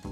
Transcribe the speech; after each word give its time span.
Hey 0.00 0.10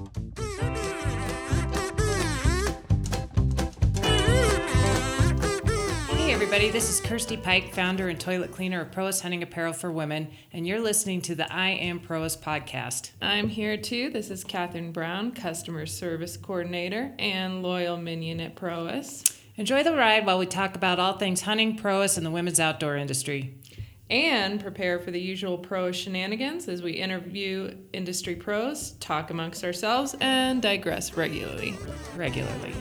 everybody, 6.32 6.70
this 6.70 6.90
is 6.90 7.00
Kirstie 7.00 7.40
Pike, 7.40 7.72
founder 7.72 8.08
and 8.08 8.18
toilet 8.18 8.50
cleaner 8.50 8.80
of 8.80 8.90
Prois 8.90 9.20
Hunting 9.20 9.44
Apparel 9.44 9.72
for 9.72 9.92
Women, 9.92 10.32
and 10.52 10.66
you're 10.66 10.80
listening 10.80 11.20
to 11.22 11.36
the 11.36 11.52
I 11.52 11.68
Am 11.68 12.00
Prois 12.00 12.36
podcast. 12.36 13.12
I'm 13.22 13.48
here 13.48 13.76
too. 13.76 14.10
This 14.10 14.28
is 14.28 14.42
Katherine 14.42 14.90
Brown, 14.90 15.30
customer 15.30 15.86
service 15.86 16.36
coordinator 16.36 17.14
and 17.20 17.62
loyal 17.62 17.96
minion 17.96 18.40
at 18.40 18.56
Prois. 18.56 19.22
Enjoy 19.54 19.84
the 19.84 19.94
ride 19.94 20.26
while 20.26 20.40
we 20.40 20.46
talk 20.46 20.74
about 20.74 20.98
all 20.98 21.16
things 21.16 21.42
hunting, 21.42 21.76
Prois, 21.76 22.16
and 22.16 22.26
the 22.26 22.32
women's 22.32 22.58
outdoor 22.58 22.96
industry. 22.96 23.54
And 24.08 24.60
prepare 24.60 25.00
for 25.00 25.10
the 25.10 25.20
usual 25.20 25.58
Prois 25.58 25.90
shenanigans 25.90 26.68
as 26.68 26.80
we 26.80 26.92
interview 26.92 27.76
industry 27.92 28.36
pros, 28.36 28.92
talk 29.00 29.30
amongst 29.30 29.64
ourselves, 29.64 30.14
and 30.20 30.62
digress 30.62 31.16
regularly. 31.16 31.74
Regularly. 32.14 32.72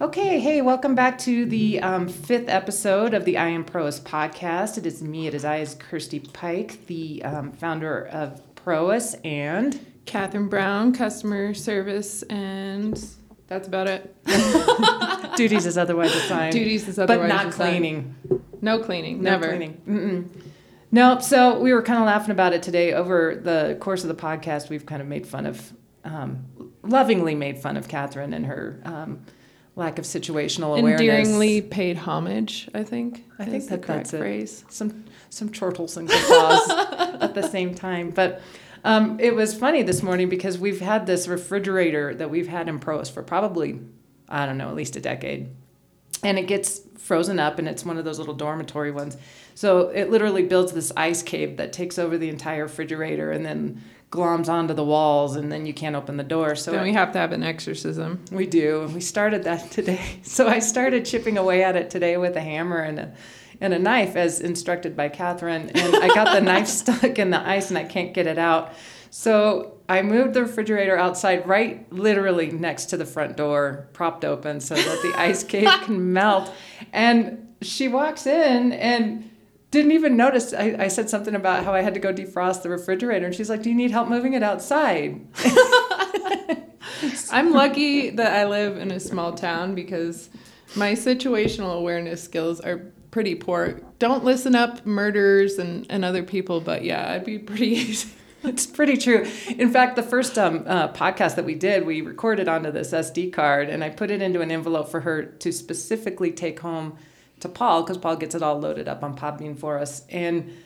Okay, 0.00 0.38
hey, 0.38 0.62
welcome 0.62 0.94
back 0.94 1.18
to 1.18 1.44
the 1.46 1.80
um, 1.80 2.08
fifth 2.08 2.48
episode 2.48 3.12
of 3.12 3.24
the 3.24 3.38
I 3.38 3.48
Am 3.48 3.64
Prois 3.64 4.00
podcast. 4.00 4.78
It 4.78 4.86
is 4.86 5.02
me, 5.02 5.26
it 5.26 5.34
is 5.34 5.44
I, 5.44 5.58
is 5.58 5.74
Kirstie 5.74 6.32
Pike, 6.32 6.86
the 6.86 7.24
um, 7.24 7.50
founder 7.50 8.06
of 8.06 8.40
Prois, 8.54 9.16
and 9.24 9.78
Katherine 10.10 10.48
Brown, 10.48 10.92
customer 10.92 11.54
service, 11.54 12.22
and 12.24 13.00
that's 13.46 13.68
about 13.68 13.86
it. 13.86 14.12
duties 15.36 15.66
is 15.66 15.78
otherwise 15.78 16.12
assigned. 16.16 16.52
Duties 16.52 16.88
is 16.88 16.96
but 16.96 17.10
otherwise 17.10 17.28
not 17.28 17.46
assigned. 17.46 17.54
cleaning. 17.54 18.14
No 18.60 18.80
cleaning, 18.80 19.22
No 19.22 19.30
never. 19.30 19.48
cleaning. 19.48 19.80
Mm-mm. 19.88 20.42
Nope. 20.90 21.22
So 21.22 21.60
we 21.60 21.72
were 21.72 21.82
kind 21.82 22.00
of 22.00 22.06
laughing 22.06 22.32
about 22.32 22.52
it 22.52 22.62
today. 22.64 22.92
Over 22.92 23.36
the 23.36 23.76
course 23.80 24.02
of 24.02 24.08
the 24.08 24.20
podcast, 24.20 24.68
we've 24.68 24.84
kind 24.84 25.00
of 25.00 25.06
made 25.06 25.28
fun 25.28 25.46
of, 25.46 25.72
um, 26.04 26.44
lovingly 26.82 27.36
made 27.36 27.58
fun 27.58 27.76
of 27.76 27.86
Katherine 27.86 28.34
and 28.34 28.46
her 28.46 28.80
um, 28.84 29.24
lack 29.76 30.00
of 30.00 30.04
situational 30.04 30.76
awareness. 30.76 31.00
Endearingly 31.02 31.62
paid 31.62 31.98
homage, 31.98 32.68
I 32.74 32.82
think. 32.82 33.24
I 33.38 33.44
think 33.44 33.68
that 33.68 33.82
that's 33.82 34.12
it. 34.12 34.18
phrase. 34.18 34.64
Some 34.70 35.04
some 35.28 35.50
chortles 35.50 35.96
and 35.96 36.08
guffaws 36.08 36.68
at 37.22 37.34
the 37.34 37.42
same 37.48 37.76
time. 37.76 38.10
But 38.10 38.42
um, 38.84 39.18
it 39.20 39.34
was 39.34 39.54
funny 39.54 39.82
this 39.82 40.02
morning 40.02 40.28
because 40.28 40.58
we've 40.58 40.80
had 40.80 41.06
this 41.06 41.28
refrigerator 41.28 42.14
that 42.14 42.30
we've 42.30 42.48
had 42.48 42.68
in 42.68 42.78
Prois 42.78 43.10
for 43.10 43.22
probably 43.22 43.80
I 44.28 44.46
don't 44.46 44.58
know 44.58 44.68
at 44.68 44.76
least 44.76 44.96
a 44.96 45.00
decade, 45.00 45.48
and 46.22 46.38
it 46.38 46.46
gets 46.46 46.80
frozen 46.98 47.38
up 47.40 47.58
and 47.58 47.66
it's 47.66 47.84
one 47.84 47.98
of 47.98 48.04
those 48.04 48.18
little 48.18 48.34
dormitory 48.34 48.90
ones. 48.92 49.16
So 49.54 49.88
it 49.88 50.10
literally 50.10 50.44
builds 50.44 50.72
this 50.72 50.92
ice 50.96 51.22
cave 51.22 51.56
that 51.56 51.72
takes 51.72 51.98
over 51.98 52.16
the 52.16 52.28
entire 52.28 52.62
refrigerator 52.64 53.32
and 53.32 53.44
then 53.44 53.82
gloms 54.10 54.48
onto 54.48 54.74
the 54.74 54.84
walls 54.84 55.36
and 55.36 55.50
then 55.50 55.66
you 55.66 55.74
can't 55.74 55.96
open 55.96 56.16
the 56.16 56.24
door. 56.24 56.54
So 56.54 56.72
Then 56.72 56.82
we 56.82 56.92
have 56.92 57.12
to 57.12 57.18
have 57.18 57.32
an 57.32 57.42
exorcism. 57.42 58.24
we 58.30 58.46
do. 58.46 58.82
and 58.82 58.94
We 58.94 59.00
started 59.00 59.44
that 59.44 59.70
today. 59.72 60.20
So 60.22 60.46
I 60.46 60.58
started 60.60 61.04
chipping 61.04 61.38
away 61.38 61.64
at 61.64 61.74
it 61.76 61.90
today 61.90 62.16
with 62.16 62.36
a 62.36 62.40
hammer 62.40 62.78
and 62.78 62.98
a 62.98 63.12
and 63.60 63.74
a 63.74 63.78
knife 63.78 64.16
as 64.16 64.40
instructed 64.40 64.96
by 64.96 65.08
Katherine. 65.08 65.70
And 65.70 65.96
I 65.96 66.08
got 66.08 66.34
the 66.34 66.40
knife 66.40 66.66
stuck 66.68 67.18
in 67.18 67.30
the 67.30 67.40
ice 67.40 67.68
and 67.68 67.78
I 67.78 67.84
can't 67.84 68.14
get 68.14 68.26
it 68.26 68.38
out. 68.38 68.72
So 69.10 69.78
I 69.88 70.02
moved 70.02 70.34
the 70.34 70.42
refrigerator 70.42 70.96
outside 70.96 71.46
right 71.46 71.92
literally 71.92 72.50
next 72.50 72.86
to 72.86 72.96
the 72.96 73.04
front 73.04 73.36
door, 73.36 73.88
propped 73.92 74.24
open 74.24 74.60
so 74.60 74.76
that 74.76 75.02
the 75.02 75.12
ice 75.18 75.42
cave 75.42 75.68
can 75.82 76.12
melt. 76.12 76.52
And 76.92 77.48
she 77.60 77.88
walks 77.88 78.26
in 78.26 78.72
and 78.72 79.28
didn't 79.70 79.92
even 79.92 80.16
notice. 80.16 80.54
I, 80.54 80.76
I 80.78 80.88
said 80.88 81.10
something 81.10 81.34
about 81.34 81.64
how 81.64 81.74
I 81.74 81.82
had 81.82 81.94
to 81.94 82.00
go 82.00 82.12
defrost 82.12 82.62
the 82.62 82.70
refrigerator. 82.70 83.26
And 83.26 83.34
she's 83.34 83.50
like, 83.50 83.62
Do 83.62 83.68
you 83.68 83.74
need 83.74 83.90
help 83.90 84.08
moving 84.08 84.34
it 84.34 84.42
outside? 84.42 85.26
I'm 87.32 87.52
lucky 87.52 88.10
that 88.10 88.32
I 88.32 88.46
live 88.46 88.76
in 88.76 88.90
a 88.90 89.00
small 89.00 89.32
town 89.32 89.74
because 89.74 90.28
my 90.76 90.92
situational 90.92 91.76
awareness 91.76 92.22
skills 92.22 92.60
are 92.60 92.92
pretty 93.10 93.34
poor. 93.34 93.80
Don't 93.98 94.24
listen 94.24 94.54
up 94.54 94.86
murderers 94.86 95.58
and, 95.58 95.86
and 95.90 96.04
other 96.04 96.22
people, 96.22 96.60
but 96.60 96.84
yeah, 96.84 97.12
I'd 97.12 97.24
be 97.24 97.38
pretty 97.38 97.66
easy. 97.76 98.10
It's 98.42 98.66
pretty 98.66 98.96
true. 98.96 99.26
In 99.58 99.70
fact, 99.70 99.96
the 99.96 100.02
first 100.02 100.38
um, 100.38 100.64
uh, 100.66 100.88
podcast 100.92 101.36
that 101.36 101.44
we 101.44 101.54
did, 101.54 101.84
we 101.84 102.00
recorded 102.00 102.48
onto 102.48 102.70
this 102.70 102.92
SD 102.92 103.32
card, 103.32 103.68
and 103.68 103.84
I 103.84 103.90
put 103.90 104.10
it 104.10 104.22
into 104.22 104.40
an 104.40 104.50
envelope 104.50 104.88
for 104.88 105.00
her 105.00 105.24
to 105.24 105.52
specifically 105.52 106.32
take 106.32 106.60
home 106.60 106.96
to 107.40 107.48
Paul 107.50 107.82
because 107.82 107.98
Paul 107.98 108.16
gets 108.16 108.34
it 108.34 108.42
all 108.42 108.58
loaded 108.58 108.88
up 108.88 109.02
on 109.02 109.14
Podbean 109.14 109.58
for 109.58 109.78
us. 109.78 110.06
And 110.08 110.56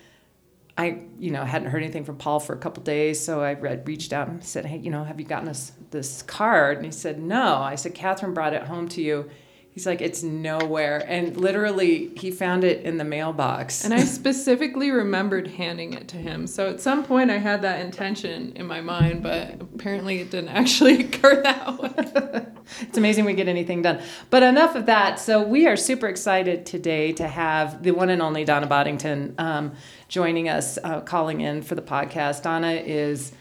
I, 0.78 1.03
you 1.19 1.33
know, 1.33 1.44
hadn't 1.44 1.71
heard 1.71 1.83
anything 1.83 2.04
from 2.04 2.16
Paul 2.16 2.38
for 2.38 2.53
a 2.53 2.59
couple 2.59 2.83
days, 2.83 3.25
so 3.25 3.43
I 3.43 3.54
read, 3.54 3.87
reached 3.88 4.12
out 4.12 4.28
and 4.28 4.43
said, 4.44 4.66
"Hey, 4.66 4.78
you 4.78 4.91
know, 4.91 5.04
have 5.04 5.21
you 5.21 5.27
gotten 5.27 5.49
us 5.49 5.72
this 5.91 6.22
card?" 6.22 6.77
And 6.78 6.87
he 6.87 6.93
said, 6.93 7.21
"No." 7.21 7.56
I 7.56 7.77
said, 7.77 7.94
"Katherine 7.94 8.34
brought 8.34 8.54
it 8.54 8.65
home 8.65 8.88
to 8.91 9.03
you." 9.03 9.31
He's 9.75 9.87
like, 9.87 10.01
"It's 10.01 10.23
nowhere," 10.23 11.05
and 11.09 11.37
literally, 11.37 12.12
he 12.17 12.31
found 12.31 12.62
it 12.62 12.85
in 12.85 12.97
the 12.97 13.05
mailbox. 13.05 13.85
And 13.85 13.93
I 13.93 14.05
specifically 14.05 14.93
remembered 14.93 15.49
handing 15.49 15.95
it 15.95 16.07
to 16.09 16.17
him. 16.17 16.47
So 16.47 16.71
at 16.71 16.81
some 16.81 17.05
point 17.05 17.29
I 17.29 17.39
had 17.39 17.62
that 17.62 17.81
intention 17.81 18.53
in 18.55 18.69
my 18.69 18.81
mind, 18.81 19.25
but 19.25 19.61
apparently 19.61 20.21
it 20.21 20.31
didn't 20.31 20.49
actually 20.61 21.01
occur 21.01 21.43
that 21.43 21.79
way. 21.81 22.47
it's 22.83 22.97
amazing 22.97 23.25
we 23.25 23.34
get 23.34 23.49
anything 23.49 23.83
done. 23.83 24.01
But 24.31 24.45
enough 24.45 24.77
of 24.77 24.87
that. 24.87 25.19
So 25.19 25.43
we 25.43 25.67
are 25.67 25.77
super 25.77 26.07
excited 26.07 26.67
today 26.67 27.13
to 27.15 27.27
have 27.27 27.83
the 27.83 27.91
one 27.91 28.11
and 28.11 28.23
only 28.23 28.45
Donna 28.45 28.69
Boddington 28.69 29.34
um, 29.39 29.73
joining 30.07 30.49
us, 30.49 30.79
uh, 30.84 31.01
calling 31.01 31.41
in 31.41 31.63
for 31.63 31.75
the 31.75 31.83
podcast. 31.83 32.43
Donna 32.43 32.73
is 32.73 33.33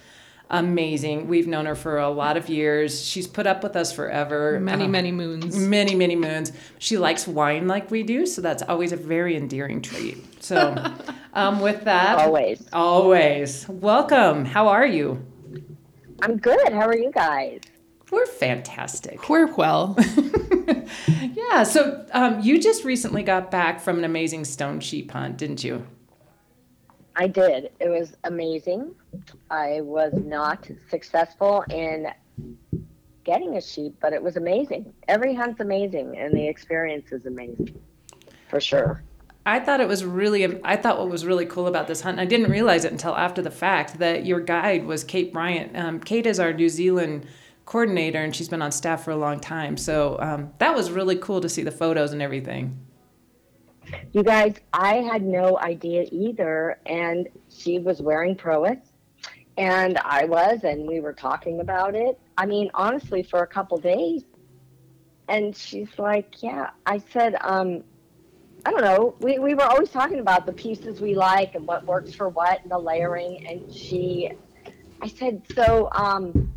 amazing. 0.53 1.27
We've 1.27 1.47
known 1.47 1.65
her 1.65 1.75
for 1.75 1.97
a 1.97 2.09
lot 2.09 2.37
of 2.37 2.47
years. 2.47 3.03
She's 3.05 3.27
put 3.27 3.45
up 3.45 3.63
with 3.63 3.75
us 3.75 3.91
forever. 3.91 4.59
Many, 4.61 4.85
Um, 4.85 4.91
many 4.91 5.11
moons. 5.11 5.57
Many, 5.57 5.95
many 5.95 6.15
moons. 6.15 6.53
She 6.79 6.97
likes 6.97 7.27
wine 7.27 7.67
like 7.67 7.91
we 7.91 8.03
do, 8.03 8.25
so 8.25 8.41
that's 8.41 8.63
always 8.63 8.91
a 8.93 8.95
very 8.97 9.35
endearing 9.35 9.81
trait. 9.81 10.17
So, 10.41 10.75
um, 11.33 11.59
with 11.59 11.83
that, 11.83 12.19
Always. 12.19 12.65
always 12.71 13.67
welcome. 13.67 14.45
How 14.45 14.67
are 14.69 14.85
you? 14.85 15.25
I'm 16.21 16.37
good. 16.37 16.71
How 16.71 16.87
are 16.87 16.95
you 16.97 17.11
guys? 17.11 17.59
We're 18.11 18.25
fantastic. 18.27 19.27
We're 19.29 19.53
well. 19.55 19.97
Yeah, 21.35 21.63
so 21.63 22.05
um, 22.13 22.39
you 22.41 22.59
just 22.61 22.83
recently 22.83 23.23
got 23.23 23.49
back 23.51 23.79
from 23.81 23.97
an 23.97 24.03
amazing 24.03 24.45
stone 24.45 24.79
sheep 24.79 25.11
hunt, 25.11 25.37
didn't 25.37 25.63
you? 25.63 25.85
I 27.15 27.27
did. 27.27 27.71
It 27.79 27.89
was 27.89 28.15
amazing. 28.23 28.95
I 29.49 29.81
was 29.81 30.13
not 30.13 30.67
successful 30.89 31.63
in 31.69 32.07
getting 33.23 33.57
a 33.57 33.61
sheep, 33.61 33.95
but 34.01 34.13
it 34.13 34.21
was 34.21 34.35
amazing. 34.35 34.93
Every 35.07 35.33
hunt's 35.33 35.59
amazing, 35.59 36.17
and 36.17 36.33
the 36.33 36.47
experience 36.47 37.11
is 37.11 37.25
amazing, 37.25 37.79
for 38.49 38.59
sure. 38.59 39.03
I 39.45 39.59
thought 39.59 39.81
it 39.81 39.87
was 39.87 40.05
really, 40.05 40.59
I 40.63 40.75
thought 40.75 40.97
what 40.97 41.09
was 41.09 41.25
really 41.25 41.45
cool 41.45 41.67
about 41.67 41.87
this 41.87 42.01
hunt, 42.01 42.17
and 42.17 42.21
I 42.21 42.25
didn't 42.25 42.49
realize 42.49 42.85
it 42.85 42.91
until 42.91 43.15
after 43.15 43.41
the 43.41 43.51
fact, 43.51 43.99
that 43.99 44.25
your 44.25 44.39
guide 44.39 44.85
was 44.85 45.03
Kate 45.03 45.33
Bryant. 45.33 45.77
Um, 45.77 45.99
Kate 45.99 46.25
is 46.25 46.39
our 46.39 46.53
New 46.53 46.69
Zealand 46.69 47.25
coordinator, 47.65 48.19
and 48.19 48.35
she's 48.35 48.49
been 48.49 48.61
on 48.61 48.71
staff 48.71 49.03
for 49.03 49.11
a 49.11 49.17
long 49.17 49.39
time. 49.39 49.77
So 49.77 50.17
um, 50.19 50.53
that 50.59 50.75
was 50.75 50.91
really 50.91 51.17
cool 51.17 51.41
to 51.41 51.49
see 51.49 51.63
the 51.63 51.71
photos 51.71 52.13
and 52.13 52.21
everything. 52.21 52.79
You 54.11 54.23
guys, 54.23 54.55
I 54.73 54.95
had 54.95 55.23
no 55.23 55.57
idea 55.59 56.05
either, 56.11 56.79
and 56.85 57.27
she 57.49 57.79
was 57.79 58.01
wearing 58.01 58.35
Prois, 58.35 58.77
and 59.57 59.97
I 59.99 60.25
was, 60.25 60.63
and 60.63 60.87
we 60.87 60.99
were 60.99 61.13
talking 61.13 61.59
about 61.59 61.95
it. 61.95 62.19
I 62.37 62.45
mean, 62.45 62.69
honestly, 62.73 63.23
for 63.23 63.41
a 63.41 63.47
couple 63.47 63.77
days, 63.77 64.23
and 65.27 65.55
she's 65.55 65.89
like, 65.97 66.41
"Yeah." 66.43 66.71
I 66.85 66.99
said, 66.99 67.35
um, 67.41 67.83
"I 68.65 68.71
don't 68.71 68.83
know." 68.83 69.15
We 69.19 69.39
we 69.39 69.55
were 69.55 69.63
always 69.63 69.89
talking 69.89 70.19
about 70.19 70.45
the 70.45 70.53
pieces 70.53 71.01
we 71.01 71.15
like 71.15 71.55
and 71.55 71.65
what 71.65 71.85
works 71.85 72.13
for 72.13 72.29
what, 72.29 72.61
and 72.61 72.71
the 72.71 72.79
layering. 72.79 73.47
And 73.47 73.73
she, 73.73 74.31
I 75.01 75.07
said, 75.07 75.41
"So, 75.55 75.89
um, 75.91 76.52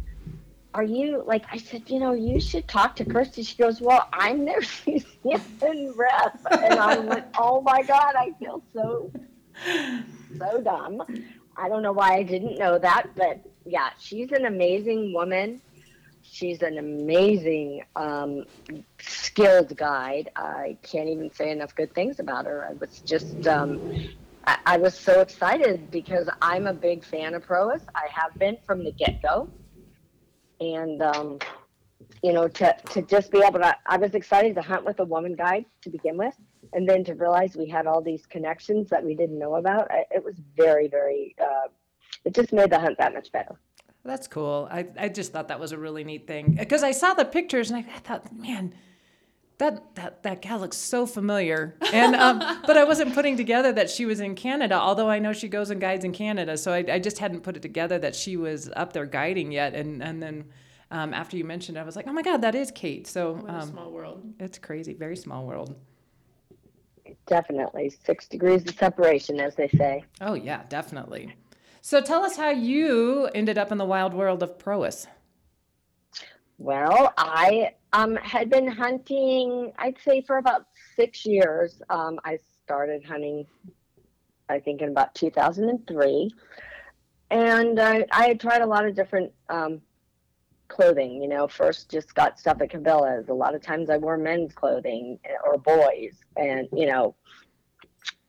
are 0.76 0.84
you 0.84 1.24
like 1.26 1.46
I 1.50 1.56
said, 1.56 1.88
you 1.88 1.98
know, 1.98 2.12
you 2.12 2.38
should 2.38 2.68
talk 2.68 2.96
to 2.96 3.04
Kirstie. 3.04 3.46
She 3.46 3.56
goes, 3.56 3.80
Well, 3.80 4.06
I'm 4.12 4.44
their 4.44 4.62
season 4.62 5.94
rep. 5.96 6.38
And 6.50 6.78
I 6.78 6.98
went, 6.98 7.24
Oh 7.38 7.62
my 7.62 7.82
God, 7.82 8.14
I 8.14 8.32
feel 8.38 8.62
so 8.74 9.10
so 10.38 10.60
dumb. 10.60 11.02
I 11.56 11.70
don't 11.70 11.80
know 11.80 11.92
why 11.92 12.16
I 12.16 12.22
didn't 12.22 12.58
know 12.58 12.78
that, 12.78 13.06
but 13.16 13.40
yeah, 13.64 13.88
she's 13.98 14.32
an 14.32 14.44
amazing 14.44 15.14
woman. 15.14 15.62
She's 16.22 16.60
an 16.60 16.76
amazing, 16.76 17.84
um, 17.94 18.44
skilled 19.00 19.74
guide. 19.74 20.28
I 20.36 20.76
can't 20.82 21.08
even 21.08 21.32
say 21.32 21.50
enough 21.52 21.74
good 21.74 21.94
things 21.94 22.18
about 22.18 22.44
her. 22.44 22.66
I 22.68 22.74
was 22.74 23.00
just, 23.06 23.46
um, 23.46 23.80
I, 24.46 24.58
I 24.66 24.76
was 24.76 24.94
so 24.98 25.22
excited 25.22 25.90
because 25.90 26.28
I'm 26.42 26.66
a 26.66 26.74
big 26.74 27.02
fan 27.02 27.32
of 27.32 27.46
Prois. 27.46 27.80
I 27.94 28.08
have 28.12 28.34
been 28.38 28.58
from 28.66 28.84
the 28.84 28.92
get 28.92 29.22
go 29.22 29.48
and 30.60 31.02
um, 31.02 31.38
you 32.22 32.32
know 32.32 32.48
to, 32.48 32.74
to 32.90 33.02
just 33.02 33.30
be 33.30 33.38
able 33.38 33.58
to 33.58 33.76
i 33.86 33.96
was 33.96 34.14
excited 34.14 34.54
to 34.54 34.62
hunt 34.62 34.84
with 34.84 35.00
a 35.00 35.04
woman 35.04 35.34
guide 35.34 35.64
to 35.82 35.90
begin 35.90 36.16
with 36.16 36.34
and 36.72 36.88
then 36.88 37.04
to 37.04 37.14
realize 37.14 37.56
we 37.56 37.66
had 37.66 37.86
all 37.86 38.00
these 38.00 38.26
connections 38.26 38.90
that 38.90 39.04
we 39.04 39.14
didn't 39.14 39.38
know 39.38 39.56
about, 39.56 39.90
I, 39.90 40.04
it 40.10 40.24
was 40.24 40.36
very, 40.56 40.88
very. 40.88 41.34
Uh, 41.40 41.68
it 42.24 42.34
just 42.34 42.52
made 42.52 42.70
the 42.70 42.78
hunt 42.78 42.98
that 42.98 43.14
much 43.14 43.30
better. 43.32 43.56
That's 44.04 44.28
cool. 44.28 44.68
I, 44.70 44.86
I 44.98 45.08
just 45.08 45.32
thought 45.32 45.48
that 45.48 45.58
was 45.58 45.72
a 45.72 45.78
really 45.78 46.04
neat 46.04 46.26
thing 46.26 46.54
because 46.54 46.82
I 46.82 46.92
saw 46.92 47.14
the 47.14 47.24
pictures 47.24 47.70
and 47.70 47.84
I, 47.84 47.88
I 47.94 47.98
thought, 47.98 48.32
man, 48.36 48.74
that 49.58 49.94
that 49.94 50.22
that 50.22 50.42
gal 50.42 50.58
looks 50.58 50.76
so 50.76 51.06
familiar. 51.06 51.76
And 51.92 52.14
um, 52.14 52.38
but 52.66 52.76
i 52.76 52.84
wasn't 52.84 53.14
putting 53.14 53.36
together 53.36 53.72
that 53.72 53.88
she 53.90 54.04
was 54.06 54.20
in 54.20 54.34
canada 54.34 54.74
although 54.74 55.08
i 55.08 55.18
know 55.18 55.32
she 55.32 55.48
goes 55.48 55.70
and 55.70 55.80
guides 55.80 56.04
in 56.04 56.12
canada. 56.12 56.56
So 56.56 56.72
i, 56.72 56.84
I 56.90 56.98
just 56.98 57.18
hadn't 57.18 57.40
put 57.42 57.56
it 57.56 57.62
together 57.62 57.98
that 57.98 58.14
she 58.14 58.36
was 58.36 58.70
up 58.76 58.92
there 58.92 59.06
guiding 59.06 59.52
yet. 59.52 59.74
And 59.74 60.02
and 60.02 60.22
then 60.22 60.44
um, 60.90 61.12
after 61.14 61.36
you 61.36 61.44
mentioned 61.44 61.78
it 61.78 61.80
i 61.80 61.84
was 61.84 61.96
like 61.96 62.06
oh 62.06 62.12
my 62.12 62.22
god 62.22 62.42
that 62.42 62.54
is 62.54 62.70
kate. 62.70 63.06
So 63.06 63.34
What 63.34 63.50
a 63.50 63.58
um, 63.60 63.68
small 63.70 63.90
world. 63.90 64.22
it's 64.38 64.58
crazy. 64.58 64.92
Very 64.94 65.16
small 65.16 65.46
world. 65.46 65.74
Definitely. 67.26 67.90
Six 68.04 68.26
degrees 68.28 68.62
of 68.68 68.74
separation, 68.76 69.40
as 69.40 69.54
they 69.54 69.68
say. 69.68 70.04
oh 70.20 70.34
yeah 70.34 70.62
definitely. 70.68 71.34
So 71.80 72.00
tell 72.00 72.24
us 72.24 72.36
how 72.36 72.50
you 72.50 73.26
ended 73.34 73.58
up 73.58 73.70
in 73.70 73.78
the 73.78 73.84
wild 73.84 74.12
world 74.12 74.42
of 74.42 74.58
prois 74.58 75.06
Well, 76.58 77.12
I 77.18 77.72
um, 77.92 78.16
had 78.16 78.48
been 78.48 78.66
hunting, 78.66 79.72
I'd 79.78 79.98
say, 80.02 80.22
for 80.22 80.38
about 80.38 80.66
six 80.94 81.26
years. 81.26 81.82
Um, 81.90 82.18
I 82.24 82.38
started 82.64 83.04
hunting, 83.04 83.46
I 84.48 84.60
think, 84.60 84.80
in 84.80 84.88
about 84.88 85.14
2003. 85.14 86.30
And 87.30 87.78
I, 87.78 88.06
I 88.10 88.28
had 88.28 88.40
tried 88.40 88.62
a 88.62 88.66
lot 88.66 88.86
of 88.86 88.94
different 88.94 89.32
um, 89.50 89.82
clothing. 90.68 91.20
You 91.20 91.28
know, 91.28 91.46
first 91.46 91.90
just 91.90 92.14
got 92.14 92.38
stuff 92.38 92.62
at 92.62 92.70
Cabela's. 92.70 93.28
A 93.28 93.34
lot 93.34 93.54
of 93.54 93.60
times 93.60 93.90
I 93.90 93.98
wore 93.98 94.16
men's 94.16 94.54
clothing 94.54 95.18
eh, 95.26 95.34
or 95.44 95.58
boys. 95.58 96.14
And, 96.36 96.68
you 96.72 96.86
know, 96.86 97.14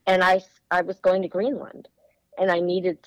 and 0.06 0.22
I, 0.22 0.42
I 0.70 0.82
was 0.82 0.98
going 1.00 1.22
to 1.22 1.28
Greenland 1.28 1.88
and 2.36 2.50
I 2.50 2.60
needed 2.60 2.98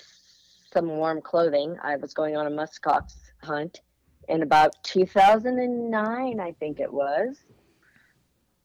some 0.72 0.88
warm 0.88 1.20
clothing. 1.20 1.76
I 1.82 1.96
was 1.96 2.12
going 2.12 2.36
on 2.36 2.46
a 2.46 2.50
muskox 2.50 3.14
hunt 3.42 3.82
in 4.28 4.42
about 4.42 4.82
2009, 4.84 6.40
I 6.40 6.52
think 6.52 6.80
it 6.80 6.92
was. 6.92 7.42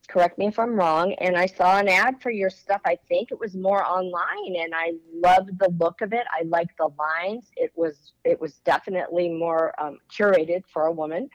Correct 0.08 0.38
me 0.38 0.48
if 0.48 0.58
I'm 0.58 0.76
wrong. 0.76 1.14
And 1.20 1.36
I 1.36 1.46
saw 1.46 1.78
an 1.78 1.90
ad 1.90 2.22
for 2.22 2.32
your 2.32 2.50
stuff. 2.50 2.82
I 2.86 2.98
think 3.10 3.32
it 3.32 3.40
was 3.40 3.56
more 3.56 3.84
online, 3.84 4.56
and 4.56 4.74
I 4.74 4.94
loved 5.14 5.60
the 5.60 5.70
look 5.78 6.02
of 6.02 6.14
it. 6.14 6.26
I 6.32 6.44
liked 6.44 6.78
the 6.78 6.90
lines. 6.98 7.52
It 7.58 7.74
was 7.76 8.14
it 8.24 8.40
was 8.40 8.54
definitely 8.60 9.28
more 9.30 9.74
um, 9.82 9.98
curated 10.10 10.64
for 10.72 10.84
a 10.84 10.92
woman, 10.92 11.30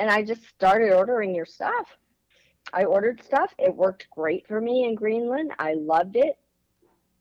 and 0.00 0.10
I 0.10 0.22
just 0.22 0.44
started 0.48 0.92
ordering 0.92 1.34
your 1.34 1.46
stuff. 1.46 1.86
I 2.72 2.84
ordered 2.84 3.22
stuff. 3.22 3.54
It 3.58 3.74
worked 3.74 4.08
great 4.10 4.46
for 4.48 4.60
me 4.60 4.84
in 4.84 4.96
Greenland. 4.96 5.52
I 5.60 5.74
loved 5.74 6.16
it, 6.16 6.36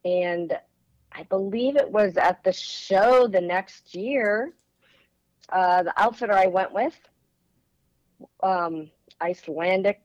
and 0.06 0.57
I 1.12 1.24
believe 1.24 1.75
it 1.75 1.89
was 1.89 2.18
at 2.18 2.44
the 2.44 2.53
show 2.53 3.27
the 3.27 3.42
next 3.42 3.94
year 3.94 4.53
uh, 5.51 5.84
the 5.84 5.94
outfitter 6.01 6.34
I 6.34 6.48
went 6.48 6.74
with, 6.74 6.98
um, 8.44 8.90
Icelandic 9.22 10.01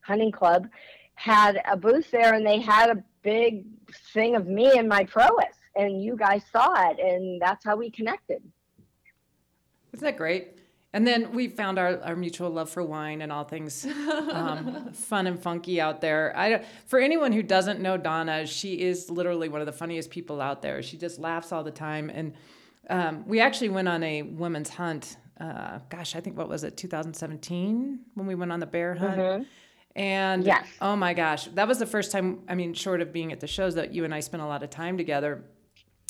Hunting 0.00 0.32
Club, 0.32 0.68
had 1.14 1.60
a 1.70 1.76
booth 1.76 2.10
there, 2.10 2.34
and 2.34 2.46
they 2.46 2.60
had 2.60 2.90
a 2.90 3.04
big 3.22 3.64
thing 4.12 4.36
of 4.36 4.46
me 4.46 4.78
and 4.78 4.88
my 4.88 5.04
Prois, 5.04 5.54
and 5.76 6.02
you 6.02 6.16
guys 6.16 6.42
saw 6.50 6.90
it, 6.90 6.98
and 6.98 7.40
that's 7.40 7.64
how 7.64 7.76
we 7.76 7.90
connected. 7.90 8.42
Isn't 9.92 10.04
that 10.04 10.16
great? 10.16 10.58
And 10.94 11.06
then 11.06 11.32
we 11.32 11.48
found 11.48 11.78
our, 11.78 12.00
our 12.02 12.14
mutual 12.14 12.50
love 12.50 12.68
for 12.68 12.82
wine 12.82 13.22
and 13.22 13.32
all 13.32 13.44
things 13.44 13.86
um, 13.86 14.90
fun 14.92 15.26
and 15.26 15.40
funky 15.40 15.80
out 15.80 16.02
there. 16.02 16.36
I 16.36 16.64
for 16.86 16.98
anyone 16.98 17.32
who 17.32 17.42
doesn't 17.42 17.80
know 17.80 17.96
Donna, 17.96 18.46
she 18.46 18.80
is 18.80 19.10
literally 19.10 19.48
one 19.48 19.62
of 19.62 19.66
the 19.66 19.72
funniest 19.72 20.10
people 20.10 20.40
out 20.40 20.60
there. 20.60 20.82
She 20.82 20.98
just 20.98 21.18
laughs 21.18 21.50
all 21.50 21.64
the 21.64 21.70
time. 21.70 22.10
And 22.10 22.34
um, 22.90 23.26
we 23.26 23.40
actually 23.40 23.68
went 23.70 23.88
on 23.88 24.02
a 24.02 24.22
women's 24.22 24.70
hunt. 24.70 25.16
Uh, 25.40 25.78
gosh, 25.88 26.14
I 26.14 26.20
think 26.20 26.36
what 26.36 26.48
was 26.48 26.62
it, 26.64 26.76
2017, 26.76 28.00
when 28.14 28.26
we 28.26 28.34
went 28.34 28.52
on 28.52 28.60
the 28.60 28.66
bear 28.66 28.94
hunt. 28.94 29.46
And 29.94 30.44
Yes. 30.44 30.66
oh 30.80 30.96
my 30.96 31.12
gosh, 31.14 31.46
that 31.54 31.68
was 31.68 31.78
the 31.78 31.86
first 31.86 32.12
time. 32.12 32.40
I 32.48 32.54
mean, 32.54 32.72
short 32.74 33.00
of 33.00 33.12
being 33.12 33.30
at 33.32 33.40
the 33.40 33.46
shows, 33.46 33.74
that 33.74 33.92
you 33.92 34.04
and 34.04 34.14
I 34.14 34.20
spent 34.20 34.42
a 34.42 34.46
lot 34.46 34.62
of 34.62 34.70
time 34.70 34.96
together. 34.96 35.44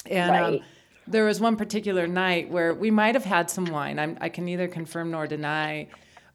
And 0.07 0.37
um, 0.37 0.61
there 1.09 1.25
was 1.25 1.41
one 1.41 1.57
particular 1.57 2.07
night 2.07 2.49
where 2.51 2.75
we 2.75 2.91
might 2.91 3.15
have 3.15 3.25
had 3.25 3.51
some 3.51 3.65
wine. 3.67 3.99
I'm, 3.99 4.19
I 4.21 4.29
can 4.29 4.45
neither 4.45 4.69
confirm 4.69 5.11
nor 5.11 5.27
deny, 5.27 5.89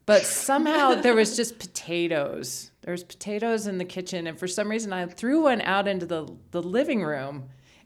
but 0.06 0.24
somehow 0.24 0.96
there 0.96 1.16
was 1.16 1.38
just 1.38 1.58
potatoes. 1.68 2.72
There 2.82 2.92
was 2.92 3.04
potatoes 3.04 3.68
in 3.68 3.78
the 3.78 3.86
kitchen, 3.86 4.28
and 4.28 4.38
for 4.38 4.48
some 4.48 4.70
reason 4.70 4.92
I 4.92 5.06
threw 5.06 5.44
one 5.44 5.62
out 5.62 5.88
into 5.88 6.06
the 6.06 6.28
the 6.52 6.62
living 6.62 7.02
room, 7.04 7.46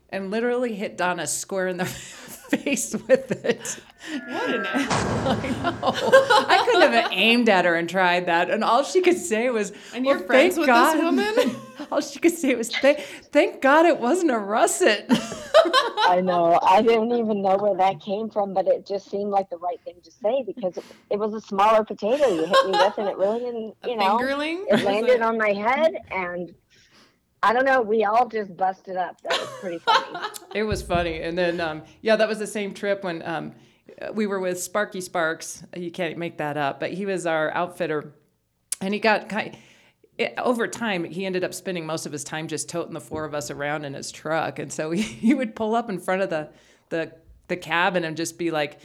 and 0.10 0.32
literally 0.32 0.74
hit 0.74 0.98
Donna 0.98 1.28
square 1.28 1.68
in 1.68 1.78
the 1.78 1.86
face 2.58 2.94
with 3.08 3.32
it. 3.46 3.80
What 4.28 4.50
an 4.56 4.66
I 4.72 5.50
know. 5.50 5.94
I 6.48 6.64
couldn't 6.66 6.92
have 6.94 7.12
aimed 7.12 7.50
at 7.50 7.66
her 7.66 7.76
and 7.76 7.88
tried 7.90 8.26
that, 8.28 8.50
and 8.50 8.64
all 8.64 8.84
she 8.84 9.02
could 9.02 9.18
say 9.18 9.50
was, 9.50 9.72
And 9.94 10.06
well, 10.06 10.18
you're 10.18 10.26
friends 10.26 10.56
thank 10.56 10.60
with 10.60 10.68
God. 10.68 10.96
this 10.96 11.04
woman? 11.04 11.56
all 11.92 12.02
she 12.02 12.20
could 12.20 12.34
say 12.34 12.56
was, 12.56 12.70
thank, 12.76 13.00
thank 13.32 13.62
God 13.62 13.86
it 13.86 14.00
wasn't 14.00 14.32
a 14.32 14.38
russet. 14.40 15.06
I 15.10 16.20
know. 16.24 16.60
I 16.64 16.82
didn't 16.82 17.12
even 17.12 17.42
know 17.42 17.58
where 17.58 17.76
that 17.78 18.02
came 18.02 18.30
from, 18.30 18.54
but 18.54 18.68
it 18.68 18.86
just 18.88 19.10
seemed 19.10 19.30
like 19.30 19.50
the 19.50 19.58
right 19.58 19.80
thing 19.86 19.96
to 20.04 20.12
say 20.12 20.44
because 20.46 20.78
it, 20.78 20.84
it 21.12 21.20
was 21.20 21.34
a 21.34 21.42
smaller 21.42 21.84
potato 21.84 22.28
you 22.28 22.46
hit 22.46 22.66
me 22.66 22.72
with, 22.72 22.98
and 22.98 23.08
it 23.08 23.18
really 23.18 23.40
didn't, 23.40 23.76
A 23.84 23.90
you 23.90 23.96
know, 23.98 24.18
fingerling? 24.18 24.64
it 24.70 24.84
landed 24.84 25.12
it- 25.16 25.22
on 25.22 25.38
my 25.38 25.54
head, 25.54 25.94
and 26.10 26.54
I 27.44 27.54
don't 27.54 27.66
know. 27.66 27.82
We 27.82 28.04
all 28.04 28.28
just 28.28 28.56
busted 28.56 28.98
up. 28.98 29.20
That 29.22 29.40
was 29.40 29.50
pretty 29.60 29.80
funny. 29.80 30.20
It 30.54 30.64
was 30.64 30.82
funny. 30.82 31.22
And 31.22 31.38
then, 31.38 31.62
um, 31.62 31.84
yeah, 32.02 32.18
that 32.18 32.28
was 32.28 32.38
the 32.38 32.46
same 32.46 32.74
trip 32.74 33.06
when 33.06 33.22
um, 33.26 33.54
we 34.14 34.28
were 34.28 34.42
with 34.42 34.62
Sparky 34.62 35.00
Sparks. 35.00 35.64
You 35.78 35.92
can't 35.92 36.18
make 36.18 36.40
that 36.40 36.58
up, 36.58 36.82
but 36.82 36.92
he 36.92 37.06
was 37.06 37.26
our 37.26 37.54
outfitter. 37.54 38.14
And 38.82 38.94
he 38.94 39.00
got 39.00 39.30
kind 39.30 39.56
it, 40.18 40.34
over 40.38 40.68
time, 40.68 41.04
he 41.04 41.26
ended 41.26 41.44
up 41.44 41.54
spending 41.54 41.86
most 41.86 42.06
of 42.06 42.12
his 42.12 42.24
time 42.24 42.48
just 42.48 42.70
toting 42.70 42.94
the 42.94 43.02
four 43.02 43.26
of 43.26 43.34
us 43.34 43.50
around 43.50 43.86
in 43.86 43.94
his 43.94 44.12
truck. 44.12 44.60
And 44.60 44.72
so 44.72 44.92
he, 44.92 45.02
he 45.02 45.34
would 45.34 45.56
pull 45.56 45.76
up 45.76 45.90
in 45.90 46.00
front 46.00 46.22
of 46.22 46.30
the, 46.30 46.50
the, 46.90 47.12
the 47.48 47.58
cabin 47.58 48.04
and 48.04 48.16
just 48.16 48.38
be 48.38 48.52
like, 48.52 48.80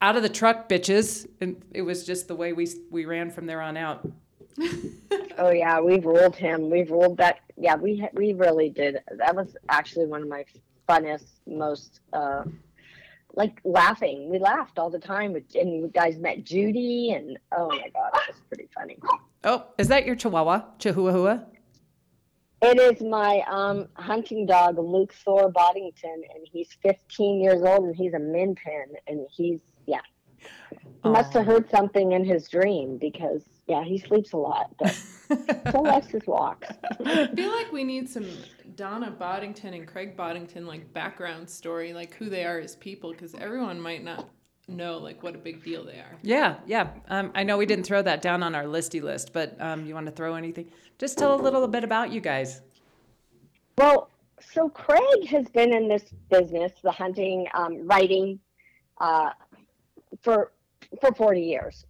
out 0.00 0.16
of 0.16 0.22
the 0.22 0.28
truck, 0.28 0.68
bitches. 0.68 1.26
And 1.40 1.64
it 1.70 1.82
was 1.82 2.04
just 2.04 2.28
the 2.28 2.34
way 2.34 2.52
we, 2.52 2.68
we 2.90 3.04
ran 3.04 3.30
from 3.30 3.46
there 3.46 3.60
on 3.60 3.76
out. 3.76 4.06
Oh 5.38 5.50
yeah, 5.50 5.80
we've 5.80 6.04
ruled 6.04 6.36
him. 6.36 6.70
We've 6.70 6.90
ruled 6.90 7.16
that. 7.18 7.40
Yeah, 7.56 7.76
we 7.76 7.98
ha- 7.98 8.10
we 8.12 8.34
really 8.34 8.68
did. 8.68 8.98
That 9.16 9.34
was 9.34 9.56
actually 9.68 10.06
one 10.06 10.22
of 10.22 10.28
my 10.28 10.44
funnest, 10.88 11.26
most 11.46 12.00
uh, 12.12 12.44
like 13.34 13.60
laughing. 13.64 14.28
We 14.30 14.38
laughed 14.38 14.78
all 14.78 14.90
the 14.90 14.98
time, 14.98 15.34
and 15.34 15.72
you 15.72 15.90
guys 15.94 16.18
met 16.18 16.44
Judy, 16.44 17.12
and 17.12 17.38
oh 17.56 17.68
my 17.68 17.88
god, 17.94 18.10
it 18.14 18.28
was 18.28 18.40
pretty 18.48 18.68
funny. 18.74 18.98
Oh, 19.44 19.66
is 19.78 19.88
that 19.88 20.06
your 20.06 20.16
Chihuahua? 20.16 20.64
Chihuahua? 20.78 21.40
It 22.60 22.78
is 22.78 23.02
my 23.02 23.42
um, 23.50 23.88
hunting 23.94 24.46
dog, 24.46 24.78
Luke 24.78 25.12
Thor 25.24 25.50
Boddington, 25.50 26.22
and 26.32 26.46
he's 26.50 26.68
15 26.82 27.40
years 27.40 27.62
old, 27.62 27.86
and 27.86 27.96
he's 27.96 28.14
a 28.14 28.20
min 28.20 28.54
pin, 28.54 28.86
and 29.08 29.26
he's 29.34 29.60
yeah. 29.86 30.00
He 31.02 31.08
must 31.08 31.32
have 31.32 31.46
heard 31.46 31.68
something 31.70 32.12
in 32.12 32.24
his 32.24 32.48
dream 32.48 32.98
because 32.98 33.42
yeah, 33.66 33.84
he 33.84 33.98
sleeps 33.98 34.32
a 34.32 34.36
lot, 34.36 34.70
but 34.78 34.90
still 35.68 35.84
likes 35.84 36.08
his 36.08 36.26
walks. 36.26 36.68
I 37.04 37.28
feel 37.28 37.50
like 37.50 37.70
we 37.72 37.84
need 37.84 38.08
some 38.08 38.26
Donna 38.74 39.10
Boddington 39.10 39.74
and 39.74 39.86
Craig 39.86 40.16
Boddington 40.16 40.66
like 40.66 40.92
background 40.92 41.48
story, 41.48 41.92
like 41.92 42.14
who 42.14 42.28
they 42.28 42.44
are 42.44 42.58
as 42.58 42.76
people, 42.76 43.12
because 43.12 43.34
everyone 43.34 43.80
might 43.80 44.02
not 44.02 44.28
know 44.68 44.98
like 44.98 45.22
what 45.22 45.34
a 45.34 45.38
big 45.38 45.62
deal 45.62 45.84
they 45.84 45.98
are. 45.98 46.16
Yeah, 46.22 46.56
yeah. 46.66 46.90
Um, 47.08 47.30
I 47.34 47.44
know 47.44 47.56
we 47.56 47.66
didn't 47.66 47.84
throw 47.84 48.02
that 48.02 48.22
down 48.22 48.42
on 48.42 48.54
our 48.54 48.64
listy 48.64 49.02
list, 49.02 49.32
but 49.32 49.56
um, 49.60 49.86
you 49.86 49.94
want 49.94 50.06
to 50.06 50.12
throw 50.12 50.34
anything? 50.34 50.68
Just 50.98 51.18
tell 51.18 51.34
a 51.34 51.40
little 51.40 51.66
bit 51.68 51.84
about 51.84 52.12
you 52.12 52.20
guys. 52.20 52.62
Well, 53.78 54.10
so 54.40 54.68
Craig 54.68 55.26
has 55.28 55.48
been 55.48 55.72
in 55.72 55.88
this 55.88 56.04
business, 56.30 56.72
the 56.82 56.90
hunting, 56.90 57.46
um, 57.54 57.86
writing, 57.86 58.38
uh, 59.00 59.30
for 60.20 60.52
for 61.00 61.14
40 61.14 61.40
years. 61.40 61.86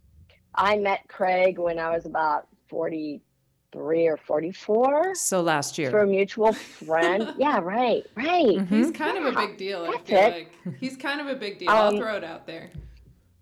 I 0.55 0.77
met 0.77 1.07
Craig 1.07 1.57
when 1.57 1.79
I 1.79 1.89
was 1.91 2.05
about 2.05 2.47
43 2.69 4.07
or 4.07 4.17
44 4.17 5.15
So 5.15 5.41
last 5.41 5.77
year. 5.77 5.89
through 5.89 6.03
a 6.03 6.07
mutual 6.07 6.53
friend. 6.53 7.33
yeah, 7.37 7.59
right, 7.59 8.03
right. 8.15 8.61
He's 8.67 8.91
kind 8.91 9.17
of 9.17 9.25
a 9.25 9.31
big 9.47 9.57
deal. 9.57 9.83
I 9.85 9.91
That's 9.91 10.09
feel 10.09 10.19
it. 10.19 10.47
like 10.65 10.77
he's 10.79 10.97
kind 10.97 11.19
of 11.21 11.27
a 11.27 11.35
big 11.35 11.59
deal. 11.59 11.69
I'll 11.69 11.89
Um, 11.89 11.97
throw 11.97 12.15
it 12.17 12.23
out 12.23 12.45
there. 12.47 12.69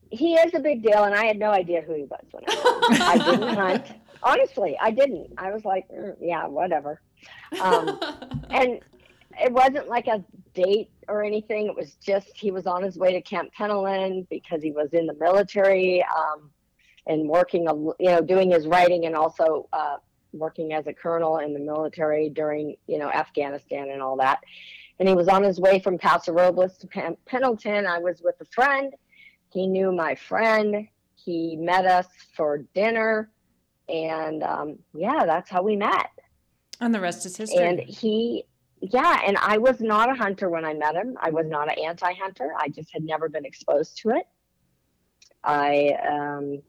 He 0.10 0.34
is 0.36 0.54
a 0.54 0.60
big 0.60 0.84
deal, 0.84 1.06
and 1.06 1.16
I 1.16 1.26
had 1.26 1.40
no 1.40 1.52
idea 1.52 1.82
who 1.82 1.94
he 1.94 2.04
was 2.04 2.26
when 2.32 2.44
I, 2.48 3.14
I 3.14 3.18
didn't 3.32 3.56
hunt. 3.56 3.86
Honestly, 4.24 4.78
I 4.80 4.92
didn't. 4.92 5.32
I 5.38 5.52
was 5.52 5.64
like, 5.64 5.88
"Mm, 5.90 6.16
yeah, 6.20 6.46
whatever. 6.48 7.02
Um, 7.62 7.98
and 8.50 8.80
it 9.42 9.52
wasn't 9.52 9.88
like 9.88 10.08
a 10.08 10.22
date 10.54 10.90
or 11.08 11.24
anything. 11.24 11.68
It 11.68 11.76
was 11.76 11.96
just 11.96 12.28
he 12.36 12.52
was 12.52 12.68
on 12.68 12.84
his 12.84 12.98
way 12.98 13.14
to 13.14 13.22
Camp 13.22 13.54
Pendleton 13.54 14.28
because 14.30 14.62
he 14.62 14.72
was 14.72 14.90
in 14.94 15.06
the 15.08 15.14
military 15.14 16.04
um, 16.04 16.52
and 17.08 17.28
working, 17.28 17.68
a 17.68 17.74
you 17.74 18.12
know, 18.12 18.22
doing 18.22 18.52
his 18.52 18.68
writing 18.68 19.06
and 19.06 19.16
also 19.16 19.68
uh, 19.74 19.98
working 20.34 20.74
as 20.74 20.88
a 20.88 20.94
colonel 20.94 21.40
in 21.40 21.54
the 21.54 21.60
military 21.60 22.30
during, 22.30 22.76
you 22.88 22.98
know, 22.98 23.10
Afghanistan 23.10 23.90
and 23.90 24.02
all 24.02 24.18
that. 24.18 24.40
And 25.00 25.10
he 25.10 25.16
was 25.16 25.28
on 25.28 25.44
his 25.44 25.60
way 25.60 25.80
from 25.80 25.98
Paso 25.98 26.32
Robles 26.32 26.78
to 26.78 26.88
Pen- 26.88 27.18
Pendleton. 27.26 27.88
I 27.88 27.98
was 27.98 28.22
with 28.24 28.36
a 28.40 28.46
friend. 28.46 28.94
He 29.52 29.68
knew 29.68 29.92
my 29.92 30.16
friend. 30.16 30.88
He 31.16 31.56
met 31.56 31.86
us 31.86 32.08
for 32.36 32.60
dinner. 32.76 33.32
And 33.90 34.44
um, 34.44 34.80
yeah, 34.94 35.26
that's 35.26 35.50
how 35.50 35.64
we 35.64 35.76
met. 35.76 36.12
And 36.80 36.94
the 36.94 37.00
rest 37.00 37.26
is 37.26 37.36
history. 37.36 37.64
And 37.64 37.80
he, 37.80 38.46
yeah, 38.80 39.22
and 39.26 39.38
I 39.38 39.58
was 39.58 39.82
not 39.82 40.10
a 40.10 40.16
hunter 40.16 40.50
when 40.50 40.66
I 40.66 40.74
met 40.74 40.96
him. 40.96 41.18
I 41.20 41.30
was 41.30 41.46
not 41.48 41.72
an 41.72 41.84
anti 41.84 42.14
hunter. 42.14 42.54
I 42.58 42.70
just 42.70 42.92
had 42.94 43.04
never 43.04 43.28
been 43.28 43.46
exposed 43.46 43.98
to 43.98 44.12
it. 44.12 44.24
I, 45.44 45.98
um, 46.08 46.62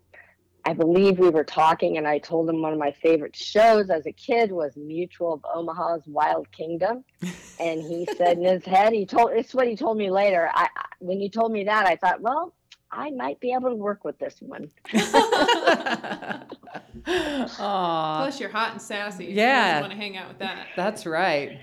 I 0.65 0.73
believe 0.75 1.19
we 1.19 1.31
were 1.31 1.45
talking, 1.45 1.99
and 1.99 2.07
I 2.07 2.19
told 2.19 2.49
him 2.49 2.63
one 2.63 2.73
of 2.73 2.79
my 2.79 2.93
favorite 2.93 3.35
shows 3.35 3.91
as 3.91 4.07
a 4.07 4.13
kid 4.13 4.53
was 4.53 4.77
Mutual 4.77 5.35
of 5.35 5.45
Omaha's 5.55 6.03
Wild 6.07 6.51
Kingdom, 6.53 7.05
and 7.61 7.83
he 7.83 8.07
said 8.17 8.39
in 8.39 8.45
his 8.45 8.65
head, 8.65 8.93
he 8.93 9.05
told 9.05 9.33
it's 9.33 9.55
what 9.55 9.67
he 9.67 9.77
told 9.77 9.97
me 9.99 10.11
later. 10.11 10.51
I 10.53 10.69
when 11.01 11.21
you 11.21 11.29
told 11.29 11.53
me 11.53 11.65
that, 11.65 11.87
I 11.87 11.97
thought, 11.97 12.21
well, 12.21 12.55
I 12.91 13.11
might 13.11 13.41
be 13.41 13.53
able 13.53 13.71
to 13.71 13.75
work 13.75 14.05
with 14.05 14.19
this 14.19 14.37
one. 14.41 14.71
Plus, 17.05 18.39
you're 18.39 18.51
hot 18.51 18.73
and 18.73 18.81
sassy. 18.83 19.27
Yeah. 19.27 19.77
You 19.77 19.81
want 19.81 19.93
to 19.93 19.99
hang 19.99 20.17
out 20.17 20.29
with 20.29 20.39
that. 20.39 20.69
that's 20.77 21.07
right. 21.07 21.59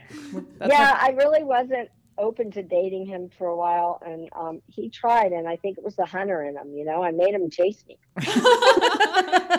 That's 0.58 0.72
yeah, 0.72 0.92
what- 0.92 1.02
I 1.02 1.10
really 1.12 1.44
wasn't 1.44 1.90
open 2.20 2.52
to 2.52 2.62
dating 2.64 3.06
him 3.06 3.30
for 3.38 3.48
a 3.48 3.56
while, 3.56 4.02
and 4.06 4.30
um, 4.36 4.62
he 4.68 4.90
tried, 4.90 5.32
and 5.32 5.48
I 5.48 5.56
think 5.56 5.78
it 5.78 5.84
was 5.84 5.96
the 5.96 6.06
hunter 6.06 6.44
in 6.44 6.56
him. 6.58 6.74
You 6.74 6.86
know, 6.86 7.02
I 7.04 7.12
made 7.12 7.34
him 7.34 7.50
chase 7.50 7.84
me, 7.88 7.98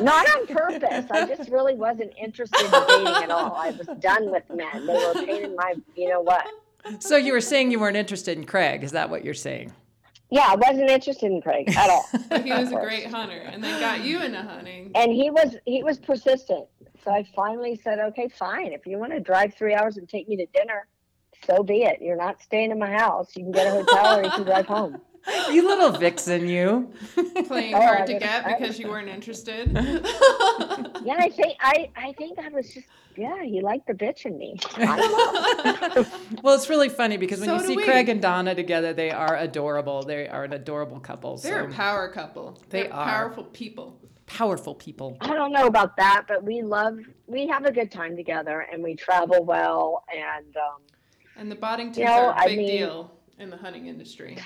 not 0.00 0.28
on 0.36 0.46
purpose. 0.46 1.06
I 1.10 1.26
just 1.26 1.50
really 1.50 1.74
wasn't 1.74 2.12
interested 2.22 2.64
in 2.64 2.70
dating 2.70 3.24
at 3.24 3.30
all. 3.30 3.54
I 3.54 3.70
was 3.70 3.88
done 4.00 4.30
with 4.30 4.44
men. 4.50 4.86
They 4.86 4.92
were 4.94 5.12
a 5.12 5.26
pain 5.26 5.44
in 5.44 5.56
my, 5.56 5.74
you 5.96 6.08
know 6.08 6.20
what? 6.20 6.46
so 6.98 7.16
you 7.16 7.32
were 7.32 7.40
saying 7.40 7.70
you 7.70 7.80
weren't 7.80 7.96
interested 7.96 8.38
in 8.38 8.44
Craig? 8.44 8.84
Is 8.84 8.92
that 8.92 9.10
what 9.10 9.24
you're 9.24 9.34
saying? 9.34 9.72
Yeah, 10.30 10.46
I 10.48 10.54
wasn't 10.54 10.88
interested 10.90 11.32
in 11.32 11.42
Craig 11.42 11.68
at 11.76 11.90
all. 11.90 12.06
But 12.28 12.44
he 12.44 12.52
was 12.52 12.70
a 12.70 12.76
great 12.76 13.06
hunter, 13.06 13.38
and 13.38 13.62
then 13.62 13.80
got 13.80 14.04
you 14.04 14.22
into 14.22 14.40
hunting. 14.40 14.92
and 14.94 15.12
he 15.12 15.28
was 15.30 15.56
he 15.66 15.82
was 15.82 15.98
persistent. 15.98 16.66
So 17.02 17.10
I 17.10 17.26
finally 17.34 17.80
said, 17.82 17.98
okay, 17.98 18.28
fine. 18.28 18.72
If 18.72 18.86
you 18.86 18.98
want 18.98 19.12
to 19.12 19.20
drive 19.20 19.54
three 19.54 19.74
hours 19.74 19.96
and 19.96 20.08
take 20.08 20.28
me 20.28 20.36
to 20.36 20.46
dinner, 20.46 20.86
so 21.46 21.62
be 21.62 21.82
it. 21.82 22.00
You're 22.00 22.16
not 22.16 22.40
staying 22.42 22.70
in 22.70 22.78
my 22.78 22.90
house. 22.90 23.36
You 23.36 23.44
can 23.44 23.52
get 23.52 23.66
a 23.66 23.70
hotel 23.70 24.18
or 24.18 24.24
you 24.24 24.30
can 24.30 24.44
drive 24.44 24.66
home. 24.66 25.00
You 25.50 25.68
little 25.68 25.90
vixen, 25.92 26.48
you. 26.48 26.90
Playing 27.46 27.74
Oh, 27.74 27.80
hard 27.82 28.06
to 28.06 28.14
was- 28.14 28.22
get 28.22 28.46
I 28.46 28.56
because 28.58 28.78
you 28.78 28.88
weren't 28.88 29.10
interested. 29.10 29.66
Yeah, 31.02 31.16
I 31.18 31.28
think 31.30 31.56
I 31.60 31.90
I 31.96 32.12
think 32.14 32.38
I 32.38 32.48
was 32.48 32.72
just 32.72 32.86
yeah. 33.16 33.42
He 33.42 33.60
liked 33.60 33.86
the 33.86 33.92
bitch 33.92 34.24
in 34.24 34.38
me. 34.38 34.56
I 34.76 34.96
don't 34.96 35.96
know. 35.96 36.06
well, 36.42 36.54
it's 36.54 36.70
really 36.70 36.88
funny 36.88 37.18
because 37.18 37.40
when 37.40 37.48
So 37.50 37.54
you 37.56 37.66
see 37.66 37.76
we. 37.76 37.84
Craig 37.84 38.08
and 38.08 38.20
Donna 38.22 38.54
together, 38.54 38.92
they 38.94 39.10
are 39.10 39.36
adorable. 39.36 40.02
They 40.02 40.26
are 40.28 40.44
an 40.44 40.54
adorable 40.54 41.00
couple. 41.00 41.36
They're 41.36 41.64
a 41.66 41.70
power 41.72 42.08
couple. 42.10 42.58
They 42.70 42.84
They're 42.84 42.94
are. 42.94 43.04
powerful 43.04 43.44
people. 43.44 43.98
powerful 44.26 44.74
people. 44.74 45.16
I 45.20 45.34
don't 45.34 45.52
know 45.52 45.66
about 45.66 45.96
that, 45.98 46.24
but 46.28 46.42
we 46.44 46.62
love 46.62 46.98
we 47.26 47.46
have 47.48 47.66
a 47.66 47.72
good 47.72 47.90
time 47.92 48.16
together 48.16 48.66
and 48.72 48.82
we 48.82 48.94
travel 48.94 49.44
well 49.44 50.04
and 50.14 50.56
um, 50.56 50.80
And 51.40 51.50
the 51.50 51.56
Boddingtons 51.56 51.96
You 51.96 52.04
know, 52.04 52.28
are 52.28 52.42
a 52.42 52.46
big 52.46 52.58
mean- 52.58 52.68
deal 52.68 53.10
in 53.38 53.48
the 53.48 53.56
hunting 53.56 53.86
industry. 53.86 54.36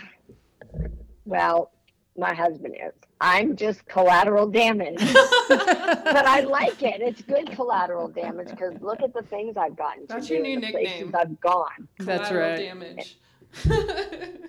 well, 1.25 1.73
my 2.17 2.33
husband 2.33 2.77
is. 2.77 2.93
I'm 3.21 3.57
just 3.57 3.85
collateral 3.87 4.47
damage. 4.47 4.99
but 5.49 6.25
I 6.27 6.41
like 6.49 6.81
it. 6.85 7.01
It's 7.01 7.21
good 7.23 7.51
collateral 7.51 8.07
damage 8.07 8.51
because 8.51 8.75
look 8.81 9.01
at 9.03 9.13
the 9.13 9.23
things 9.23 9.57
I've 9.57 9.75
gotten 9.77 10.05
That's 10.09 10.29
to 10.29 10.35
your 10.35 10.43
do, 10.45 10.49
new 10.49 10.55
and 10.55 10.63
the 10.63 10.71
places 10.71 10.93
nickname. 11.01 11.15
I've 11.19 11.41
gone. 11.41 11.89
That's 11.99 12.29
Collateral 12.29 12.51
right. 12.51 12.57
Damage. 12.57 13.19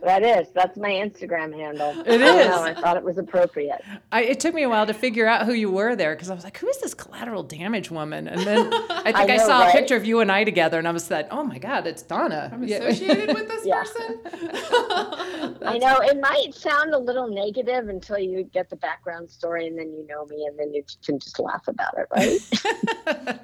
That 0.03 0.21
is. 0.21 0.47
That's 0.53 0.77
my 0.77 0.91
Instagram 0.91 1.51
handle. 1.51 1.95
It 2.05 2.21
I 2.21 2.41
is. 2.41 2.47
know, 2.47 2.61
I 2.61 2.73
thought 2.75 2.95
it 2.95 3.03
was 3.03 3.17
appropriate. 3.17 3.81
I, 4.11 4.21
it 4.21 4.39
took 4.39 4.53
me 4.53 4.61
a 4.61 4.69
while 4.69 4.85
to 4.85 4.93
figure 4.93 5.25
out 5.25 5.47
who 5.47 5.53
you 5.53 5.71
were 5.71 5.95
there 5.95 6.13
because 6.13 6.29
I 6.29 6.35
was 6.35 6.43
like, 6.43 6.57
"Who 6.59 6.67
is 6.67 6.79
this 6.79 6.93
collateral 6.93 7.41
damage 7.41 7.89
woman?" 7.89 8.27
And 8.27 8.41
then 8.45 8.67
I 8.89 9.11
think 9.11 9.31
I, 9.31 9.37
know, 9.37 9.45
saw 9.47 9.67
a 9.67 9.71
picture 9.71 9.95
of 9.95 10.05
you 10.05 10.19
and 10.19 10.31
I 10.31 10.43
together, 10.43 10.77
and 10.77 10.87
I 10.87 10.91
was 10.91 11.09
like, 11.09 11.27
"Oh 11.31 11.43
my 11.43 11.57
God, 11.57 11.87
it's 11.87 12.03
Donna." 12.03 12.51
I'm 12.53 12.63
Yeah. 12.63 12.83
associated 12.83 13.33
with 13.33 13.47
this 13.47 13.65
Yeah. 13.65 13.81
person. 13.81 14.19
I 15.65 15.79
know 15.79 15.97
it 16.01 16.19
might 16.21 16.53
sound 16.53 16.93
a 16.93 16.99
little 16.99 17.27
negative 17.27 17.89
until 17.89 18.19
you 18.19 18.43
get 18.43 18.69
the 18.69 18.75
background 18.75 19.31
story 19.31 19.65
and 19.67 19.75
then 19.77 19.87
you 19.91 20.05
know 20.07 20.25
me 20.27 20.45
and 20.47 20.57
then 20.59 20.71
you 20.71 20.83
can 21.03 21.17
just 21.17 21.39
laugh 21.39 21.67
about 21.67 21.95
it, 21.97 22.07
right? 22.15 23.39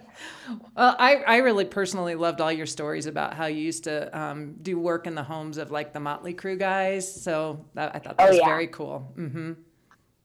well, 0.75 0.95
I, 0.99 1.15
I 1.25 1.37
really 1.37 1.65
personally 1.65 2.15
loved 2.15 2.41
all 2.41 2.51
your 2.51 2.65
stories 2.67 3.05
about 3.07 3.33
how 3.33 3.45
you 3.47 3.61
used 3.61 3.85
to 3.85 4.15
um, 4.17 4.55
do 4.61 4.77
work 4.77 5.07
in 5.07 5.15
the 5.15 5.23
of 5.57 5.71
like 5.71 5.93
the 5.93 5.99
Motley 5.99 6.33
Crue 6.33 6.57
guys. 6.59 7.21
So 7.23 7.65
that, 7.73 7.95
I 7.95 7.99
thought 7.99 8.17
that 8.17 8.27
Oh, 8.27 8.29
was 8.29 8.37
yeah. 8.39 8.45
very 8.45 8.67
cool. 8.67 8.99
hmm 9.15 9.53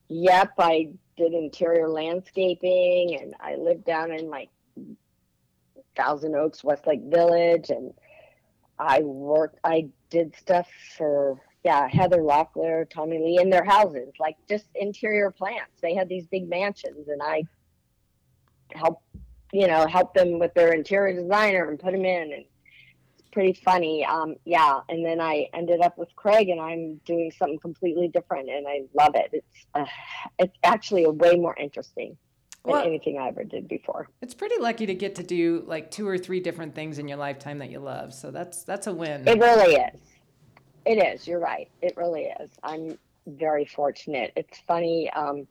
yep, 0.09 0.53
I 0.59 0.91
did 1.17 1.33
interior 1.33 1.89
landscaping 1.89 3.19
and 3.21 3.35
I 3.41 3.57
lived 3.57 3.85
down 3.85 4.13
in 4.13 4.29
like 4.31 4.51
Thousand 5.97 6.35
Oaks, 6.35 6.63
Westlake 6.63 7.03
Village, 7.05 7.71
and 7.71 7.93
I 8.79 9.01
worked. 9.01 9.59
I 9.65 9.89
did 10.11 10.37
stuff 10.37 10.69
for 10.97 11.41
yeah 11.65 11.89
Heather 11.89 12.19
Locklear, 12.19 12.89
Tommy 12.89 13.19
Lee 13.19 13.39
in 13.41 13.49
their 13.51 13.65
houses, 13.65 14.13
like 14.21 14.37
just 14.49 14.67
interior 14.75 15.31
plants. 15.31 15.73
They 15.81 15.95
had 15.95 16.09
these 16.09 16.27
big 16.27 16.49
mansions, 16.51 17.09
and 17.09 17.23
I 17.23 17.43
helped 18.73 19.03
you 19.53 19.67
know 19.67 19.87
help 19.87 20.13
them 20.13 20.39
with 20.39 20.53
their 20.55 20.73
interior 20.75 21.19
designer 21.21 21.71
and 21.71 21.79
put 21.79 21.93
them 21.93 22.05
in 22.05 22.33
and 22.33 22.45
pretty 23.37 23.53
funny 23.67 24.03
um 24.03 24.35
yeah 24.47 24.81
and 24.89 25.05
then 25.05 25.21
i 25.21 25.47
ended 25.53 25.83
up 25.83 25.99
with 25.99 26.09
craig 26.17 26.49
and 26.49 26.59
i'm 26.59 26.99
doing 27.05 27.31
something 27.31 27.59
completely 27.59 28.09
different 28.09 28.49
and 28.49 28.67
i 28.67 28.81
love 28.95 29.15
it. 29.15 29.29
It's 29.31 29.67
uh, 29.75 29.85
it's 30.39 30.57
actually 30.65 31.05
a 31.05 31.11
way 31.11 31.37
more 31.37 31.55
interesting 31.61 32.17
than 32.65 32.73
Well- 32.73 32.87
anything 32.87 33.19
i 33.19 33.29
ever 33.29 33.45
did 33.45 33.69
before. 33.69 34.09
It's 34.23 34.33
pretty 34.33 34.59
lucky 34.59 34.87
to 34.87 34.95
get 34.95 35.17
to 35.17 35.23
do 35.23 35.63
like 35.67 35.91
two 35.91 36.09
or 36.09 36.17
three 36.17 36.41
different 36.41 36.75
things 36.75 36.99
in 36.99 37.09
your 37.09 37.19
lifetime 37.19 37.59
that 37.59 37.71
you 37.71 37.79
love. 37.79 38.15
So 38.15 38.31
that's 38.31 38.65
that's 38.65 38.87
a 38.87 38.95
win. 38.95 39.29
it 39.29 39.39
really 39.39 39.75
is. 39.75 40.01
It 40.87 40.97
is. 41.05 41.27
You're 41.29 41.39
right. 41.39 41.69
It 41.83 41.95
really 41.99 42.33
is. 42.41 42.53
I'm 42.63 42.97
very 43.27 43.67
fortunate. 43.67 44.33
It's 44.35 44.59
funny 44.67 45.11
um 45.11 45.47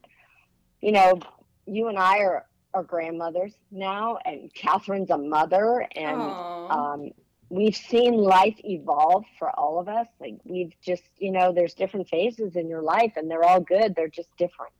you 0.81 0.91
know 0.91 1.19
you 1.67 1.87
and 1.89 1.99
i 1.99 2.17
are 2.17 2.45
are 2.73 2.83
grandmothers 2.83 3.53
now 3.71 4.17
and 4.25 4.51
katherine's 4.55 5.11
a 5.11 5.17
mother 5.17 5.87
and 5.95 6.19
um, 6.19 7.11
we've 7.49 7.75
seen 7.75 8.13
life 8.13 8.55
evolve 8.63 9.25
for 9.37 9.49
all 9.57 9.79
of 9.79 9.87
us. 9.87 10.07
Like 10.19 10.35
we've 10.43 10.73
just, 10.81 11.03
you 11.17 11.31
know, 11.31 11.51
there's 11.53 11.73
different 11.73 12.07
phases 12.09 12.55
in 12.55 12.67
your 12.67 12.81
life, 12.81 13.13
and 13.15 13.29
they're 13.29 13.43
all 13.43 13.61
good. 13.61 13.95
They're 13.95 14.07
just 14.07 14.29
different. 14.37 14.71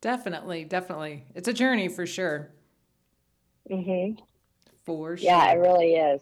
Definitely, 0.00 0.64
definitely. 0.64 1.24
It's 1.34 1.48
a 1.48 1.52
journey 1.52 1.88
for 1.88 2.06
sure. 2.06 2.50
Mm-hmm. 3.70 4.20
For 4.84 5.16
sure. 5.16 5.24
Yeah, 5.24 5.52
it 5.52 5.56
really 5.56 5.94
is. 5.94 6.20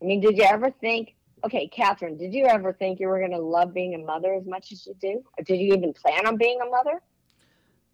I 0.00 0.04
mean, 0.04 0.20
did 0.20 0.36
you 0.36 0.44
ever 0.44 0.70
think? 0.70 1.14
Okay, 1.44 1.68
Katherine, 1.68 2.16
did 2.16 2.34
you 2.34 2.46
ever 2.46 2.72
think 2.72 2.98
you 2.98 3.06
were 3.08 3.18
going 3.18 3.30
to 3.30 3.38
love 3.38 3.72
being 3.72 3.94
a 3.94 3.98
mother 3.98 4.34
as 4.34 4.44
much 4.44 4.72
as 4.72 4.86
you 4.86 4.94
do? 5.00 5.22
Or 5.38 5.44
did 5.44 5.56
you 5.56 5.74
even 5.74 5.92
plan 5.92 6.26
on 6.26 6.36
being 6.36 6.60
a 6.60 6.68
mother? 6.68 7.00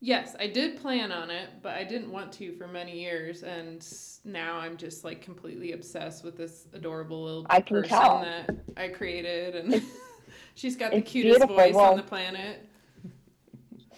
Yes, 0.06 0.36
I 0.38 0.48
did 0.48 0.76
plan 0.82 1.10
on 1.10 1.30
it, 1.30 1.48
but 1.62 1.78
I 1.78 1.82
didn't 1.82 2.10
want 2.12 2.30
to 2.34 2.52
for 2.52 2.68
many 2.68 3.00
years, 3.00 3.42
and 3.42 3.82
now 4.22 4.58
I'm 4.58 4.76
just 4.76 5.02
like 5.02 5.22
completely 5.22 5.72
obsessed 5.72 6.22
with 6.22 6.36
this 6.36 6.66
adorable 6.74 7.22
little 7.24 7.46
I 7.48 7.62
person 7.62 7.88
tell. 7.88 8.20
that 8.20 8.50
I 8.76 8.88
created, 8.88 9.54
and 9.56 9.82
she's 10.56 10.76
got 10.76 10.92
the 10.92 11.00
cutest 11.00 11.38
beautiful. 11.38 11.56
voice 11.56 11.74
Well, 11.74 11.92
on 11.92 11.96
the 11.96 12.02
planet. 12.02 12.68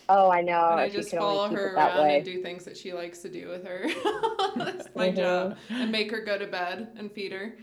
Oh, 0.09 0.31
I 0.31 0.43
know. 0.43 0.69
and 0.71 0.79
I 0.79 0.89
just 0.89 1.11
follow 1.11 1.49
her 1.49 1.75
around 1.75 2.09
and 2.09 2.25
do 2.25 2.41
things 2.41 2.65
that 2.67 2.77
she 2.77 2.93
likes 2.93 3.19
to 3.23 3.29
do 3.29 3.49
with 3.49 3.67
her. 3.67 3.89
That's 4.55 4.87
my 4.95 5.09
Mhm. 5.11 5.17
job, 5.17 5.57
and 5.71 5.91
make 5.91 6.13
her 6.13 6.21
go 6.21 6.39
to 6.39 6.47
bed 6.47 6.93
and 6.97 7.11
feed 7.11 7.33
her. 7.33 7.57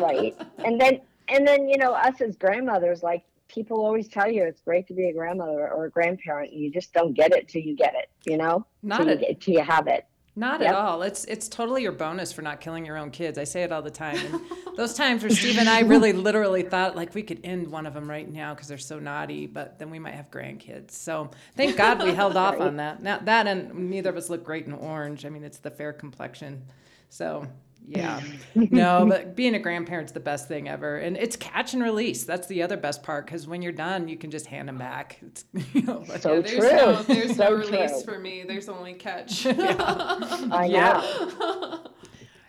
right 0.00 0.34
and 0.64 0.80
then 0.80 1.00
and 1.28 1.46
then 1.46 1.68
you 1.68 1.76
know 1.78 1.92
us 1.92 2.20
as 2.22 2.34
grandmothers 2.36 3.02
like 3.04 3.22
people 3.50 3.84
always 3.84 4.08
tell 4.08 4.30
you 4.30 4.44
it's 4.44 4.60
great 4.62 4.86
to 4.88 4.94
be 4.94 5.08
a 5.08 5.12
grandmother 5.12 5.68
or 5.72 5.86
a 5.86 5.90
grandparent 5.90 6.52
you 6.52 6.70
just 6.70 6.92
don't 6.92 7.14
get 7.14 7.32
it 7.32 7.48
till 7.48 7.62
you 7.62 7.74
get 7.76 7.94
it 7.94 8.08
you 8.30 8.36
know 8.36 8.64
Not 8.82 8.98
till 8.98 9.10
you, 9.10 9.16
get, 9.16 9.40
till 9.40 9.54
you 9.54 9.62
have 9.62 9.86
it 9.88 10.06
Not 10.36 10.60
Yep. 10.60 10.70
at 10.70 10.74
all. 10.76 11.02
It's 11.02 11.24
it's 11.24 11.48
totally 11.48 11.82
your 11.82 11.92
bonus 11.92 12.32
for 12.32 12.42
not 12.42 12.60
killing 12.60 12.86
your 12.86 12.96
own 12.96 13.10
kids. 13.10 13.36
I 13.36 13.44
say 13.44 13.62
it 13.64 13.72
all 13.72 13.82
the 13.82 13.90
time. 13.90 14.16
And 14.16 14.40
those 14.76 14.94
times 14.94 15.22
where 15.22 15.30
Steve 15.30 15.58
and 15.58 15.68
I 15.68 15.80
really 15.80 16.12
literally 16.28 16.62
thought 16.62 16.94
like 16.96 17.14
we 17.14 17.22
could 17.24 17.40
end 17.44 17.66
one 17.68 17.84
of 17.84 17.94
them 17.94 18.08
right 18.08 18.30
now 18.30 18.54
because 18.54 18.68
they're 18.68 18.78
so 18.78 18.98
naughty, 19.00 19.46
but 19.46 19.78
then 19.80 19.90
we 19.90 19.98
might 19.98 20.14
have 20.14 20.30
grandkids. 20.30 20.92
So 20.92 21.30
thank 21.56 21.76
God 21.76 22.02
we 22.02 22.12
held 22.14 22.36
off 22.46 22.60
on 22.60 22.76
that. 22.76 23.02
Now 23.02 23.18
that 23.18 23.46
and 23.48 23.90
neither 23.90 24.10
of 24.10 24.16
us 24.16 24.30
look 24.30 24.44
great 24.44 24.66
in 24.66 24.72
orange. 24.72 25.26
I 25.26 25.30
mean, 25.30 25.42
it's 25.44 25.58
the 25.58 25.70
fair 25.70 25.92
complexion. 25.92 26.62
So 27.08 27.46
Yeah. 27.86 28.20
No, 28.54 29.06
but 29.08 29.36
being 29.36 29.54
a 29.54 29.58
grandparent's 29.60 30.10
the 30.12 30.20
best 30.20 30.48
thing 30.48 30.68
ever. 30.68 30.96
And 30.98 31.16
it's 31.16 31.36
catch 31.36 31.72
and 31.74 31.82
release. 31.82 32.24
That's 32.24 32.46
the 32.48 32.62
other 32.62 32.76
best 32.76 33.02
part 33.02 33.26
because 33.26 33.46
when 33.46 33.62
you're 33.62 33.70
done, 33.72 34.08
you 34.08 34.16
can 34.16 34.30
just 34.30 34.46
hand 34.46 34.68
them 34.68 34.76
back. 34.78 35.18
It's, 35.26 35.44
you 35.72 35.82
know, 35.82 36.04
So 36.18 36.34
yeah, 36.34 36.40
there's 36.40 36.50
true. 36.50 36.60
no 36.70 37.02
there's 37.04 37.36
So 37.36 37.44
no 37.44 37.52
release 37.54 38.02
true. 38.02 38.14
for 38.14 38.18
me. 38.18 38.44
There's 38.46 38.68
only 38.68 38.94
catch. 38.94 39.46
I 39.46 40.66
Yeah. 40.70 41.00
know. 41.38 41.86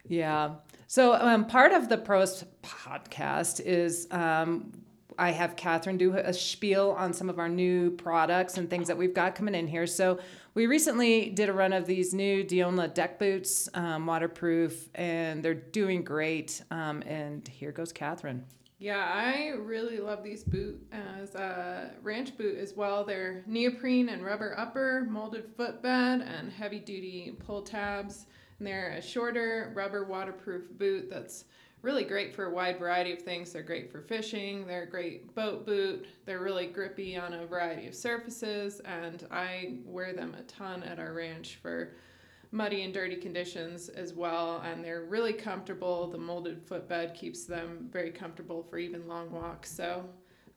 Yeah. 0.08 0.56
So 0.88 1.14
um, 1.14 1.46
part 1.46 1.72
of 1.72 1.88
the 1.88 1.98
Prois 1.98 2.44
podcast 2.64 3.62
is 3.62 4.08
um, 4.12 4.72
I 5.18 5.32
have 5.32 5.56
Katherine 5.56 5.98
do 5.98 6.16
a 6.18 6.34
spiel 6.34 6.96
on 6.98 7.14
some 7.14 7.30
of 7.30 7.40
our 7.40 7.48
new 7.50 7.92
products 7.92 8.58
and 8.58 8.70
things 8.70 8.88
that 8.88 8.98
we've 8.98 9.14
got 9.14 9.36
coming 9.36 9.56
in 9.56 9.68
here. 9.68 9.88
So 9.88 10.20
we 10.54 10.68
recently 10.68 11.30
did 11.30 11.50
a 11.50 11.54
run 11.54 11.74
of 11.74 11.86
these 11.86 12.14
new 12.14 12.44
Dionla 12.44 12.94
deck 12.94 13.20
boots, 13.20 13.70
um, 13.74 14.06
waterproof, 14.06 14.90
and 14.96 15.44
they're 15.44 15.54
doing 15.54 16.04
great. 16.04 16.62
Um, 16.72 17.02
and 17.04 17.48
here 17.48 17.72
goes 17.72 17.94
Katherine. 17.94 18.44
Yeah, 18.80 19.12
I 19.14 19.50
really 19.60 20.00
love 20.00 20.24
these 20.24 20.44
boot 20.44 20.82
as 20.92 21.36
a 21.36 21.92
ranch 22.02 22.36
boot 22.36 22.58
as 22.58 22.74
well. 22.74 23.06
They're 23.06 23.44
neoprene 23.46 24.10
and 24.10 24.26
rubber 24.26 24.56
upper, 24.58 25.06
molded 25.08 25.46
footbed, 25.56 26.22
and 26.22 26.52
heavy 26.52 26.80
duty 26.80 27.38
pull 27.46 27.62
tabs. 27.62 28.26
And 28.58 28.68
they're 28.68 28.94
a 28.98 29.02
shorter 29.02 29.72
rubber 29.76 30.06
waterproof 30.06 30.64
boot 30.78 31.10
that's 31.12 31.46
really 31.82 32.04
great 32.04 32.36
for 32.36 32.46
a 32.46 32.54
wide 32.54 32.78
variety 32.78 33.12
of 33.12 33.22
things. 33.22 33.52
They're 33.52 33.64
great 33.64 33.92
for 33.92 34.02
fishing, 34.02 34.68
they're 34.68 34.84
a 34.84 34.90
great 34.90 35.34
boat 35.34 35.66
boot, 35.66 36.06
they're 36.26 36.42
really 36.42 36.68
grippy 36.68 37.18
on 37.18 37.34
a 37.34 37.46
variety 37.46 37.88
of 37.88 37.96
surfaces, 37.96 38.82
and 38.82 39.26
I 39.32 39.80
wear 39.86 40.14
them 40.14 40.36
a 40.38 40.44
ton 40.44 40.84
at 40.84 41.00
our 41.00 41.14
ranch 41.14 41.60
for 41.62 41.94
muddy 42.52 42.84
and 42.84 42.94
dirty 42.94 43.16
conditions 43.16 43.88
as 43.88 44.14
well 44.14 44.62
and 44.66 44.84
they're 44.84 45.06
really 45.06 45.32
comfortable 45.32 46.08
the 46.08 46.18
molded 46.18 46.62
footbed 46.62 47.14
keeps 47.14 47.46
them 47.46 47.88
very 47.92 48.12
comfortable 48.12 48.62
for 48.62 48.78
even 48.78 49.08
long 49.08 49.32
walks 49.32 49.72
so 49.72 50.04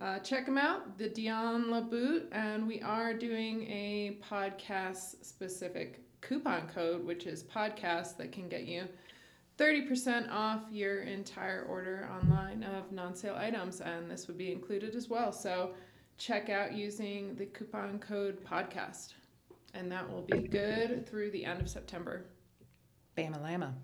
uh, 0.00 0.19
check 0.19 0.45
them 0.45 0.59
out 0.59 0.99
the 0.99 1.09
dion 1.09 1.71
la 1.71 1.81
boot 1.81 2.28
and 2.33 2.66
we 2.66 2.83
are 2.83 3.14
doing 3.14 3.62
a 3.71 4.19
podcast 4.28 5.25
specific 5.25 6.00
coupon 6.21 6.66
code 6.66 7.04
which 7.04 7.26
is 7.26 7.45
podcast 7.45 8.16
that 8.16 8.33
can 8.33 8.49
get 8.49 8.64
you 8.64 8.88
30% 9.58 10.30
off 10.30 10.62
your 10.70 11.02
entire 11.02 11.64
order 11.68 12.08
online 12.12 12.64
of 12.64 12.90
non-sale 12.90 13.37
items 13.37 13.80
and 13.80 14.11
this 14.11 14.26
would 14.26 14.38
be 14.38 14.50
included 14.50 14.94
as 14.94 15.08
well 15.08 15.30
so 15.32 15.70
check 16.18 16.49
out 16.49 16.73
using 16.73 17.34
the 17.37 17.46
coupon 17.46 17.99
code 17.99 18.44
podcast 18.44 19.14
and 19.75 19.90
that 19.90 20.08
will 20.08 20.23
be 20.23 20.38
good 20.49 21.06
through 21.06 21.30
the 21.32 21.44
end 21.44 21.61
of 21.61 21.68
September. 21.68 22.25
Bama 23.18 23.42
Lama. 23.42 23.75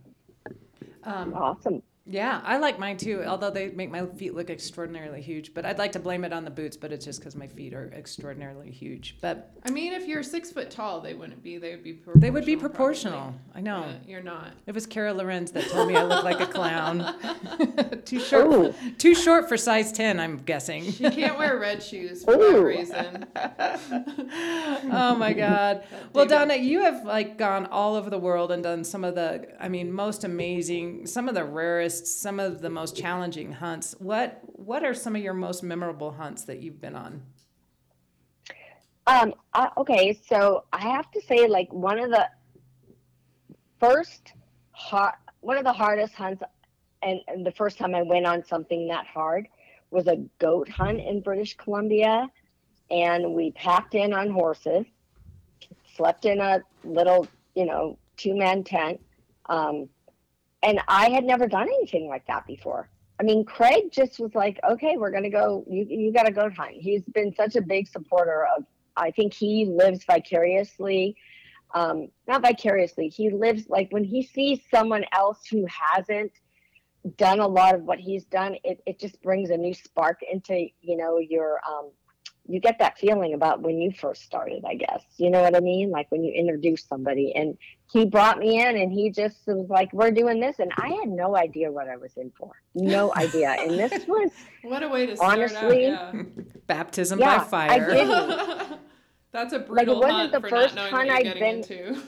Um, 1.04 1.34
Awesome. 1.34 1.82
Yeah, 2.10 2.40
I 2.44 2.58
like 2.58 2.78
mine 2.78 2.96
too, 2.96 3.22
although 3.24 3.50
they 3.50 3.68
make 3.70 3.90
my 3.90 4.04
feet 4.06 4.34
look 4.34 4.50
extraordinarily 4.50 5.22
huge. 5.22 5.54
But 5.54 5.64
I'd 5.64 5.78
like 5.78 5.92
to 5.92 6.00
blame 6.00 6.24
it 6.24 6.32
on 6.32 6.44
the 6.44 6.50
boots, 6.50 6.76
but 6.76 6.92
it's 6.92 7.04
just 7.04 7.20
because 7.20 7.36
my 7.36 7.46
feet 7.46 7.72
are 7.72 7.92
extraordinarily 7.94 8.70
huge. 8.70 9.16
But 9.20 9.52
I 9.64 9.70
mean, 9.70 9.92
if 9.92 10.08
you're 10.08 10.24
six 10.24 10.50
foot 10.50 10.70
tall, 10.70 11.00
they 11.00 11.14
wouldn't 11.14 11.42
be. 11.42 11.58
They 11.58 11.70
would 11.70 11.84
be. 11.84 12.00
they 12.16 12.30
would 12.30 12.44
be 12.44 12.56
probably. 12.56 12.76
proportional. 12.76 13.34
I 13.54 13.60
know. 13.60 13.86
But 13.86 14.08
you're 14.08 14.22
not. 14.22 14.48
It 14.66 14.74
was 14.74 14.86
Kara 14.86 15.14
Lorenz 15.14 15.52
that 15.52 15.68
told 15.68 15.88
me 15.88 15.96
I 15.96 16.02
look 16.02 16.24
like 16.24 16.40
a 16.40 16.46
clown. 16.46 17.14
too 18.04 18.18
short. 18.18 18.46
Ooh. 18.46 18.74
Too 18.98 19.14
short 19.14 19.48
for 19.48 19.56
size 19.56 19.92
ten, 19.92 20.18
I'm 20.18 20.38
guessing. 20.38 20.90
She 20.90 21.08
can't 21.10 21.38
wear 21.38 21.58
red 21.58 21.82
shoes 21.82 22.24
for 22.24 22.32
that 22.32 22.40
oh. 22.40 22.60
reason. 22.60 23.26
oh 24.92 25.14
my 25.16 25.32
god. 25.32 25.84
Well, 26.12 26.26
Donna, 26.26 26.56
you 26.56 26.80
have 26.80 27.04
like 27.04 27.38
gone 27.38 27.66
all 27.66 27.94
over 27.94 28.10
the 28.10 28.18
world 28.18 28.50
and 28.50 28.62
done 28.62 28.82
some 28.82 29.04
of 29.04 29.14
the 29.14 29.46
I 29.60 29.68
mean, 29.68 29.92
most 29.92 30.24
amazing, 30.24 31.06
some 31.06 31.28
of 31.28 31.34
the 31.34 31.44
rarest, 31.44 31.99
some 32.06 32.40
of 32.40 32.60
the 32.60 32.70
most 32.70 32.96
challenging 32.96 33.52
hunts. 33.52 33.94
What 33.98 34.40
what 34.44 34.84
are 34.84 34.94
some 34.94 35.16
of 35.16 35.22
your 35.22 35.34
most 35.34 35.62
memorable 35.62 36.12
hunts 36.12 36.44
that 36.44 36.60
you've 36.60 36.80
been 36.80 36.94
on? 36.94 37.22
Um, 39.06 39.34
okay, 39.76 40.18
so 40.28 40.64
I 40.72 40.82
have 40.82 41.10
to 41.12 41.20
say, 41.22 41.48
like 41.48 41.72
one 41.72 41.98
of 41.98 42.10
the 42.10 42.28
first 43.80 44.34
hard, 44.72 45.14
one 45.40 45.56
of 45.56 45.64
the 45.64 45.72
hardest 45.72 46.14
hunts, 46.14 46.42
and, 47.02 47.20
and 47.26 47.44
the 47.44 47.50
first 47.50 47.78
time 47.78 47.94
I 47.94 48.02
went 48.02 48.26
on 48.26 48.44
something 48.44 48.86
that 48.88 49.06
hard 49.06 49.48
was 49.90 50.06
a 50.06 50.16
goat 50.38 50.68
hunt 50.68 51.00
in 51.00 51.22
British 51.22 51.56
Columbia, 51.56 52.28
and 52.90 53.34
we 53.34 53.50
packed 53.52 53.94
in 53.94 54.12
on 54.12 54.30
horses, 54.30 54.84
slept 55.96 56.24
in 56.24 56.40
a 56.40 56.62
little, 56.84 57.26
you 57.54 57.64
know, 57.64 57.98
two 58.16 58.36
man 58.36 58.62
tent, 58.62 59.00
um, 59.46 59.88
and 60.62 60.80
I 60.88 61.10
had 61.10 61.24
never 61.24 61.46
done 61.46 61.68
anything 61.68 62.08
like 62.08 62.26
that 62.26 62.46
before. 62.46 62.88
I 63.18 63.22
mean, 63.22 63.44
Craig 63.44 63.92
just 63.92 64.18
was 64.18 64.34
like, 64.34 64.58
"Okay, 64.68 64.96
we're 64.96 65.10
gonna 65.10 65.30
go. 65.30 65.64
You 65.68 65.84
you 65.88 66.12
got 66.12 66.24
to 66.24 66.32
go 66.32 66.48
hunt." 66.50 66.76
He's 66.76 67.02
been 67.04 67.34
such 67.34 67.56
a 67.56 67.60
big 67.60 67.86
supporter 67.88 68.46
of. 68.56 68.64
I 68.96 69.10
think 69.10 69.32
he 69.32 69.66
lives 69.66 70.04
vicariously, 70.04 71.16
um, 71.74 72.08
not 72.26 72.42
vicariously. 72.42 73.08
He 73.08 73.30
lives 73.30 73.68
like 73.68 73.88
when 73.90 74.04
he 74.04 74.22
sees 74.22 74.60
someone 74.70 75.04
else 75.12 75.46
who 75.46 75.66
hasn't 75.68 76.32
done 77.16 77.40
a 77.40 77.46
lot 77.46 77.74
of 77.74 77.82
what 77.82 77.98
he's 77.98 78.24
done. 78.24 78.56
It 78.64 78.82
it 78.86 78.98
just 78.98 79.22
brings 79.22 79.50
a 79.50 79.56
new 79.56 79.74
spark 79.74 80.20
into 80.30 80.68
you 80.80 80.96
know 80.96 81.18
your 81.18 81.60
um, 81.68 81.90
you 82.50 82.58
get 82.60 82.78
that 82.80 82.98
feeling 82.98 83.34
about 83.34 83.62
when 83.62 83.78
you 83.80 83.92
first 83.92 84.22
started, 84.24 84.64
I 84.66 84.74
guess. 84.74 85.04
You 85.18 85.30
know 85.30 85.40
what 85.40 85.54
I 85.54 85.60
mean? 85.60 85.90
Like 85.90 86.10
when 86.10 86.24
you 86.24 86.32
introduce 86.32 86.84
somebody. 86.84 87.32
And 87.34 87.56
he 87.92 88.04
brought 88.06 88.38
me 88.38 88.60
in 88.60 88.76
and 88.76 88.92
he 88.92 89.10
just 89.10 89.46
was 89.46 89.68
like, 89.70 89.92
We're 89.92 90.10
doing 90.10 90.40
this. 90.40 90.58
And 90.58 90.72
I 90.76 90.88
had 90.88 91.08
no 91.08 91.36
idea 91.36 91.70
what 91.70 91.88
I 91.88 91.96
was 91.96 92.12
in 92.16 92.32
for. 92.36 92.50
No 92.74 93.14
idea. 93.16 93.50
And 93.52 93.78
this 93.78 94.04
was, 94.08 94.30
What 94.64 94.82
a 94.82 94.88
way 94.88 95.06
to 95.06 95.16
start 95.16 95.38
Honestly, 95.38 95.86
out. 95.88 96.14
Baptism 96.66 97.20
Yeah, 97.20 97.38
by 97.38 97.44
I 97.44 97.46
fire. 97.68 97.94
did. 97.94 98.08
Yeah. 98.08 98.76
That's 99.32 99.52
a 99.52 99.60
brutal 99.60 100.00
Like, 100.00 100.10
it 100.10 100.12
wasn't 100.14 100.32
the 100.32 100.40
the 100.40 100.48
for 100.48 100.56
first 100.56 100.74
not 100.74 100.90
knowing 100.90 101.08
hunt 101.08 101.24
what 101.26 101.38
you're 101.38 101.46
I'd 101.46 101.68
been- 101.68 102.02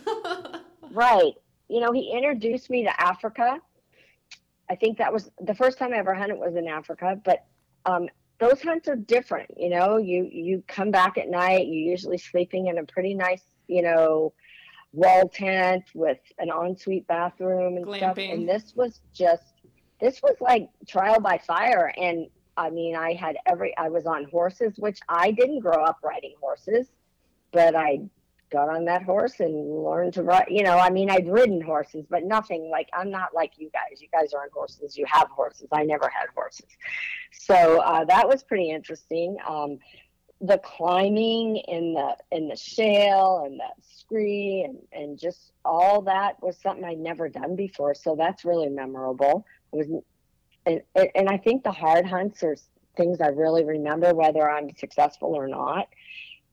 to. 0.50 0.60
right. 0.90 1.32
You 1.68 1.80
know, 1.80 1.92
he 1.92 2.12
introduced 2.12 2.68
me 2.68 2.82
to 2.82 3.00
Africa. 3.00 3.58
I 4.68 4.74
think 4.74 4.98
that 4.98 5.12
was 5.12 5.30
the 5.40 5.54
first 5.54 5.78
time 5.78 5.92
I 5.94 5.98
ever 5.98 6.14
hunted 6.14 6.38
was 6.38 6.56
in 6.56 6.66
Africa. 6.66 7.20
But 7.24 7.44
um, 7.86 8.08
those 8.42 8.60
hunts 8.60 8.88
are 8.88 8.96
different. 8.96 9.50
You 9.56 9.70
know, 9.70 9.98
you, 9.98 10.28
you 10.30 10.62
come 10.66 10.90
back 10.90 11.16
at 11.16 11.28
night, 11.28 11.66
you're 11.68 11.90
usually 11.90 12.18
sleeping 12.18 12.66
in 12.66 12.78
a 12.78 12.84
pretty 12.84 13.14
nice, 13.14 13.44
you 13.68 13.82
know, 13.82 14.32
wall 14.92 15.28
tent 15.28 15.84
with 15.94 16.18
an 16.38 16.50
ensuite 16.50 17.06
bathroom 17.06 17.76
and 17.76 17.86
stuff. 17.94 18.18
And 18.18 18.48
this 18.48 18.74
was 18.74 19.00
just, 19.14 19.54
this 20.00 20.20
was 20.22 20.36
like 20.40 20.68
trial 20.88 21.20
by 21.20 21.38
fire. 21.38 21.92
And 21.96 22.26
I 22.56 22.70
mean, 22.70 22.96
I 22.96 23.14
had 23.14 23.36
every, 23.46 23.76
I 23.78 23.88
was 23.88 24.06
on 24.06 24.24
horses, 24.24 24.74
which 24.76 24.98
I 25.08 25.30
didn't 25.30 25.60
grow 25.60 25.82
up 25.82 25.98
riding 26.02 26.34
horses, 26.40 26.88
but 27.52 27.74
I 27.76 28.00
got 28.52 28.68
on 28.68 28.84
that 28.84 29.02
horse 29.02 29.40
and 29.40 29.84
learned 29.84 30.14
to 30.14 30.22
ride. 30.22 30.46
You 30.48 30.62
know, 30.62 30.78
I 30.78 30.90
mean, 30.90 31.10
I'd 31.10 31.28
ridden 31.28 31.60
horses, 31.60 32.04
but 32.08 32.24
nothing 32.24 32.70
like, 32.70 32.88
I'm 32.92 33.10
not 33.10 33.34
like 33.34 33.52
you 33.56 33.70
guys. 33.70 34.00
You 34.00 34.08
guys 34.12 34.32
are 34.34 34.42
on 34.42 34.48
horses, 34.52 34.96
you 34.96 35.06
have 35.10 35.28
horses. 35.28 35.68
I 35.72 35.84
never 35.84 36.08
had 36.08 36.26
horses. 36.34 36.66
So 37.32 37.80
uh, 37.80 38.04
that 38.04 38.28
was 38.28 38.42
pretty 38.42 38.70
interesting. 38.70 39.36
Um, 39.46 39.78
the 40.42 40.58
climbing 40.58 41.56
in 41.68 41.94
the 41.94 42.16
in 42.32 42.48
the 42.48 42.56
shale 42.56 43.44
and 43.46 43.60
the 43.60 43.68
scree 43.80 44.66
and, 44.66 44.78
and 44.92 45.16
just 45.16 45.52
all 45.64 46.02
that 46.02 46.42
was 46.42 46.56
something 46.60 46.84
I'd 46.84 46.98
never 46.98 47.28
done 47.28 47.54
before. 47.54 47.94
So 47.94 48.16
that's 48.16 48.44
really 48.44 48.68
memorable. 48.68 49.46
It 49.72 49.76
was 49.76 50.02
and, 50.66 50.82
and 51.14 51.28
I 51.28 51.38
think 51.38 51.62
the 51.62 51.72
hard 51.72 52.06
hunts 52.06 52.42
are 52.42 52.56
things 52.96 53.20
I 53.20 53.28
really 53.28 53.64
remember 53.64 54.14
whether 54.14 54.48
I'm 54.50 54.74
successful 54.76 55.34
or 55.34 55.48
not 55.48 55.88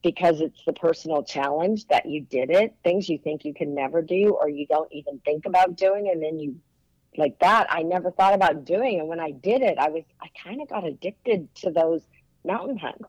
because 0.02 0.40
it's 0.40 0.60
the 0.66 0.72
personal 0.72 1.22
challenge 1.22 1.86
that 1.88 2.06
you 2.06 2.22
did 2.22 2.50
it, 2.50 2.74
things 2.84 3.08
you 3.08 3.18
think 3.18 3.44
you 3.44 3.52
can 3.54 3.74
never 3.74 4.00
do 4.02 4.36
or 4.40 4.48
you 4.48 4.66
don't 4.66 4.90
even 4.92 5.20
think 5.24 5.46
about 5.46 5.76
doing 5.76 6.08
and 6.12 6.22
then 6.22 6.38
you 6.38 6.56
like 7.16 7.38
that 7.40 7.66
I 7.70 7.82
never 7.82 8.10
thought 8.10 8.34
about 8.34 8.64
doing 8.64 9.00
and 9.00 9.08
when 9.08 9.20
I 9.20 9.32
did 9.32 9.62
it 9.62 9.78
I 9.78 9.88
was 9.90 10.04
I 10.22 10.28
kind 10.42 10.62
of 10.62 10.68
got 10.68 10.86
addicted 10.86 11.52
to 11.56 11.70
those 11.70 12.02
mountain 12.44 12.78
hunts. 12.78 13.08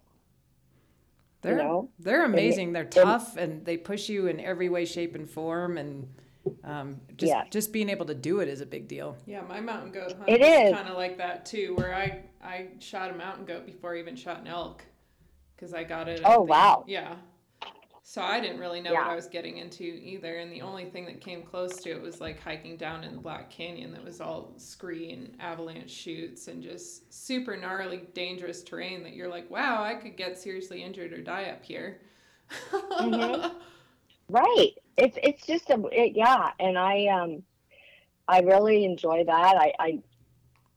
They're 1.42 1.58
know? 1.58 1.90
they're 2.00 2.26
amazing. 2.26 2.74
They're 2.74 2.86
tough 2.86 3.36
and 3.36 3.66
they 3.66 3.78
push 3.78 4.10
you 4.10 4.28
in 4.28 4.40
every 4.40 4.70
way, 4.70 4.86
shape, 4.86 5.16
and 5.16 5.28
form. 5.30 5.78
And 5.78 6.08
um, 6.64 7.02
just 7.18 7.32
Yes. 7.32 7.48
just 7.52 7.74
being 7.74 7.90
able 7.90 8.06
to 8.08 8.14
do 8.16 8.40
it 8.40 8.48
is 8.48 8.62
a 8.62 8.66
big 8.66 8.88
deal. 8.88 9.18
Yeah, 9.26 9.42
my 9.42 9.60
mountain 9.60 9.92
goat 9.92 10.16
hunt 10.18 10.30
It 10.30 10.42
is 10.42 10.70
is. 10.70 10.76
kind 10.76 10.88
of 10.88 10.96
like 10.96 11.18
that 11.18 11.46
too, 11.46 11.76
where 11.76 11.96
I 11.96 12.24
I 12.44 12.68
shot 12.80 13.12
a 13.12 13.16
mountain 13.16 13.46
goat 13.46 13.66
before 13.66 13.96
I 13.96 14.00
even 14.00 14.16
shot 14.16 14.42
an 14.42 14.48
elk, 14.48 14.86
because 15.62 15.76
I 15.76 15.84
got 15.84 16.08
it. 16.10 16.22
Oh, 16.26 16.38
the- 16.38 16.44
wow. 16.44 16.84
Yeah. 16.88 17.16
So 18.04 18.22
I 18.22 18.42
didn't 18.42 18.60
really 18.60 18.82
know 18.82 18.94
what 18.94 19.08
I 19.08 19.16
was 19.16 19.28
getting 19.28 19.58
into 19.58 19.84
either, 19.84 20.38
and 20.40 20.52
the 20.52 20.62
only 20.64 20.86
thing 20.86 21.06
that 21.06 21.22
came 21.22 21.44
close 21.44 21.78
to 21.84 21.92
it 21.92 22.02
was 22.02 22.20
like 22.20 22.42
hiking 22.42 22.76
down 22.76 23.06
in 23.06 23.14
the 23.16 23.22
Black 23.22 23.50
Canyon 23.50 23.94
that 23.94 24.04
was 24.04 24.20
all 24.20 24.54
scree 24.58 25.12
and 25.14 25.38
avalanche 25.40 25.92
chutes 25.92 26.50
and 26.50 26.62
just 26.62 27.14
super 27.14 27.56
gnarly, 27.56 28.10
dangerous 28.14 28.64
terrain 28.64 29.04
that 29.04 29.14
you're 29.14 29.30
like, 29.30 29.50
wow, 29.50 29.82
I 29.82 29.94
could 29.96 30.18
get 30.18 30.38
seriously 30.38 30.84
injured 30.84 31.14
or 31.14 31.22
die 31.22 31.46
up 31.46 31.64
here. 31.64 32.02
Mhm. 33.00 33.54
Right. 34.30 34.72
It's 34.96 35.18
it's 35.22 35.46
just 35.46 35.70
a 35.72 35.84
it, 35.92 36.14
yeah, 36.16 36.52
and 36.58 36.78
I 36.78 37.08
um 37.08 37.44
I 38.30 38.40
really 38.40 38.86
enjoy 38.86 39.26
that. 39.26 39.56
I, 39.58 39.74
I 39.78 40.00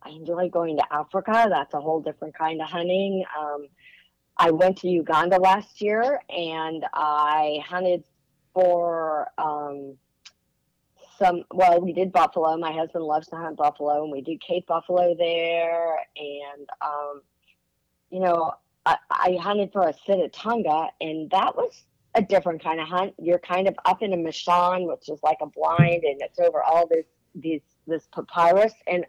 I 0.03 0.11
enjoy 0.11 0.49
going 0.49 0.77
to 0.77 0.93
Africa. 0.93 1.47
That's 1.49 1.73
a 1.73 1.81
whole 1.81 2.01
different 2.01 2.37
kind 2.37 2.61
of 2.61 2.69
hunting. 2.69 3.25
Um, 3.39 3.69
I 4.37 4.51
went 4.51 4.79
to 4.79 4.89
Uganda 4.89 5.39
last 5.39 5.81
year 5.81 6.21
and 6.29 6.85
I 6.93 7.61
hunted 7.67 8.05
for 8.53 9.29
um, 9.39 9.97
some. 11.19 11.45
Well, 11.53 11.81
we 11.81 11.93
did 11.93 12.13
buffalo. 12.13 12.57
My 12.57 12.73
husband 12.73 13.05
loves 13.05 13.29
to 13.29 13.37
hunt 13.37 13.57
buffalo, 13.57 14.03
and 14.03 14.13
we 14.13 14.21
did 14.21 14.41
Cape 14.41 14.67
buffalo 14.67 15.15
there. 15.17 15.99
And 16.17 16.69
um, 16.81 17.23
you 18.11 18.21
know, 18.21 18.55
I, 18.87 18.97
I 19.11 19.39
hunted 19.41 19.73
for 19.73 19.89
a 19.89 19.95
Sitatunga, 20.07 20.89
and 21.01 21.31
that 21.31 21.55
was 21.57 21.85
a 22.15 22.23
different 22.23 22.63
kind 22.63 22.81
of 22.81 22.89
hunt. 22.89 23.15
You're 23.19 23.39
kind 23.39 23.69
of 23.69 23.75
up 23.85 24.03
in 24.03 24.13
a 24.13 24.17
machan, 24.17 24.87
which 24.87 25.09
is 25.09 25.19
like 25.23 25.39
a 25.41 25.47
blind, 25.47 26.05
and 26.05 26.21
it's 26.23 26.39
over 26.39 26.63
all 26.63 26.87
this 26.87 27.07
these 27.35 27.63
this 27.87 28.09
papyrus. 28.13 28.73
And 28.87 29.05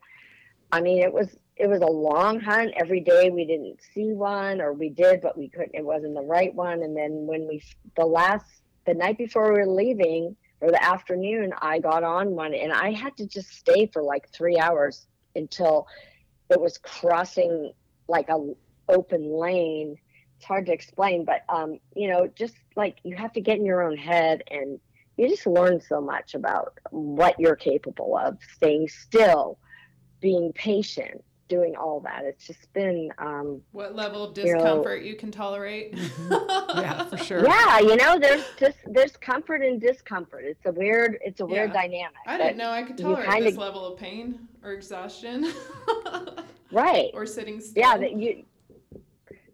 I 0.71 0.81
mean, 0.81 1.01
it 1.01 1.13
was 1.13 1.37
it 1.55 1.67
was 1.67 1.81
a 1.81 1.85
long 1.85 2.39
hunt. 2.39 2.73
Every 2.75 2.99
day 2.99 3.29
we 3.29 3.45
didn't 3.45 3.79
see 3.93 4.13
one, 4.13 4.61
or 4.61 4.73
we 4.73 4.89
did, 4.89 5.21
but 5.21 5.37
we 5.37 5.49
couldn't. 5.49 5.75
It 5.75 5.85
wasn't 5.85 6.15
the 6.15 6.21
right 6.21 6.53
one. 6.53 6.83
And 6.83 6.95
then 6.95 7.25
when 7.25 7.47
we 7.47 7.61
the 7.95 8.05
last 8.05 8.45
the 8.85 8.93
night 8.93 9.17
before 9.17 9.51
we 9.51 9.59
were 9.59 9.67
leaving, 9.67 10.35
or 10.61 10.71
the 10.71 10.83
afternoon, 10.83 11.53
I 11.61 11.79
got 11.79 12.03
on 12.03 12.31
one, 12.31 12.53
and 12.53 12.71
I 12.71 12.91
had 12.91 13.15
to 13.17 13.25
just 13.25 13.49
stay 13.49 13.87
for 13.87 14.03
like 14.03 14.29
three 14.29 14.57
hours 14.57 15.07
until 15.35 15.87
it 16.49 16.59
was 16.59 16.77
crossing 16.77 17.73
like 18.07 18.29
a 18.29 18.53
open 18.87 19.31
lane 19.31 19.97
it's 20.37 20.45
hard 20.45 20.65
to 20.65 20.73
explain, 20.73 21.25
but 21.25 21.43
um, 21.49 21.79
you 21.95 22.07
know, 22.07 22.27
just 22.27 22.55
like 22.75 22.97
you 23.03 23.15
have 23.15 23.33
to 23.33 23.41
get 23.41 23.57
in 23.57 23.65
your 23.65 23.81
own 23.83 23.97
head 23.97 24.43
and 24.51 24.79
you 25.17 25.29
just 25.29 25.47
learn 25.47 25.79
so 25.79 26.01
much 26.01 26.33
about 26.35 26.77
what 26.91 27.39
you're 27.39 27.55
capable 27.55 28.17
of, 28.17 28.37
staying 28.55 28.87
still, 28.89 29.57
being 30.19 30.51
patient, 30.53 31.23
doing 31.47 31.75
all 31.75 31.99
that. 32.01 32.23
It's 32.23 32.45
just 32.47 32.71
been 32.73 33.11
um, 33.17 33.61
what 33.71 33.95
level 33.95 34.23
of 34.23 34.33
discomfort 34.33 34.99
you, 34.99 35.05
know, 35.05 35.11
you 35.11 35.15
can 35.15 35.31
tolerate. 35.31 35.97
yeah, 36.29 37.05
for 37.05 37.17
sure. 37.17 37.45
Yeah, 37.45 37.79
you 37.79 37.95
know, 37.95 38.19
there's 38.19 38.45
just 38.59 38.77
there's 38.87 39.15
comfort 39.17 39.61
and 39.61 39.79
discomfort. 39.79 40.43
It's 40.45 40.65
a 40.65 40.71
weird 40.71 41.17
it's 41.21 41.41
a 41.41 41.45
weird 41.45 41.71
yeah. 41.73 41.81
dynamic. 41.81 42.17
I 42.27 42.37
didn't 42.37 42.57
know 42.57 42.71
I 42.71 42.83
could 42.83 42.97
tolerate 42.97 43.29
kinda, 43.29 43.49
this 43.49 43.57
level 43.57 43.85
of 43.85 43.99
pain 43.99 44.47
or 44.63 44.73
exhaustion. 44.73 45.53
right. 46.71 47.11
Or 47.13 47.25
sitting 47.25 47.59
still. 47.59 47.81
Yeah, 47.81 47.97
that 47.97 48.13
you 48.13 48.43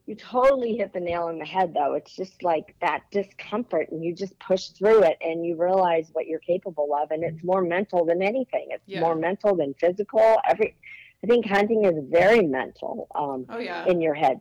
you 0.07 0.15
totally 0.15 0.75
hit 0.75 0.91
the 0.91 0.99
nail 0.99 1.23
on 1.23 1.39
the 1.39 1.45
head 1.45 1.73
though 1.73 1.93
it's 1.93 2.13
just 2.13 2.43
like 2.43 2.75
that 2.81 3.03
discomfort 3.11 3.89
and 3.91 4.03
you 4.03 4.13
just 4.13 4.37
push 4.39 4.67
through 4.69 5.03
it 5.03 5.17
and 5.21 5.45
you 5.45 5.55
realize 5.55 6.09
what 6.11 6.27
you're 6.27 6.39
capable 6.39 6.89
of 7.01 7.11
and 7.11 7.23
it's 7.23 7.41
more 7.45 7.61
mental 7.61 8.03
than 8.03 8.21
anything 8.21 8.67
it's 8.71 8.83
yeah. 8.87 8.99
more 8.99 9.15
mental 9.15 9.55
than 9.55 9.73
physical 9.75 10.37
every 10.49 10.75
i 11.23 11.27
think 11.27 11.45
hunting 11.45 11.85
is 11.85 11.93
very 12.09 12.41
mental 12.41 13.07
um, 13.15 13.45
oh, 13.49 13.59
yeah. 13.59 13.85
in 13.85 14.01
your 14.01 14.13
head 14.13 14.39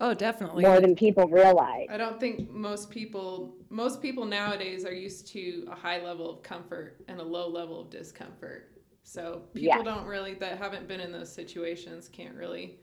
oh 0.00 0.14
definitely 0.14 0.64
more 0.64 0.80
than 0.80 0.94
people 0.94 1.26
realize 1.28 1.86
i 1.90 1.96
don't 1.96 2.18
think 2.20 2.50
most 2.50 2.90
people 2.90 3.54
most 3.68 4.00
people 4.00 4.24
nowadays 4.24 4.84
are 4.84 4.94
used 4.94 5.26
to 5.26 5.66
a 5.70 5.74
high 5.74 6.02
level 6.02 6.28
of 6.30 6.42
comfort 6.42 7.04
and 7.08 7.20
a 7.20 7.24
low 7.24 7.48
level 7.48 7.80
of 7.80 7.90
discomfort 7.90 8.72
so 9.02 9.42
people 9.54 9.68
yes. 9.68 9.84
don't 9.84 10.06
really 10.06 10.34
that 10.34 10.58
haven't 10.58 10.86
been 10.86 11.00
in 11.00 11.12
those 11.12 11.32
situations 11.32 12.08
can't 12.08 12.34
really 12.34 12.78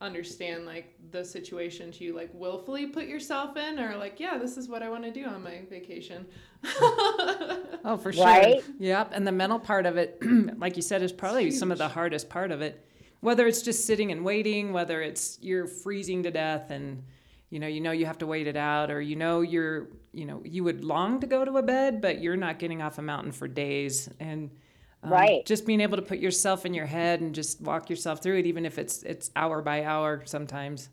understand 0.00 0.66
like 0.66 0.96
the 1.12 1.24
situation 1.24 1.44
situations 1.54 2.00
you 2.00 2.14
like 2.14 2.30
willfully 2.34 2.86
put 2.86 3.06
yourself 3.06 3.56
in 3.56 3.78
or 3.78 3.96
like 3.96 4.18
yeah 4.18 4.36
this 4.36 4.56
is 4.56 4.68
what 4.68 4.82
i 4.82 4.88
want 4.88 5.04
to 5.04 5.10
do 5.10 5.24
on 5.24 5.42
my 5.42 5.62
vacation. 5.70 6.26
Oh 7.86 7.98
for 7.98 8.14
sure. 8.14 8.24
Right? 8.24 8.64
yep 8.78 9.10
and 9.12 9.26
the 9.26 9.32
mental 9.32 9.58
part 9.58 9.84
of 9.84 9.98
it 9.98 10.18
like 10.58 10.76
you 10.76 10.82
said 10.82 11.02
is 11.02 11.12
probably 11.12 11.50
some 11.50 11.70
of 11.70 11.76
the 11.76 11.88
hardest 11.88 12.30
part 12.30 12.50
of 12.50 12.62
it. 12.62 12.82
Whether 13.20 13.46
it's 13.46 13.60
just 13.60 13.86
sitting 13.86 14.10
and 14.10 14.24
waiting 14.24 14.72
whether 14.72 15.02
it's 15.02 15.38
you're 15.42 15.66
freezing 15.66 16.22
to 16.22 16.30
death 16.30 16.70
and 16.70 17.02
you 17.50 17.58
know 17.58 17.66
you 17.66 17.82
know 17.82 17.92
you 17.92 18.06
have 18.06 18.18
to 18.18 18.26
wait 18.26 18.46
it 18.46 18.56
out 18.56 18.90
or 18.90 19.02
you 19.02 19.16
know 19.16 19.42
you're 19.42 19.88
you 20.12 20.24
know 20.24 20.40
you 20.44 20.64
would 20.64 20.82
long 20.82 21.20
to 21.20 21.26
go 21.26 21.44
to 21.44 21.58
a 21.58 21.62
bed 21.62 22.00
but 22.00 22.22
you're 22.22 22.36
not 22.36 22.58
getting 22.58 22.80
off 22.80 22.96
a 22.96 23.02
mountain 23.02 23.32
for 23.32 23.46
days. 23.46 24.08
And 24.18 24.50
um, 25.04 25.12
right. 25.12 25.46
Just 25.46 25.66
being 25.66 25.80
able 25.80 25.96
to 25.96 26.02
put 26.02 26.18
yourself 26.18 26.66
in 26.66 26.74
your 26.74 26.86
head 26.86 27.20
and 27.20 27.34
just 27.34 27.60
walk 27.60 27.90
yourself 27.90 28.22
through 28.22 28.38
it, 28.38 28.46
even 28.46 28.64
if 28.64 28.78
it's 28.78 29.02
it's 29.02 29.30
hour 29.36 29.62
by 29.62 29.84
hour 29.84 30.22
sometimes. 30.24 30.88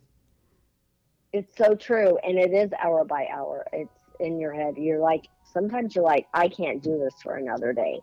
It's 1.34 1.56
so 1.58 1.76
true, 1.76 2.18
and 2.24 2.38
it 2.38 2.54
is 2.54 2.72
hour 2.84 3.06
by 3.06 3.28
hour. 3.32 3.66
It's 3.72 3.90
in 4.20 4.40
your 4.40 4.54
head. 4.54 4.76
You're 4.78 5.00
like 5.00 5.28
sometimes 5.54 5.96
you're 5.96 6.04
like, 6.04 6.28
I 6.34 6.48
can't 6.48 6.84
do 6.84 7.00
this 7.00 7.14
for 7.24 7.38
another 7.38 7.74
day, 7.74 8.02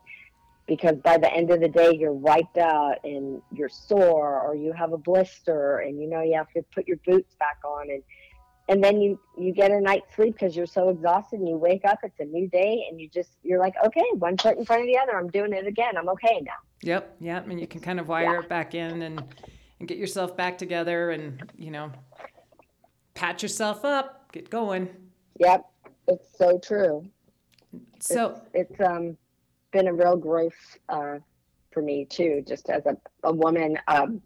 because 0.67 0.97
by 0.97 1.19
the 1.19 1.33
end 1.33 1.51
of 1.51 1.61
the 1.61 1.69
day 1.69 1.95
you're 1.95 2.13
wiped 2.13 2.59
out 2.59 2.97
and 3.05 3.43
you're 3.53 3.69
sore, 3.69 4.41
or 4.41 4.55
you 4.55 4.73
have 4.73 4.93
a 4.93 4.99
blister, 4.99 5.79
and 5.81 6.01
you 6.01 6.09
know 6.09 6.23
you 6.23 6.37
have 6.37 6.51
to 6.53 6.63
put 6.75 6.89
your 6.89 6.99
boots 7.07 7.35
back 7.39 7.59
on 7.65 7.91
and 7.91 8.03
and 8.69 8.85
then 8.85 9.01
you 9.01 9.19
you 9.37 9.53
get 9.53 9.71
a 9.71 9.81
night's 9.81 10.15
sleep 10.15 10.35
because 10.35 10.55
you're 10.55 10.67
so 10.67 10.91
exhausted 10.91 11.41
and 11.41 11.49
you 11.49 11.57
wake 11.57 11.85
up 11.85 11.99
it's 12.03 12.21
a 12.21 12.25
new 12.25 12.47
day 12.49 12.87
and 12.89 13.01
you 13.01 13.09
just 13.09 13.31
you're 13.43 13.59
like 13.59 13.75
okay 13.85 14.05
one 14.15 14.37
foot 14.37 14.57
in 14.57 14.65
front 14.65 14.83
of 14.83 14.87
the 14.87 14.97
other 14.99 15.19
i'm 15.19 15.29
doing 15.29 15.53
it 15.53 15.67
again 15.67 15.97
i'm 15.97 16.09
okay 16.09 16.41
now. 16.45 16.53
Yep 16.83 17.17
yep 17.21 17.49
and 17.49 17.61
you 17.61 17.67
can 17.67 17.81
kind 17.81 17.99
of 17.99 18.09
wire 18.09 18.35
yeah. 18.35 18.41
it 18.41 18.49
back 18.49 18.75
in 18.75 19.03
and 19.03 19.25
and 19.81 19.89
get 19.89 19.99
yourself 19.99 20.37
back 20.37 20.59
together 20.59 21.11
and 21.11 21.51
you 21.57 21.71
know 21.71 21.91
pat 23.15 23.43
yourself 23.43 23.85
up 23.85 24.31
get 24.33 24.51
going. 24.51 24.89
Yep 25.39 25.65
it's 26.07 26.39
so 26.39 26.59
true. 26.59 27.05
So 28.01 28.41
it's, 28.55 28.71
it's 28.71 28.81
um 28.81 29.17
been 29.73 29.89
a 29.89 29.93
real 29.93 30.17
growth 30.17 30.79
uh 30.89 31.19
for 31.71 31.83
me 31.83 32.05
too 32.05 32.43
just 32.47 32.71
as 32.71 32.87
a, 32.87 32.97
a 33.25 33.33
woman 33.33 33.79
um 33.89 34.23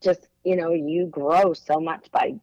just 0.00 0.28
you 0.44 0.56
know 0.56 0.72
you 0.72 1.06
grow 1.06 1.52
so 1.52 1.80
much 1.80 2.10
by 2.10 2.34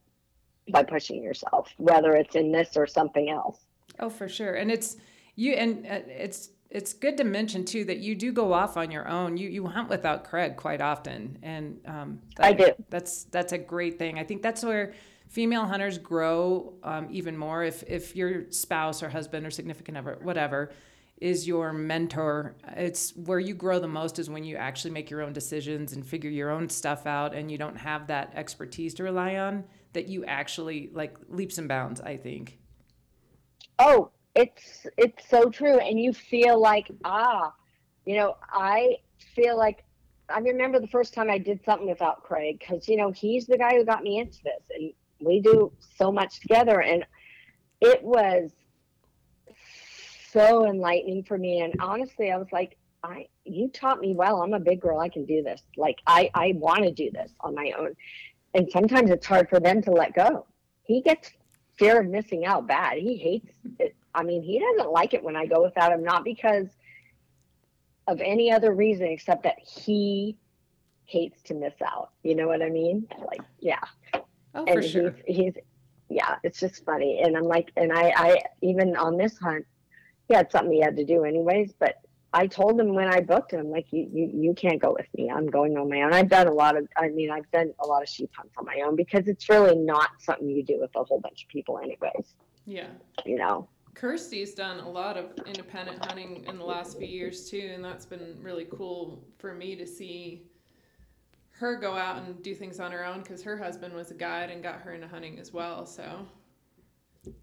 by 0.71 0.83
pushing 0.83 1.23
yourself, 1.23 1.69
whether 1.77 2.13
it's 2.15 2.35
in 2.35 2.51
this 2.51 2.75
or 2.75 2.87
something 2.87 3.29
else. 3.29 3.59
Oh, 3.99 4.09
for 4.09 4.29
sure. 4.29 4.53
And 4.53 4.71
it's 4.71 4.97
you, 5.35 5.53
and 5.53 5.85
uh, 5.85 5.99
it's 6.07 6.49
it's 6.69 6.93
good 6.93 7.17
to 7.17 7.23
mention 7.23 7.65
too 7.65 7.83
that 7.85 7.97
you 7.97 8.15
do 8.15 8.31
go 8.31 8.53
off 8.53 8.77
on 8.77 8.91
your 8.91 9.07
own. 9.07 9.37
You 9.37 9.49
you 9.49 9.65
hunt 9.67 9.89
without 9.89 10.23
Craig 10.23 10.55
quite 10.55 10.81
often, 10.81 11.37
and 11.41 11.79
um, 11.85 12.21
that, 12.37 12.45
I 12.45 12.53
do. 12.53 12.71
That's 12.89 13.23
that's 13.25 13.53
a 13.53 13.57
great 13.57 13.97
thing. 13.97 14.19
I 14.19 14.23
think 14.23 14.41
that's 14.41 14.63
where 14.63 14.93
female 15.27 15.65
hunters 15.65 15.97
grow 15.97 16.73
um, 16.83 17.07
even 17.11 17.37
more. 17.37 17.63
If 17.63 17.83
if 17.87 18.15
your 18.15 18.51
spouse 18.51 19.01
or 19.01 19.09
husband 19.09 19.45
or 19.45 19.51
significant 19.51 19.97
other, 19.97 20.17
whatever, 20.21 20.71
is 21.19 21.47
your 21.47 21.73
mentor. 21.73 22.55
It's 22.77 23.15
where 23.15 23.39
you 23.39 23.55
grow 23.55 23.79
the 23.79 23.87
most 23.87 24.19
is 24.19 24.29
when 24.29 24.43
you 24.43 24.55
actually 24.55 24.91
make 24.91 25.09
your 25.09 25.21
own 25.21 25.33
decisions 25.33 25.93
and 25.93 26.05
figure 26.05 26.29
your 26.29 26.51
own 26.51 26.69
stuff 26.69 27.07
out, 27.07 27.33
and 27.33 27.49
you 27.51 27.57
don't 27.57 27.77
have 27.77 28.07
that 28.07 28.31
expertise 28.35 28.93
to 28.95 29.03
rely 29.03 29.37
on 29.37 29.63
that 29.93 30.07
you 30.07 30.25
actually 30.25 30.89
like 30.93 31.17
leaps 31.29 31.57
and 31.57 31.67
bounds 31.67 32.01
i 32.01 32.17
think. 32.17 32.59
Oh 33.77 34.11
it's 34.35 34.85
it's 34.97 35.27
so 35.27 35.49
true 35.49 35.79
and 35.79 35.99
you 35.99 36.13
feel 36.13 36.59
like 36.59 36.91
ah 37.03 37.51
you 38.05 38.15
know 38.15 38.35
i 38.51 38.95
feel 39.35 39.57
like 39.57 39.83
i 40.29 40.39
remember 40.39 40.79
the 40.79 40.87
first 40.87 41.13
time 41.13 41.29
i 41.29 41.37
did 41.37 41.59
something 41.65 41.89
without 41.89 42.23
craig 42.23 42.59
because 42.59 42.87
you 42.87 42.95
know 42.95 43.11
he's 43.11 43.47
the 43.47 43.57
guy 43.57 43.75
who 43.75 43.83
got 43.83 44.03
me 44.03 44.19
into 44.19 44.37
this 44.43 44.61
and 44.75 44.93
we 45.19 45.41
do 45.41 45.71
so 45.97 46.11
much 46.11 46.39
together 46.41 46.81
and 46.81 47.05
it 47.81 48.03
was 48.03 48.51
so 50.31 50.65
enlightening 50.67 51.23
for 51.23 51.37
me 51.37 51.61
and 51.61 51.73
honestly 51.79 52.31
i 52.31 52.37
was 52.37 52.47
like 52.51 52.77
i 53.03 53.25
you 53.49 53.69
taught 53.69 53.99
me 53.99 54.13
well. 54.15 54.41
I'm 54.41 54.53
a 54.53 54.59
big 54.59 54.79
girl. 54.79 54.99
I 54.99 55.09
can 55.09 55.25
do 55.25 55.41
this. 55.43 55.61
Like 55.75 55.97
i 56.07 56.29
i 56.33 56.53
want 56.55 56.83
to 56.83 56.91
do 56.91 57.09
this 57.11 57.31
on 57.41 57.55
my 57.55 57.73
own 57.77 57.95
and 58.53 58.69
sometimes 58.71 59.11
it's 59.11 59.25
hard 59.25 59.49
for 59.49 59.59
them 59.59 59.81
to 59.83 59.91
let 59.91 60.13
go. 60.13 60.45
He 60.83 61.01
gets 61.01 61.31
fear 61.77 62.01
of 62.01 62.07
missing 62.07 62.45
out 62.45 62.67
bad. 62.67 62.97
He 62.97 63.15
hates 63.17 63.51
it. 63.79 63.95
I 64.13 64.23
mean, 64.23 64.41
he 64.41 64.59
doesn't 64.59 64.91
like 64.91 65.13
it 65.13 65.23
when 65.23 65.35
I 65.35 65.45
go 65.45 65.61
without 65.63 65.91
him, 65.91 66.03
not 66.03 66.23
because 66.23 66.67
of 68.07 68.19
any 68.21 68.51
other 68.51 68.73
reason 68.73 69.07
except 69.07 69.43
that 69.43 69.59
he 69.59 70.35
hates 71.05 71.41
to 71.43 71.53
miss 71.53 71.75
out. 71.85 72.09
You 72.23 72.35
know 72.35 72.47
what 72.47 72.61
I 72.61 72.69
mean? 72.69 73.07
Like, 73.25 73.41
yeah. 73.59 73.83
Oh, 74.55 74.65
and 74.65 74.75
for 74.75 74.81
sure. 74.81 75.15
He's, 75.25 75.37
he's, 75.37 75.53
yeah, 76.09 76.37
it's 76.43 76.59
just 76.59 76.83
funny. 76.83 77.21
And 77.21 77.37
I'm 77.37 77.43
like, 77.43 77.71
and 77.77 77.93
I, 77.93 78.11
I, 78.15 78.41
even 78.61 78.95
on 78.95 79.15
this 79.15 79.37
hunt, 79.37 79.65
he 80.27 80.33
had 80.33 80.51
something 80.51 80.73
he 80.73 80.81
had 80.81 80.97
to 80.97 81.05
do 81.05 81.23
anyways, 81.23 81.73
but 81.79 81.95
I 82.33 82.45
told 82.47 82.79
him 82.79 82.93
when 82.93 83.07
I 83.07 83.21
booked 83.21 83.51
him, 83.51 83.71
like 83.71 83.87
you, 83.91 84.07
you, 84.11 84.31
you 84.33 84.53
can't 84.53 84.79
go 84.79 84.93
with 84.93 85.07
me. 85.15 85.31
I'm 85.31 85.47
going 85.47 85.77
on 85.77 85.89
my 85.89 86.03
own. 86.03 86.13
I've 86.13 86.29
done 86.29 86.47
a 86.47 86.53
lot 86.53 86.77
of, 86.77 86.87
I 86.95 87.09
mean, 87.09 87.31
I've 87.31 87.49
done 87.51 87.73
a 87.79 87.87
lot 87.87 88.03
of 88.03 88.09
sheep 88.09 88.29
hunts 88.35 88.53
on 88.57 88.65
my 88.65 88.81
own 88.85 88.95
because 88.95 89.27
it's 89.27 89.49
really 89.49 89.75
not 89.75 90.09
something 90.19 90.47
you 90.47 90.63
do 90.63 90.79
with 90.79 90.91
a 90.95 91.03
whole 91.03 91.19
bunch 91.19 91.43
of 91.43 91.49
people, 91.49 91.79
anyways. 91.79 92.35
Yeah. 92.65 92.87
You 93.25 93.37
know. 93.37 93.67
Kirstie's 93.95 94.53
done 94.53 94.79
a 94.79 94.89
lot 94.89 95.17
of 95.17 95.33
independent 95.47 96.05
hunting 96.05 96.45
in 96.47 96.57
the 96.57 96.63
last 96.63 96.97
few 96.97 97.07
years 97.07 97.49
too, 97.49 97.71
and 97.73 97.83
that's 97.83 98.05
been 98.05 98.37
really 98.41 98.67
cool 98.71 99.23
for 99.39 99.53
me 99.53 99.75
to 99.75 99.87
see 99.87 100.43
her 101.51 101.75
go 101.75 101.95
out 101.95 102.23
and 102.23 102.41
do 102.41 102.55
things 102.55 102.79
on 102.79 102.91
her 102.91 103.05
own 103.05 103.21
because 103.21 103.43
her 103.43 103.57
husband 103.57 103.93
was 103.93 104.11
a 104.11 104.13
guide 104.13 104.49
and 104.49 104.63
got 104.63 104.79
her 104.81 104.93
into 104.93 105.07
hunting 105.07 105.37
as 105.39 105.51
well. 105.51 105.85
So 105.85 106.25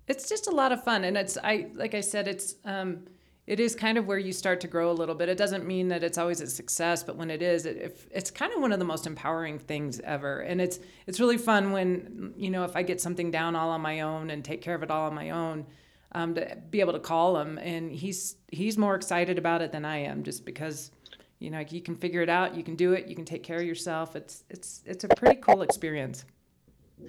it's 0.09 0.29
just 0.29 0.46
a 0.46 0.51
lot 0.51 0.72
of 0.72 0.83
fun, 0.83 1.05
and 1.05 1.16
it's 1.18 1.37
I 1.42 1.66
like 1.75 1.94
I 1.94 2.01
said, 2.01 2.27
it's 2.27 2.55
um 2.64 3.05
it 3.46 3.61
is 3.61 3.76
kind 3.76 3.96
of 3.96 4.06
where 4.06 4.18
you 4.18 4.32
start 4.32 4.61
to 4.62 4.68
grow 4.68 4.90
a 4.90 4.92
little 4.92 5.14
bit. 5.14 5.28
It 5.28 5.38
doesn't 5.38 5.64
mean 5.64 5.88
that 5.88 6.02
it's 6.02 6.18
always 6.18 6.40
a 6.40 6.48
success, 6.48 7.04
but 7.04 7.16
when 7.16 7.30
it 7.30 7.42
is, 7.42 7.64
it, 7.64 8.09
it's 8.11 8.30
kind 8.30 8.52
of 8.52 8.61
one 8.61 8.72
of 8.72 8.80
the 8.80 8.85
most 8.85 9.06
empowering 9.06 9.59
things 9.59 10.00
ever. 10.00 10.40
And 10.40 10.61
it's 10.61 10.80
it's 11.06 11.20
really 11.20 11.38
fun 11.38 11.70
when 11.70 12.35
you 12.37 12.50
know 12.50 12.64
if 12.64 12.74
I 12.74 12.82
get 12.82 13.00
something 13.00 13.30
down 13.30 13.54
all 13.54 13.70
on 13.70 13.80
my 13.80 14.00
own 14.00 14.30
and 14.30 14.44
take 14.44 14.62
care 14.62 14.74
of 14.74 14.82
it 14.82 14.90
all 14.90 15.06
on 15.06 15.14
my 15.14 15.30
own, 15.30 15.64
um, 16.12 16.35
to 16.35 16.56
be 16.70 16.80
able 16.80 16.94
to 16.94 16.98
call 16.98 17.38
him, 17.38 17.59
and 17.59 17.92
he's 17.92 18.37
he's 18.50 18.76
more 18.76 18.96
excited 18.96 19.38
about 19.38 19.62
it 19.62 19.70
than 19.70 19.85
I 19.85 19.98
am, 19.98 20.24
just 20.24 20.44
because 20.44 20.90
you 21.38 21.50
know 21.50 21.61
you 21.61 21.80
can 21.80 21.94
figure 21.94 22.22
it 22.22 22.28
out, 22.28 22.56
you 22.56 22.64
can 22.64 22.74
do 22.74 22.94
it, 22.94 23.06
you 23.06 23.14
can 23.14 23.24
take 23.24 23.44
care 23.44 23.59
of 23.59 23.66
yourself. 23.66 24.16
It's 24.16 24.42
it's 24.50 24.82
it's 24.85 25.04
a 25.04 25.09
pretty 25.09 25.40
cool 25.40 25.62
experience. 25.62 26.24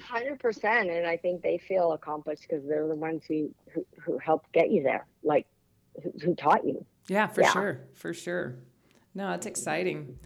Hundred 0.03 0.39
percent, 0.39 0.89
and 0.91 1.07
I 1.07 1.17
think 1.17 1.41
they 1.41 1.57
feel 1.57 1.93
accomplished 1.93 2.43
because 2.43 2.63
they're 2.67 2.87
the 2.87 2.93
ones 2.93 3.23
who, 3.27 3.49
who 3.73 3.83
who 3.99 4.19
helped 4.19 4.51
get 4.51 4.69
you 4.69 4.83
there. 4.83 5.07
Like 5.23 5.47
who, 6.03 6.11
who 6.23 6.35
taught 6.35 6.65
you. 6.65 6.85
Yeah, 7.07 7.27
for 7.27 7.41
yeah. 7.41 7.51
sure, 7.51 7.81
for 7.95 8.13
sure. 8.13 8.55
No, 9.13 9.31
it's 9.31 9.45
exciting. 9.45 10.17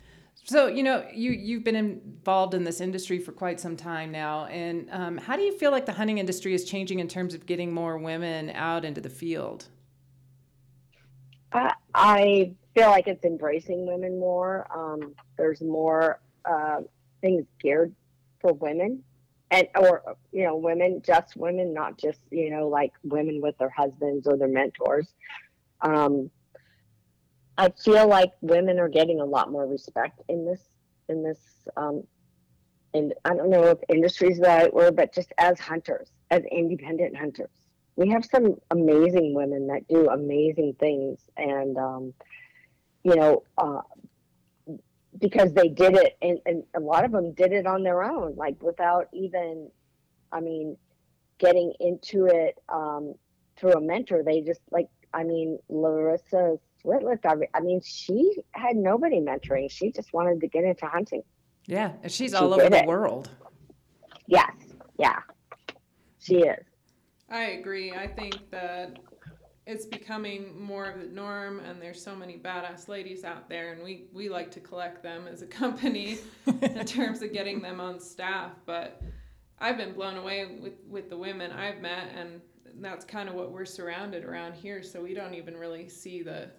So 0.43 0.67
you 0.67 0.83
know, 0.83 1.05
you 1.13 1.31
you've 1.31 1.63
been 1.63 1.75
involved 1.75 2.53
in 2.53 2.63
this 2.63 2.81
industry 2.81 3.19
for 3.19 3.31
quite 3.31 3.59
some 3.59 3.77
time 3.77 4.11
now, 4.11 4.45
and 4.45 4.89
um, 4.91 5.17
how 5.17 5.35
do 5.35 5.43
you 5.43 5.57
feel 5.57 5.71
like 5.71 5.85
the 5.85 5.93
hunting 5.93 6.17
industry 6.17 6.53
is 6.53 6.65
changing 6.65 6.99
in 6.99 7.07
terms 7.07 7.33
of 7.33 7.45
getting 7.45 7.71
more 7.71 7.97
women 7.97 8.49
out 8.51 8.83
into 8.83 9.01
the 9.01 9.09
field? 9.09 9.65
Uh, 11.51 11.71
I 11.93 12.53
feel 12.73 12.87
like 12.87 13.07
it's 13.07 13.23
embracing 13.25 13.85
women 13.85 14.19
more. 14.19 14.67
Um, 14.73 15.13
there's 15.37 15.61
more 15.61 16.19
uh, 16.45 16.81
things 17.21 17.45
geared 17.61 17.93
for 18.39 18.53
women, 18.53 19.03
and 19.51 19.67
or 19.77 20.15
you 20.31 20.43
know, 20.43 20.55
women, 20.55 21.01
just 21.05 21.35
women, 21.37 21.73
not 21.73 21.97
just 21.97 22.19
you 22.31 22.49
know, 22.49 22.67
like 22.67 22.93
women 23.03 23.41
with 23.41 23.57
their 23.57 23.69
husbands 23.69 24.27
or 24.27 24.37
their 24.37 24.47
mentors. 24.47 25.13
Um, 25.81 26.29
I 27.57 27.69
feel 27.69 28.07
like 28.07 28.31
women 28.41 28.79
are 28.79 28.89
getting 28.89 29.19
a 29.19 29.25
lot 29.25 29.51
more 29.51 29.67
respect 29.67 30.21
in 30.29 30.45
this 30.45 30.61
in 31.09 31.23
this 31.23 31.39
um, 31.77 32.03
and 32.93 33.13
I 33.25 33.35
don't 33.35 33.49
know 33.49 33.63
if 33.63 33.77
industry 33.89 34.29
is 34.31 34.39
the 34.39 34.47
right 34.47 34.73
word, 34.73 34.95
but 34.95 35.13
just 35.13 35.31
as 35.37 35.59
hunters, 35.59 36.09
as 36.29 36.43
independent 36.51 37.15
hunters. 37.15 37.49
We 37.95 38.09
have 38.09 38.25
some 38.25 38.55
amazing 38.71 39.33
women 39.33 39.67
that 39.67 39.87
do 39.87 40.09
amazing 40.09 40.75
things, 40.79 41.19
and 41.37 41.77
um, 41.77 42.13
you 43.03 43.15
know, 43.15 43.43
uh, 43.57 43.81
because 45.19 45.53
they 45.53 45.67
did 45.67 45.95
it, 45.95 46.17
and, 46.21 46.39
and 46.45 46.63
a 46.75 46.79
lot 46.79 47.05
of 47.05 47.11
them 47.11 47.33
did 47.33 47.51
it 47.51 47.65
on 47.65 47.83
their 47.83 48.03
own, 48.03 48.35
like 48.35 48.61
without 48.61 49.07
even, 49.13 49.69
I 50.31 50.39
mean, 50.39 50.77
getting 51.37 51.73
into 51.79 52.25
it 52.27 52.55
um, 52.69 53.15
through 53.57 53.73
a 53.73 53.81
mentor. 53.81 54.23
They 54.23 54.41
just 54.41 54.61
like 54.71 54.87
I 55.13 55.23
mean, 55.23 55.59
Larysa 55.69 56.59
Switlyk, 56.83 57.45
I 57.53 57.59
mean, 57.59 57.81
she 57.83 58.37
had 58.51 58.75
nobody 58.75 59.19
mentoring. 59.19 59.69
She 59.69 59.91
just 59.91 60.13
wanted 60.13 60.41
to 60.41 60.47
get 60.47 60.63
into 60.63 60.85
hunting. 60.85 61.23
Yeah, 61.67 61.91
and 62.03 62.11
she's 62.11 62.31
she 62.31 62.35
all 62.35 62.53
over 62.53 62.69
the 62.69 62.79
it. 62.79 62.87
world. 62.87 63.29
Yes, 64.27 64.51
yeah, 64.97 65.19
she 66.19 66.37
is. 66.37 66.65
I 67.29 67.43
agree. 67.51 67.93
I 67.93 68.07
think 68.07 68.49
that 68.51 68.97
it's 69.67 69.85
becoming 69.85 70.59
more 70.59 70.85
of 70.85 70.99
the 70.99 71.07
norm, 71.07 71.59
and 71.59 71.81
there's 71.81 72.03
so 72.03 72.15
many 72.15 72.37
badass 72.37 72.87
ladies 72.87 73.23
out 73.23 73.47
there, 73.47 73.73
and 73.73 73.83
we, 73.83 74.05
we 74.11 74.27
like 74.27 74.51
to 74.51 74.59
collect 74.59 75.03
them 75.03 75.27
as 75.27 75.41
a 75.41 75.45
company 75.47 76.17
in 76.61 76.85
terms 76.85 77.21
of 77.21 77.31
getting 77.31 77.61
them 77.61 77.79
on 77.79 77.99
staff. 77.99 78.51
But 78.65 79.01
I've 79.59 79.77
been 79.77 79.93
blown 79.93 80.17
away 80.17 80.57
with, 80.59 80.73
with 80.89 81.09
the 81.09 81.17
women 81.17 81.51
I've 81.51 81.79
met, 81.79 82.09
and 82.15 82.41
that's 82.81 83.05
kind 83.05 83.29
of 83.29 83.35
what 83.35 83.51
we're 83.51 83.65
surrounded 83.65 84.23
around 84.25 84.53
here. 84.53 84.83
So 84.83 85.01
we 85.01 85.13
don't 85.13 85.33
even 85.33 85.55
really 85.55 85.87
see 85.87 86.23
the 86.23 86.49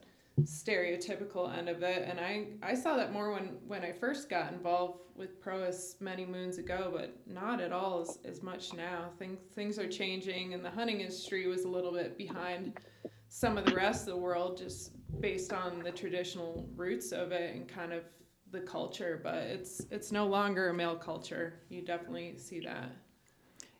stereotypical 0.40 1.56
end 1.56 1.68
of 1.68 1.82
it. 1.82 2.08
And 2.08 2.18
I, 2.18 2.46
I 2.62 2.74
saw 2.74 2.96
that 2.96 3.12
more 3.12 3.32
when, 3.32 3.56
when 3.66 3.82
I 3.82 3.92
first 3.92 4.30
got 4.30 4.52
involved 4.52 5.00
with 5.14 5.40
Prois 5.40 5.96
many 6.00 6.24
moons 6.24 6.58
ago, 6.58 6.90
but 6.94 7.14
not 7.26 7.60
at 7.60 7.72
all 7.72 8.00
as, 8.00 8.18
as 8.24 8.42
much 8.42 8.72
now. 8.72 9.10
Things, 9.18 9.38
things 9.54 9.78
are 9.78 9.88
changing, 9.88 10.54
and 10.54 10.64
the 10.64 10.70
hunting 10.70 11.00
industry 11.00 11.46
was 11.46 11.64
a 11.64 11.68
little 11.68 11.92
bit 11.92 12.16
behind 12.16 12.80
some 13.28 13.58
of 13.58 13.66
the 13.66 13.74
rest 13.74 14.08
of 14.08 14.14
the 14.14 14.20
world 14.20 14.56
just 14.56 14.92
based 15.20 15.52
on 15.52 15.80
the 15.80 15.90
traditional 15.90 16.66
roots 16.76 17.12
of 17.12 17.32
it 17.32 17.54
and 17.54 17.68
kind 17.68 17.92
of 17.92 18.04
the 18.50 18.60
culture. 18.60 19.20
But 19.22 19.34
it's, 19.34 19.82
it's 19.90 20.12
no 20.12 20.26
longer 20.26 20.70
a 20.70 20.74
male 20.74 20.96
culture. 20.96 21.60
You 21.68 21.82
definitely 21.82 22.38
see 22.38 22.60
that. 22.60 22.90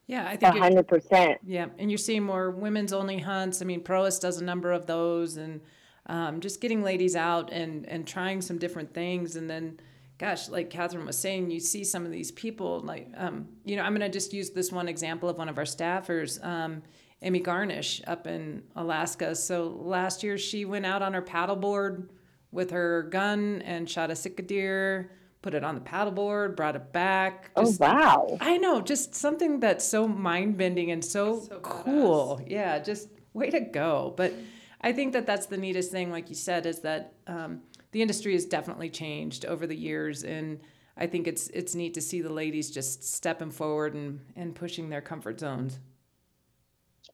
Yeah, 0.07 0.27
I 0.29 0.37
think 0.37 0.57
hundred 0.59 0.88
percent. 0.88 1.38
Yeah, 1.47 1.67
and 1.79 1.91
you're 1.91 1.99
seeing 1.99 2.23
more 2.23 2.51
women's 2.51 2.93
only 2.93 3.19
hunts. 3.19 3.62
I 3.62 3.65
mean, 3.65 3.83
Prois 3.83 4.19
does 4.21 4.41
a 4.41 4.45
number 4.45 4.73
of 4.73 4.87
those, 4.87 5.37
and 5.37 5.61
um, 6.07 6.41
just 6.41 6.61
getting 6.61 6.83
ladies 6.83 7.17
out 7.17 7.53
and 7.53 7.88
and 7.88 8.07
trying 8.07 8.43
some 8.43 8.59
different 8.59 8.93
things, 8.95 9.37
and 9.37 9.49
then. 9.49 9.79
Gosh, 10.19 10.49
like 10.49 10.71
Katherine 10.71 11.05
was 11.05 11.19
saying, 11.19 11.51
you 11.51 11.59
see 11.59 11.83
some 11.83 12.05
of 12.05 12.12
these 12.12 12.31
people, 12.31 12.79
like, 12.85 13.09
um, 13.17 13.49
you 13.65 13.75
know, 13.75 13.83
I'm 13.83 13.93
going 13.93 14.09
to 14.09 14.09
just 14.09 14.33
use 14.33 14.51
this 14.51 14.71
one 14.71 14.87
example 14.87 15.29
of 15.29 15.37
one 15.37 15.49
of 15.49 15.59
our 15.59 15.65
staffers, 15.65 16.45
um, 16.45 16.83
Amy 17.23 17.41
Garnish 17.41 18.01
up 18.07 18.29
in 18.29 18.62
Alaska. 18.77 19.35
So 19.35 19.77
last 19.81 20.23
year 20.23 20.38
she 20.38 20.65
went 20.65 20.87
out 20.87 21.03
on 21.03 21.15
her 21.15 21.23
paddleboard 21.23 22.09
with 22.53 22.71
her 22.71 23.05
gun 23.05 23.62
and 23.62 23.91
shot 23.91 24.12
a 24.12 24.15
Sitka 24.15 24.43
deer 24.43 25.11
put 25.42 25.55
it 25.55 25.64
on 25.64 25.74
the 25.74 25.81
paddleboard, 25.81 26.57
brought 26.57 26.76
it 26.76 26.92
back. 26.92 27.50
Oh, 27.57 27.64
just, 27.64 27.83
oh 27.83 27.87
wow! 27.87 28.38
I 28.40 28.57
know, 28.57 28.81
just 28.81 29.14
something 29.14 29.61
that's 29.61 29.87
so 29.87 30.09
mind 30.09 30.57
bending 30.57 30.90
and 30.92 31.05
so, 31.05 31.40
so 31.40 31.59
cool. 31.61 32.40
Yeah, 32.46 32.78
just 32.78 33.09
way 33.35 33.50
to 33.50 33.61
go. 33.61 34.14
But 34.16 34.33
I 34.81 34.92
think 34.92 35.12
that 35.12 35.26
that's 35.26 35.46
the 35.46 35.57
neatest 35.57 35.90
thing, 35.90 36.11
like 36.11 36.28
you 36.28 36.35
said, 36.35 36.64
is 36.66 36.81
that 36.81 37.12
um, 37.26 37.61
the 37.90 38.00
industry 38.00 38.33
has 38.33 38.46
definitely 38.46 38.88
changed 38.88 39.44
over 39.44 39.66
the 39.66 39.76
years, 39.76 40.24
and 40.24 40.61
I 40.96 41.07
think 41.07 41.26
it's 41.26 41.48
it's 41.48 41.74
neat 41.74 41.94
to 41.94 42.00
see 42.00 42.22
the 42.22 42.33
ladies 42.33 42.70
just 42.70 43.05
stepping 43.05 43.50
forward 43.50 43.94
and 43.94 44.20
and 44.37 44.55
pushing 44.55 44.88
their 44.88 45.02
comfort 45.02 45.40
zones. 45.40 45.78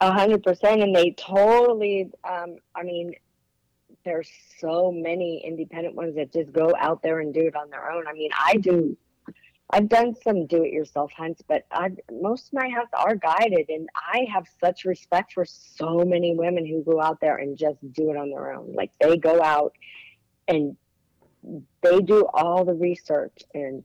A 0.01 0.13
hundred 0.13 0.43
percent, 0.45 0.83
and 0.83 0.95
they 0.95 1.11
totally. 1.13 2.11
Um, 2.23 2.57
I 2.75 2.85
mean, 2.85 3.15
there's 4.05 4.31
so 4.59 4.93
many 4.93 5.43
independent 5.45 5.95
ones 5.95 6.17
that 6.17 6.33
just 6.33 6.53
go 6.53 6.73
out 6.79 7.03
there 7.03 7.21
and 7.21 7.35
do 7.35 7.41
it 7.41 7.57
on 7.57 7.71
their 7.71 7.91
own. 7.91 8.07
I 8.07 8.13
mean, 8.13 8.31
I 8.39 8.55
do. 8.55 8.97
I've 9.71 9.89
done 9.89 10.15
some 10.15 10.47
do-it-yourself 10.47 11.13
hunts, 11.13 11.43
but 11.47 11.67
I've, 11.71 11.99
most 12.11 12.49
of 12.49 12.53
my 12.55 12.71
hunts 12.71 12.93
are 12.95 13.17
guided, 13.17 13.69
and 13.69 13.89
I 13.95 14.27
have 14.33 14.47
such 14.61 14.87
respect 14.87 15.35
for 15.35 15.45
so 15.45 16.05
many 16.07 16.35
women 16.35 16.67
who 16.67 16.83
go 16.83 17.03
out 17.03 17.21
there 17.21 17.37
and 17.37 17.57
just 17.57 17.79
do 17.93 18.11
it 18.11 18.17
on 18.17 18.31
their 18.31 18.53
own. 18.55 18.73
Like 18.73 18.93
they 18.99 19.19
go 19.19 19.43
out 19.43 19.75
and 20.47 20.77
they 21.83 22.01
do 22.01 22.27
all 22.33 22.65
the 22.65 22.75
research 22.75 23.43
and 23.55 23.85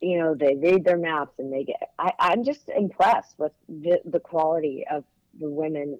you 0.00 0.18
know 0.18 0.34
they 0.34 0.54
read 0.54 0.84
their 0.84 0.98
maps 0.98 1.38
and 1.38 1.52
they 1.52 1.64
get 1.64 1.90
I, 1.98 2.12
i'm 2.18 2.44
just 2.44 2.68
impressed 2.68 3.34
with 3.38 3.52
the, 3.68 4.00
the 4.04 4.20
quality 4.20 4.84
of 4.90 5.04
the 5.40 5.48
women 5.48 5.98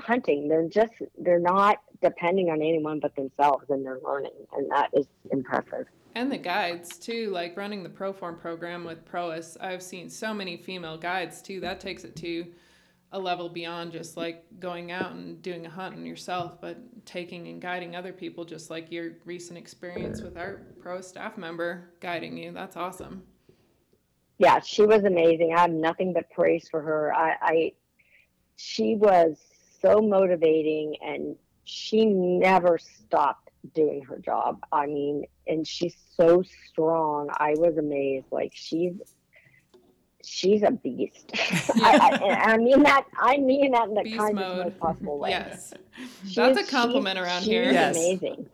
hunting. 0.00 0.48
They're 0.48 0.68
just 0.68 0.92
they're 1.18 1.38
not 1.38 1.78
depending 2.02 2.50
on 2.50 2.60
anyone 2.60 3.00
but 3.00 3.14
themselves 3.16 3.64
and 3.68 3.84
they're 3.84 4.00
learning 4.04 4.32
and 4.56 4.70
that 4.70 4.90
is 4.92 5.06
impressive. 5.30 5.86
And 6.14 6.32
the 6.32 6.38
guides 6.38 6.98
too, 6.98 7.30
like 7.30 7.56
running 7.56 7.82
the 7.82 7.90
Proform 7.90 8.40
program 8.40 8.84
with 8.84 9.04
Prois. 9.04 9.56
I've 9.60 9.82
seen 9.82 10.08
so 10.08 10.32
many 10.32 10.56
female 10.56 10.96
guides 10.96 11.42
too. 11.42 11.60
That 11.60 11.80
takes 11.80 12.04
it 12.04 12.16
to 12.16 12.46
a 13.12 13.18
level 13.18 13.48
beyond 13.48 13.92
just 13.92 14.16
like 14.16 14.44
going 14.58 14.90
out 14.92 15.12
and 15.12 15.40
doing 15.42 15.66
a 15.66 15.70
hunt 15.70 15.94
on 15.94 16.04
yourself, 16.04 16.60
but 16.60 16.78
taking 17.04 17.48
and 17.48 17.60
guiding 17.60 17.94
other 17.94 18.12
people, 18.12 18.44
just 18.44 18.70
like 18.70 18.90
your 18.90 19.12
recent 19.24 19.58
experience 19.58 20.20
with 20.22 20.36
our 20.36 20.62
pro 20.80 21.00
staff 21.00 21.38
member 21.38 21.90
guiding 22.00 22.36
you. 22.36 22.52
That's 22.52 22.76
awesome. 22.76 23.22
Yeah, 24.38 24.60
she 24.60 24.84
was 24.84 25.04
amazing. 25.04 25.54
I 25.54 25.60
have 25.60 25.70
nothing 25.70 26.12
but 26.12 26.30
praise 26.30 26.68
for 26.68 26.82
her. 26.82 27.14
I, 27.14 27.36
I 27.40 27.72
she 28.56 28.96
was 28.96 29.38
so 29.80 30.00
motivating 30.00 30.96
and 31.02 31.36
she 31.64 32.06
never 32.06 32.78
stopped 32.78 33.50
doing 33.74 34.02
her 34.02 34.18
job. 34.18 34.64
I 34.72 34.86
mean, 34.86 35.24
and 35.46 35.66
she's 35.66 35.96
so 36.16 36.42
strong. 36.68 37.28
I 37.32 37.54
was 37.56 37.76
amazed. 37.76 38.26
Like 38.30 38.52
she's 38.54 38.94
she's 40.24 40.62
a 40.62 40.70
beast. 40.70 41.30
I, 41.82 42.18
I, 42.22 42.52
I, 42.52 42.56
mean 42.58 42.82
that. 42.82 43.04
I 43.18 43.38
mean 43.38 43.72
that 43.72 43.88
in 43.88 43.94
the 43.94 44.02
beast 44.02 44.16
kindest, 44.16 44.48
mode. 44.48 44.66
most 44.66 44.78
possible 44.78 45.18
way. 45.18 45.30
Yes, 45.30 45.72
she's, 46.24 46.34
that's 46.34 46.58
a 46.58 46.70
compliment 46.70 47.18
around 47.18 47.40
she's 47.40 47.48
here. 47.48 47.72
Yes. 47.72 47.96
amazing. 47.96 48.48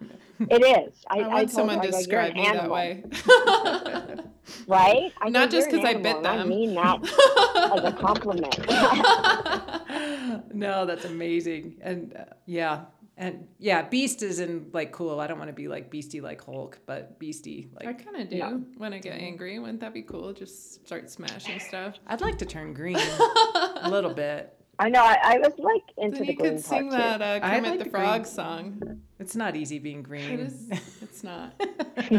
It 0.51 0.89
is. 0.89 1.05
I, 1.09 1.21
I 1.21 1.29
want 1.29 1.51
someone 1.51 1.81
to 1.83 1.91
describe 1.91 2.35
me 2.35 2.45
that 2.45 2.71
way. 2.71 3.05
right? 4.67 5.13
I 5.21 5.29
Not 5.29 5.51
just 5.51 5.71
because 5.71 5.85
I 5.85 5.95
bit 5.95 6.23
them. 6.23 6.39
I 6.39 6.45
mean 6.45 6.75
that 6.75 7.03
as 7.03 7.85
a 7.85 7.93
compliment. 7.93 8.59
no, 10.55 10.87
that's 10.87 11.05
amazing. 11.05 11.77
And 11.81 12.17
uh, 12.17 12.25
yeah, 12.47 12.85
and 13.17 13.47
yeah, 13.59 13.83
Beast 13.83 14.23
is 14.23 14.41
in 14.41 14.71
like 14.73 14.93
cool. 14.93 15.21
I 15.21 15.27
don't 15.27 15.39
want 15.39 15.49
to 15.49 15.55
be 15.55 15.69
like 15.69 15.91
Beastie 15.91 16.21
like 16.21 16.43
Hulk, 16.45 16.81
but 16.87 17.19
Beastie 17.19 17.69
like. 17.75 17.87
I 17.87 17.93
kind 17.93 18.17
of 18.17 18.31
do 18.31 18.37
yeah. 18.37 18.57
when 18.79 18.93
I 18.93 18.99
get 18.99 19.15
angry. 19.21 19.59
Wouldn't 19.59 19.81
that 19.81 19.95
be 19.95 20.03
cool? 20.03 20.33
Just 20.33 20.87
start 20.87 21.11
smashing 21.11 21.61
stuff. 21.61 21.97
I'd 22.07 22.21
like 22.21 22.39
to 22.39 22.47
turn 22.47 22.73
green 22.75 22.97
a 23.81 23.89
little 23.89 24.15
bit. 24.15 24.59
I 24.79 24.89
know. 24.89 25.03
I, 25.03 25.19
I 25.23 25.39
was 25.39 25.53
like 25.59 25.83
into 25.99 26.19
Then 26.19 26.27
the 26.27 26.33
you 26.33 26.39
green 26.39 26.53
could 26.55 26.65
sing 26.65 26.91
part 26.91 27.21
that 27.21 27.23
uh, 27.23 27.47
I 27.47 27.57
Kermit 27.57 27.71
like 27.71 27.79
the 27.79 27.85
the 27.85 27.91
Frog 27.91 28.23
green. 28.23 28.35
song. 28.35 29.01
It's 29.23 29.37
not 29.37 29.55
easy 29.55 29.79
being 29.79 30.03
green. 30.03 30.31
It 30.31 30.41
is. 30.41 30.69
It's 31.01 31.23
not. 31.23 31.55
we 32.11 32.19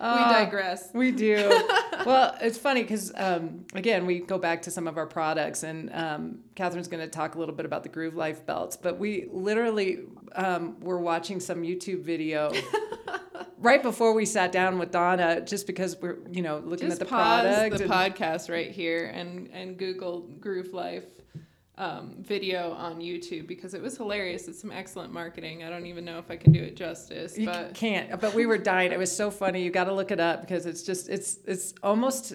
Uh, 0.00 0.32
digress. 0.32 0.88
We 0.94 1.10
do. 1.12 1.36
well, 2.06 2.34
it's 2.40 2.56
funny 2.56 2.80
because, 2.82 3.12
um, 3.16 3.66
again, 3.74 4.06
we 4.06 4.20
go 4.20 4.38
back 4.38 4.62
to 4.62 4.70
some 4.70 4.88
of 4.88 4.96
our 4.96 5.06
products, 5.06 5.62
and 5.64 5.92
um, 5.92 6.38
Katherine's 6.56 6.88
going 6.88 7.02
to 7.04 7.10
talk 7.10 7.34
a 7.34 7.38
little 7.38 7.54
bit 7.54 7.66
about 7.66 7.82
the 7.82 7.90
Groove 7.90 8.14
Life 8.14 8.46
belts. 8.46 8.76
But 8.76 8.98
we 8.98 9.28
literally 9.30 9.98
um, 10.34 10.80
were 10.80 10.98
watching 10.98 11.40
some 11.40 11.62
YouTube 11.62 12.02
video 12.02 12.50
right 13.58 13.82
before 13.82 14.14
we 14.14 14.24
sat 14.24 14.50
down 14.50 14.78
with 14.78 14.90
Donna, 14.92 15.42
just 15.42 15.66
because 15.66 15.96
we're, 16.00 16.18
you 16.30 16.40
know, 16.40 16.58
looking 16.64 16.88
Just 16.88 17.02
at 17.02 17.06
the 17.06 17.10
pause 17.10 17.42
product. 17.42 17.76
the 17.78 17.84
and- 17.84 17.92
podcast 17.92 18.50
right 18.50 18.70
here 18.70 19.06
and 19.14 19.50
and 19.52 19.76
Google 19.76 20.20
Groove 20.40 20.72
Life 20.72 21.04
um, 21.80 22.14
video 22.18 22.72
on 22.72 23.00
YouTube 23.00 23.46
because 23.46 23.72
it 23.72 23.80
was 23.80 23.96
hilarious. 23.96 24.48
It's 24.48 24.60
some 24.60 24.70
excellent 24.70 25.14
marketing. 25.14 25.64
I 25.64 25.70
don't 25.70 25.86
even 25.86 26.04
know 26.04 26.18
if 26.18 26.30
I 26.30 26.36
can 26.36 26.52
do 26.52 26.60
it 26.60 26.76
justice, 26.76 27.38
You 27.38 27.46
but 27.46 27.72
can't, 27.72 28.20
but 28.20 28.34
we 28.34 28.44
were 28.44 28.58
dying. 28.58 28.92
It 28.92 28.98
was 28.98 29.14
so 29.14 29.30
funny. 29.30 29.62
You 29.62 29.70
got 29.70 29.84
to 29.84 29.94
look 29.94 30.10
it 30.10 30.20
up 30.20 30.42
because 30.42 30.66
it's 30.66 30.82
just, 30.82 31.08
it's, 31.08 31.38
it's 31.46 31.72
almost. 31.82 32.34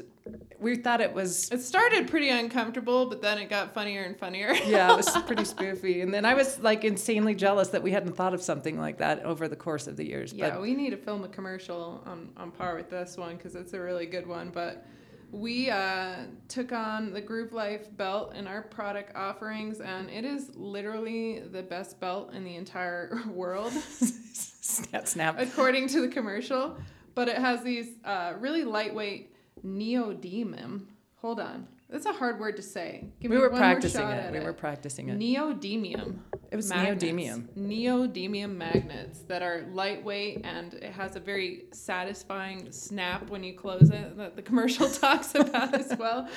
We 0.60 0.78
thought 0.78 1.02
it 1.02 1.14
was 1.14 1.52
it 1.52 1.62
started 1.62 2.08
pretty 2.08 2.30
uncomfortable, 2.30 3.06
but 3.06 3.22
then 3.22 3.38
it 3.38 3.48
got 3.48 3.76
funnier 3.76 4.02
and 4.02 4.18
funnier. 4.18 4.52
yeah, 4.66 4.92
it 4.92 4.98
was 4.98 5.10
pretty 5.28 5.44
spoofy. 5.44 6.02
And 6.02 6.12
then 6.12 6.26
I 6.26 6.34
was 6.34 6.58
like 6.60 6.84
insanely 6.84 7.36
jealous 7.36 7.68
that 7.68 7.84
we 7.84 7.92
hadn't 7.92 8.16
thought 8.16 8.34
of 8.34 8.42
something 8.42 8.80
like 8.80 8.98
that 8.98 9.24
over 9.24 9.48
the 9.48 9.56
course 9.56 9.86
of 9.86 9.96
the 9.96 10.08
years. 10.08 10.34
Yeah, 10.34 10.50
But 10.50 10.62
we 10.62 10.74
need 10.74 10.90
to 10.90 10.98
film 10.98 11.24
a 11.24 11.28
commercial 11.28 12.02
on, 12.08 12.30
on 12.36 12.50
par 12.50 12.76
with 12.76 12.90
this 12.90 13.16
one 13.16 13.36
because 13.36 13.54
it's 13.54 13.74
a 13.74 13.80
really 13.80 14.08
good 14.08 14.26
one. 14.26 14.50
But 14.50 14.88
we 15.32 15.70
uh, 15.70 16.16
took 16.48 16.72
on 16.72 17.14
the 17.14 17.22
Groove 17.22 17.54
Life 17.54 17.96
belt 17.96 18.36
in 18.36 18.48
our 18.48 18.62
product 18.62 19.16
offerings, 19.16 19.82
and 19.82 20.10
it 20.10 20.26
is 20.26 20.56
literally 20.56 21.40
the 21.40 21.64
best 21.64 22.00
belt 22.00 22.34
in 22.34 22.44
the 22.44 22.56
entire 22.56 23.22
world, 23.30 23.74
snap, 23.74 25.08
snap. 25.08 25.40
according 25.40 25.88
to 25.90 26.02
the 26.02 26.08
commercial. 26.08 26.78
But 27.14 27.30
it 27.30 27.38
has 27.38 27.64
these 27.64 27.94
uh, 28.04 28.34
really 28.40 28.66
lightweight 28.66 29.34
neodymium. 29.66 30.88
Hold 31.18 31.40
on. 31.40 31.68
That's 31.90 32.08
a 32.08 32.14
hard 32.14 32.40
word 32.40 32.56
to 32.56 32.64
say. 32.64 33.06
Give 33.20 33.30
We 33.30 33.38
were 33.38 33.50
practicing 33.52 34.08
it. 34.08 34.34
We 34.34 34.40
were 34.40 34.54
practicing 34.54 35.10
it. 35.10 35.20
Neodymium. 35.20 36.18
It 36.52 36.56
was 36.56 36.70
magnets. 36.70 37.04
neodymium. 37.04 37.48
Neodymium 37.56 38.56
magnets 38.56 39.20
that 39.28 39.44
are 39.44 39.66
lightweight 39.72 40.42
and 40.44 40.74
it 40.74 40.92
has 40.92 41.16
a 41.16 41.20
very 41.20 41.66
satisfying 41.74 42.72
snap 42.72 43.30
when 43.30 43.44
you 43.44 43.54
close 43.54 43.92
it 43.92 44.18
that 44.18 44.36
the 44.36 44.42
commercial 44.42 44.90
talks 45.02 45.36
about 45.36 45.76
as 45.76 45.96
well. 46.00 46.28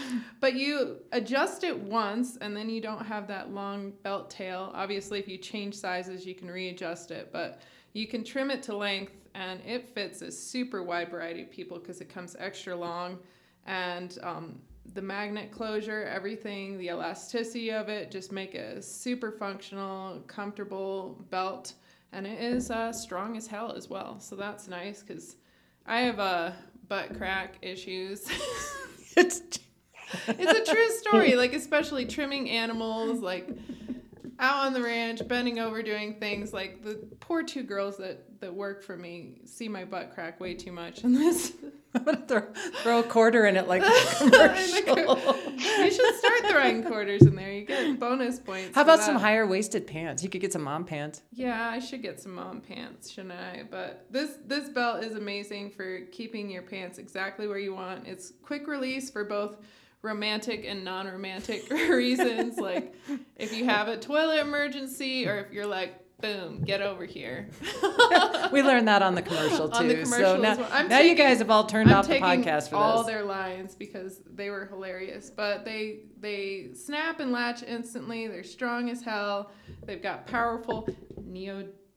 But 0.41 0.55
you 0.55 0.99
adjust 1.13 1.65
it 1.65 1.79
once 1.79 2.37
and 2.37 2.55
then 2.55 2.69
you 2.69 2.83
don't 2.83 3.07
have 3.07 3.27
that 3.29 3.51
long 3.51 3.93
belt 4.03 4.29
tail. 4.29 4.71
Obviously, 4.75 5.19
if 5.19 5.29
you 5.29 5.39
change 5.39 5.75
sizes, 5.75 6.27
you 6.27 6.35
can 6.35 6.51
readjust 6.51 7.11
it, 7.11 7.31
but 7.33 7.63
you 7.95 8.07
can 8.07 8.23
trim 8.23 8.51
it 8.51 8.63
to 8.65 8.77
length 8.77 9.13
and 9.35 9.61
it 9.65 9.89
fits 9.95 10.21
a 10.21 10.31
super 10.31 10.83
wide 10.83 11.11
variety 11.11 11.43
of 11.43 11.51
people 11.51 11.79
because 11.79 12.03
it 12.03 12.09
comes 12.11 12.37
extra 12.39 12.77
long 12.77 13.19
and 13.67 14.19
um, 14.23 14.61
the 14.95 15.03
magnet 15.03 15.51
closure, 15.51 16.05
everything, 16.05 16.79
the 16.79 16.89
elasticity 16.89 17.71
of 17.71 17.89
it, 17.89 18.11
just 18.11 18.33
make 18.33 18.55
a 18.55 18.81
super 18.83 19.33
functional, 19.33 20.21
comfortable 20.27 21.25
belt, 21.31 21.75
and 22.13 22.27
it 22.27 22.41
is 22.41 22.71
uh, 22.71 22.93
strong 22.93 23.37
as 23.37 23.47
hell 23.47 23.73
as 23.73 23.89
well. 23.89 24.19
So 24.21 24.37
that's 24.37 24.69
nice 24.69 25.03
because 25.03 25.37
I 25.87 26.01
have 26.01 26.19
uh, 26.19 26.53
butt 26.89 27.17
crack 27.17 27.57
issues. 27.63 28.27
It's 29.17 29.43
it's 30.29 30.71
a 30.71 30.73
true 30.73 30.91
story, 30.91 31.35
like 31.35 31.53
especially 31.53 32.07
trimming 32.07 32.49
animals, 32.51 33.21
like 33.21 33.49
out 34.39 34.67
on 34.67 34.73
the 34.73 34.83
ranch, 34.83 35.27
bending 35.27 35.59
over, 35.59 35.83
doing 35.83 36.15
things 36.21 36.53
like 36.53 36.83
the 36.83 36.95
poor 37.21 37.43
two 37.43 37.63
girls 37.63 37.97
that 37.99 38.25
that 38.41 38.55
work 38.55 38.83
for 38.83 38.97
me 38.97 39.41
see 39.45 39.69
my 39.69 39.85
butt 39.85 40.13
crack 40.15 40.41
way 40.41 40.55
too 40.55 40.73
much, 40.73 41.03
and 41.03 41.15
this 41.17 41.53
I'm 41.95 42.05
gonna 42.05 42.27
throw, 42.27 42.43
throw 42.83 43.01
a 43.01 43.03
quarter 43.03 43.47
in 43.47 43.57
it 43.57 43.67
like 43.67 43.83
a 43.85 44.15
commercial. 44.19 45.19
you 45.57 45.91
should 45.91 46.15
start 46.17 46.47
throwing 46.47 46.85
quarters 46.85 47.23
in 47.23 47.35
there. 47.35 47.51
You 47.51 47.65
get 47.65 47.99
bonus 47.99 48.39
points. 48.39 48.75
How 48.75 48.83
about 48.83 49.01
some 49.01 49.17
higher 49.17 49.47
waisted 49.47 49.87
pants? 49.87 50.23
You 50.23 50.29
could 50.29 50.41
get 50.41 50.53
some 50.53 50.63
mom 50.63 50.85
pants. 50.85 51.23
Yeah, 51.33 51.69
I 51.69 51.79
should 51.79 52.03
get 52.03 52.21
some 52.21 52.35
mom 52.35 52.61
pants, 52.61 53.11
shouldn't 53.11 53.33
I? 53.33 53.65
But 53.69 54.07
this 54.11 54.39
this 54.47 54.69
belt 54.69 55.03
is 55.03 55.17
amazing 55.17 55.71
for 55.71 56.01
keeping 56.13 56.51
your 56.51 56.63
pants 56.63 56.99
exactly 56.99 57.49
where 57.49 57.59
you 57.59 57.75
want. 57.75 58.07
It's 58.07 58.33
quick 58.43 58.69
release 58.69 59.11
for 59.11 59.25
both 59.25 59.57
romantic 60.03 60.65
and 60.67 60.85
non-romantic 60.85 61.71
reasons. 61.71 62.59
Like 62.59 62.95
if 63.37 63.53
you 63.55 63.65
have 63.65 63.89
a 63.89 63.97
toilet 63.97 64.41
emergency 64.41 65.27
or 65.27 65.39
if 65.39 65.53
you're 65.53 65.67
like, 65.67 65.95
boom, 66.21 66.63
get 66.63 66.81
over 66.83 67.05
here. 67.05 67.49
We 68.51 68.63
learned 68.63 68.89
that 68.89 69.03
on 69.03 69.15
the 69.15 69.21
commercial 69.21 69.69
too. 69.69 69.75
On 69.79 69.89
the 69.89 70.07
so 70.07 70.39
now, 70.39 70.57
well. 70.57 70.69
I'm 70.73 70.89
now 70.89 71.01
you 71.01 71.15
guys 71.15 71.39
have 71.39 71.51
all 71.51 71.67
turned 71.67 71.91
I'm 71.91 71.99
off 71.99 72.07
the 72.07 72.15
taking 72.15 72.25
podcast 72.45 72.65
for 72.65 72.71
this. 72.71 72.73
all 72.73 72.99
this. 73.03 73.13
their 73.13 73.25
lines 73.25 73.75
because 73.75 74.23
they 74.27 74.49
were 74.49 74.65
hilarious. 74.65 75.29
But 75.29 75.67
they 75.67 76.05
they 76.19 76.71
snap 76.73 77.21
and 77.21 77.31
latch 77.31 77.63
instantly. 77.63 78.27
They're 78.27 78.43
strong 78.43 78.89
as 78.89 79.03
hell. 79.03 79.51
They've 79.85 80.03
got 80.03 80.27
powerful 80.27 80.89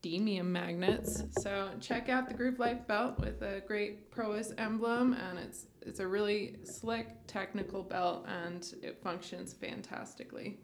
neodymium 0.04 0.46
magnets. 0.46 1.24
So 1.40 1.70
check 1.80 2.10
out 2.10 2.28
the 2.28 2.34
Groove 2.34 2.60
Life 2.60 2.88
belt 2.88 3.20
with 3.20 3.42
a 3.42 3.62
great 3.68 4.12
Prois 4.12 4.52
emblem, 4.58 5.14
and 5.14 5.40
it's 5.40 5.66
it's 5.82 6.00
a 6.00 6.08
really 6.08 6.58
slick 6.64 7.08
technical 7.28 7.84
belt, 7.84 8.26
and 8.28 8.64
it 8.82 9.00
functions 9.04 9.54
fantastically. 9.54 10.60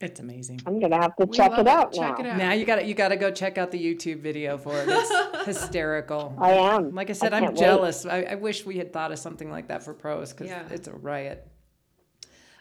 It's 0.00 0.18
amazing. 0.18 0.60
I'm 0.66 0.80
gonna 0.80 1.00
have 1.00 1.14
to 1.16 1.26
We 1.26 1.36
check 1.36 1.56
it 1.58 1.68
out 1.68 1.92
Check 1.92 2.18
now. 2.18 2.24
it 2.24 2.26
out. 2.30 2.36
Now 2.38 2.52
you 2.52 2.64
got 2.64 2.76
to 2.76 2.84
you 2.84 2.94
got 2.94 3.08
to 3.08 3.16
go 3.16 3.30
check 3.30 3.56
out 3.56 3.70
the 3.70 3.78
YouTube 3.78 4.20
video 4.20 4.58
for 4.58 4.76
it. 4.80 4.88
It's 4.88 5.44
hysterical. 5.46 6.34
I 6.38 6.50
am. 6.52 6.94
Like 6.94 7.08
I 7.10 7.12
said, 7.12 7.32
I 7.32 7.38
I'm 7.38 7.54
jealous. 7.54 8.04
I, 8.04 8.22
I 8.22 8.34
wish 8.34 8.66
we 8.66 8.78
had 8.78 8.92
thought 8.92 9.12
of 9.12 9.18
something 9.20 9.50
like 9.50 9.68
that 9.68 9.84
for 9.84 9.94
Prois 9.94 10.30
because 10.30 10.48
Yeah. 10.48 10.64
it's 10.70 10.88
a 10.88 10.92
riot. 10.92 11.46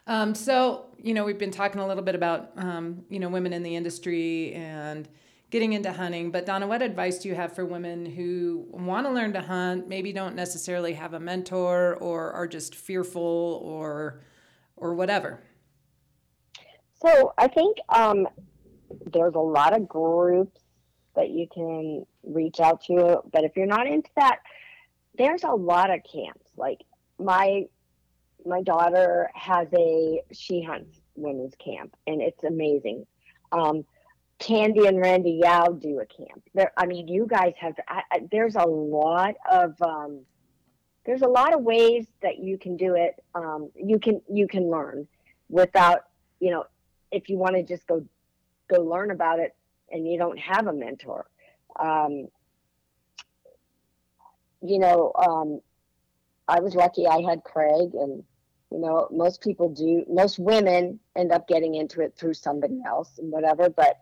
Um, 0.05 0.35
so 0.35 0.85
you 0.99 1.15
know, 1.15 1.23
we've 1.25 1.39
been 1.39 1.51
talking 1.51 1.81
a 1.81 1.87
little 1.87 2.03
bit 2.03 2.13
about 2.13 2.51
um, 2.57 3.05
you 3.09 3.19
know 3.19 3.29
women 3.29 3.53
in 3.53 3.63
the 3.63 3.75
industry 3.75 4.53
and 4.53 5.09
getting 5.51 5.73
into 5.73 5.91
hunting. 5.91 6.31
But 6.31 6.45
Donna, 6.45 6.65
what 6.65 6.81
advice 6.81 7.19
do 7.19 7.29
you 7.29 7.35
have 7.35 7.53
for 7.53 7.65
women 7.65 8.05
who 8.05 8.65
want 8.71 9.05
to 9.05 9.11
learn 9.11 9.33
to 9.33 9.41
hunt, 9.41 9.87
maybe 9.87 10.11
don't 10.13 10.35
necessarily 10.35 10.93
have 10.93 11.13
a 11.13 11.19
mentor 11.19 11.97
or 11.97 12.31
are 12.31 12.47
just 12.47 12.73
fearful 12.73 13.61
or 13.63 14.21
or 14.77 14.95
whatever? 14.95 15.43
So 16.93 17.33
I 17.37 17.47
think 17.47 17.77
um, 17.89 18.27
there's 19.11 19.35
a 19.35 19.39
lot 19.39 19.75
of 19.75 19.87
groups 19.87 20.61
that 21.15 21.29
you 21.29 21.47
can 21.53 22.05
reach 22.23 22.59
out 22.59 22.83
to, 22.85 23.21
but 23.31 23.43
if 23.43 23.51
you're 23.55 23.65
not 23.65 23.85
into 23.85 24.09
that, 24.15 24.39
there's 25.17 25.43
a 25.43 25.51
lot 25.51 25.91
of 25.91 25.99
camps. 26.11 26.49
Like 26.55 26.81
my 27.19 27.65
my 28.45 28.61
daughter 28.63 29.29
has 29.35 29.67
a 29.77 30.21
she 30.31 30.63
hunts 30.63 31.01
women's 31.15 31.55
camp, 31.55 31.95
and 32.07 32.21
it's 32.21 32.43
amazing. 32.45 33.05
Um, 33.51 33.83
Candy 34.41 34.88
and 34.88 34.99
Randy 34.99 35.39
Yao 35.43 35.67
do 35.67 35.99
a 35.99 36.06
camp. 36.06 36.43
There, 36.54 36.71
I 36.75 36.86
mean, 36.86 37.08
you 37.08 37.27
guys 37.27 37.54
have. 37.60 37.75
I, 37.88 38.01
I, 38.12 38.19
there's 38.32 38.56
a 38.56 38.65
lot 38.65 39.36
of 39.49 39.80
um, 39.82 40.21
there's 41.06 41.21
a 41.21 41.27
lot 41.27 41.54
of 41.54 41.62
ways 41.62 42.08
that 42.21 42.39
you 42.39 42.58
can 42.58 42.75
do 42.75 42.95
it. 42.95 43.23
Um, 43.36 43.69
you 43.75 43.99
can 43.99 44.21
you 44.30 44.47
can 44.47 44.69
learn 44.69 45.08
without 45.49 46.06
you 46.39 46.49
know 46.49 46.65
if 47.12 47.30
you 47.30 47.38
want 47.38 47.56
to 47.56 47.63
just 47.63 47.86
go 47.88 48.04
go 48.69 48.82
learn 48.82 49.12
about 49.12 49.39
it 49.39 49.56
and 49.91 50.08
you 50.08 50.17
don't 50.17 50.39
have 50.39 50.67
a 50.67 50.73
mentor 50.73 51.27
um, 51.80 52.27
you 54.62 54.80
know 54.80 55.12
um, 55.15 55.60
i 56.47 56.60
was 56.60 56.75
lucky 56.75 57.08
i 57.08 57.21
had 57.21 57.43
craig 57.43 57.93
and 57.93 58.23
you 58.71 58.80
know 58.80 59.08
most 59.12 59.41
people 59.41 59.69
do 59.69 60.06
most 60.10 60.39
women 60.39 60.99
end 61.15 61.32
up 61.32 61.47
getting 61.47 61.75
into 61.75 62.01
it 62.01 62.15
through 62.17 62.34
somebody 62.34 62.82
else 62.86 63.19
and 63.19 63.32
whatever 63.32 63.69
but 63.69 63.99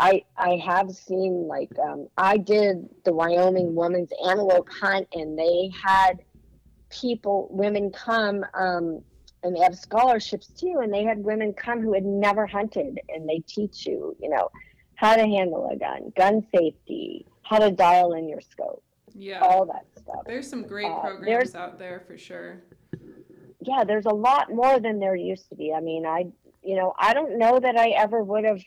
i 0.00 0.22
i 0.36 0.56
have 0.56 0.90
seen 0.90 1.46
like 1.46 1.70
um, 1.78 2.08
i 2.16 2.36
did 2.36 2.88
the 3.04 3.12
wyoming 3.12 3.74
women's 3.74 4.10
antelope 4.26 4.68
hunt 4.80 5.06
and 5.12 5.38
they 5.38 5.70
had 5.84 6.14
people 6.90 7.48
women 7.50 7.90
come 7.92 8.44
um, 8.54 9.00
and 9.42 9.54
they 9.54 9.60
have 9.60 9.76
scholarships 9.76 10.48
too 10.48 10.80
and 10.82 10.92
they 10.92 11.04
had 11.04 11.18
women 11.18 11.52
come 11.52 11.80
who 11.80 11.92
had 11.94 12.04
never 12.04 12.46
hunted 12.46 12.98
and 13.10 13.28
they 13.28 13.40
teach 13.46 13.86
you 13.86 14.16
you 14.20 14.28
know 14.28 14.48
how 14.96 15.14
to 15.14 15.22
handle 15.22 15.68
a 15.72 15.76
gun 15.76 16.12
gun 16.16 16.44
safety 16.54 17.24
how 17.42 17.58
to 17.58 17.70
dial 17.70 18.12
in 18.14 18.28
your 18.28 18.40
scope 18.40 18.82
Yeah. 19.14 19.40
all 19.40 19.64
that 19.66 19.86
stuff 19.98 20.22
There's 20.26 20.48
some 20.48 20.62
great 20.62 20.86
Uh, 20.86 21.00
programs 21.00 21.54
out 21.54 21.78
there 21.78 22.00
for 22.06 22.16
sure. 22.18 22.62
yeah 23.60 23.84
there's 23.84 24.06
a 24.06 24.14
lot 24.14 24.50
more 24.52 24.80
than 24.80 24.98
there 24.98 25.14
used 25.16 25.48
to 25.50 25.54
be 25.54 25.72
i 25.72 25.80
mean 25.80 26.04
i 26.06 26.24
you 26.62 26.76
know 26.76 26.92
i 26.98 27.14
don't 27.14 27.38
know 27.38 27.58
that 27.60 27.76
i 27.76 27.90
ever 27.90 28.22
would 28.22 28.44
have 28.44 28.60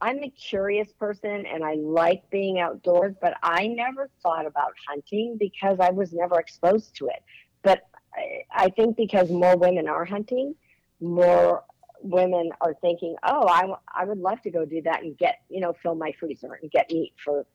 i'm 0.00 0.22
a 0.22 0.30
curious 0.30 0.92
person 0.92 1.44
and 1.46 1.64
i 1.64 1.74
like 1.74 2.28
being 2.30 2.60
outdoors 2.60 3.14
but 3.20 3.34
i 3.42 3.66
never 3.66 4.10
thought 4.22 4.46
about 4.46 4.72
hunting 4.88 5.36
because 5.38 5.78
i 5.80 5.90
was 5.90 6.12
never 6.12 6.38
exposed 6.38 6.94
to 6.96 7.06
it 7.06 7.22
but 7.62 7.82
i, 8.14 8.64
I 8.64 8.68
think 8.70 8.96
because 8.96 9.30
more 9.30 9.56
women 9.56 9.88
are 9.88 10.04
hunting 10.04 10.54
more 11.00 11.64
women 12.04 12.50
are 12.60 12.74
thinking, 12.80 13.16
oh, 13.24 13.48
I, 13.48 13.64
I 13.92 14.04
would 14.04 14.18
love 14.18 14.40
to 14.42 14.50
go 14.50 14.64
do 14.64 14.82
that 14.82 15.02
and 15.02 15.16
get, 15.16 15.40
you 15.48 15.60
know, 15.60 15.74
fill 15.82 15.94
my 15.94 16.12
freezer 16.20 16.58
and 16.60 16.70
get 16.70 16.90
meat 16.90 17.14
for, 17.16 17.46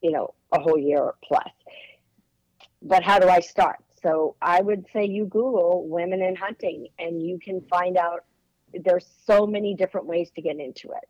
you 0.00 0.12
know, 0.12 0.32
a 0.52 0.60
whole 0.60 0.78
year 0.78 1.12
plus. 1.24 1.50
But 2.82 3.02
how 3.02 3.18
do 3.18 3.28
I 3.28 3.40
start? 3.40 3.78
So 4.00 4.36
I 4.40 4.62
would 4.62 4.86
say 4.92 5.04
you 5.04 5.26
Google 5.26 5.86
women 5.88 6.22
in 6.22 6.36
hunting 6.36 6.86
and 6.98 7.20
you 7.20 7.38
can 7.38 7.60
find 7.68 7.98
out 7.98 8.24
there's 8.72 9.06
so 9.26 9.46
many 9.46 9.74
different 9.74 10.06
ways 10.06 10.30
to 10.36 10.40
get 10.40 10.58
into 10.58 10.88
it. 10.90 11.08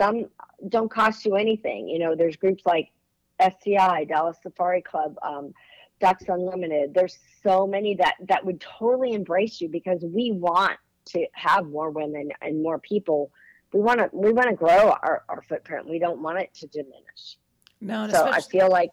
Some 0.00 0.26
don't 0.68 0.90
cost 0.90 1.24
you 1.24 1.36
anything. 1.36 1.88
You 1.88 1.98
know, 1.98 2.14
there's 2.14 2.36
groups 2.36 2.62
like 2.64 2.90
SCI, 3.38 4.04
Dallas 4.04 4.38
Safari 4.42 4.82
Club, 4.82 5.16
um, 5.22 5.52
Ducks 6.00 6.24
Unlimited. 6.28 6.94
There's 6.94 7.18
so 7.42 7.66
many 7.66 7.94
that 7.96 8.14
that 8.28 8.44
would 8.44 8.60
totally 8.60 9.12
embrace 9.12 9.60
you 9.60 9.68
because 9.68 10.00
we 10.02 10.32
want 10.32 10.78
to 11.06 11.26
have 11.32 11.66
more 11.66 11.90
women 11.90 12.30
and 12.40 12.62
more 12.62 12.78
people. 12.78 13.30
We 13.72 13.80
want 13.80 14.00
to 14.00 14.08
we 14.12 14.32
want 14.32 14.48
to 14.48 14.56
grow 14.56 14.90
our, 15.02 15.24
our 15.28 15.42
footprint. 15.42 15.88
We 15.88 15.98
don't 15.98 16.22
want 16.22 16.38
it 16.38 16.52
to 16.54 16.66
diminish. 16.66 17.36
No, 17.80 18.08
so 18.08 18.24
I 18.26 18.40
feel 18.40 18.70
like 18.70 18.90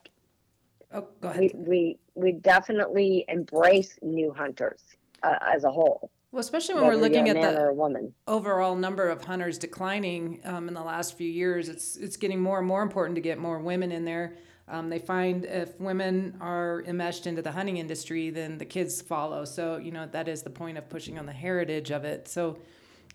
oh, 0.94 1.08
go 1.22 1.30
ahead. 1.30 1.40
we 1.40 1.52
we 1.56 1.98
we 2.16 2.32
definitely 2.34 3.26
embrace 3.28 3.98
new 4.02 4.34
hunters 4.34 4.82
uh, 5.24 5.36
as 5.54 5.64
a 5.64 5.72
whole. 5.72 6.12
Well, 6.38 6.42
especially 6.42 6.76
when 6.76 6.86
we're 6.86 6.98
looking 6.98 7.30
at 7.30 7.42
the 7.42 7.74
woman. 7.74 8.14
overall 8.28 8.76
number 8.76 9.10
of 9.10 9.24
hunters 9.24 9.58
declining 9.58 10.40
um, 10.44 10.68
in 10.68 10.76
the 10.76 10.84
last 10.84 11.18
few 11.18 11.28
years, 11.28 11.68
it's 11.68 11.98
it's 11.98 12.16
getting 12.16 12.40
more 12.40 12.60
and 12.60 12.68
more 12.68 12.84
important 12.84 13.16
to 13.16 13.22
get 13.22 13.40
more 13.40 13.58
women 13.58 13.92
in 13.92 14.06
there. 14.06 14.36
Um, 14.68 14.88
they 14.88 15.00
find 15.00 15.46
if 15.46 15.80
women 15.80 16.38
are 16.40 16.84
enmeshed 16.86 17.26
into 17.26 17.42
the 17.42 17.52
hunting 17.52 17.78
industry, 17.78 18.30
then 18.30 18.60
the 18.60 18.66
kids 18.66 19.02
follow. 19.02 19.46
So 19.46 19.78
you 19.78 19.90
know 19.90 20.06
that 20.12 20.28
is 20.28 20.44
the 20.44 20.52
point 20.52 20.78
of 20.78 20.88
pushing 20.90 21.18
on 21.18 21.26
the 21.26 21.34
heritage 21.34 21.90
of 21.90 22.06
it. 22.06 22.28
So, 22.28 22.60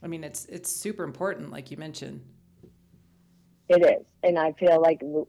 I 0.02 0.08
mean, 0.08 0.24
it's 0.24 0.46
it's 0.46 0.72
super 0.72 1.04
important, 1.04 1.52
like 1.52 1.70
you 1.70 1.76
mentioned. 1.76 2.24
It 3.68 3.84
is, 3.84 4.04
and 4.24 4.36
I 4.36 4.50
feel 4.50 4.82
like 4.82 5.00
you 5.00 5.28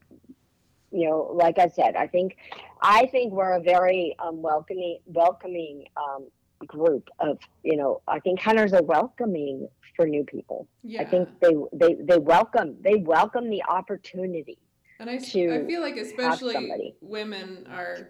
know, 0.92 1.30
like 1.32 1.60
I 1.60 1.68
said, 1.68 1.96
I 1.96 2.08
think 2.08 2.38
I 2.82 3.06
think 3.12 3.34
we're 3.34 3.54
a 3.54 3.62
very 3.62 4.16
um, 4.18 4.42
welcoming 4.42 4.98
welcoming 5.06 5.86
um, 5.96 6.30
group 6.64 7.10
of 7.20 7.40
you 7.64 7.78
know. 7.78 8.02
I 8.08 8.20
think 8.20 8.40
hunters 8.40 8.74
are 8.74 8.84
welcoming 8.84 9.68
for 9.96 10.06
new 10.08 10.24
people. 10.24 10.68
Yeah. 10.84 11.02
I 11.02 11.06
think 11.06 11.30
they 11.40 11.54
they 11.74 11.96
they 11.96 12.18
welcome 12.18 12.78
they 12.82 12.96
welcome 12.96 13.50
the 13.50 13.64
opportunity 13.64 14.58
and 15.00 15.10
I, 15.10 15.18
to 15.18 15.64
I 15.64 15.66
feel 15.68 15.82
like 15.82 15.98
especially 15.98 16.96
women 17.02 17.68
are 17.72 18.10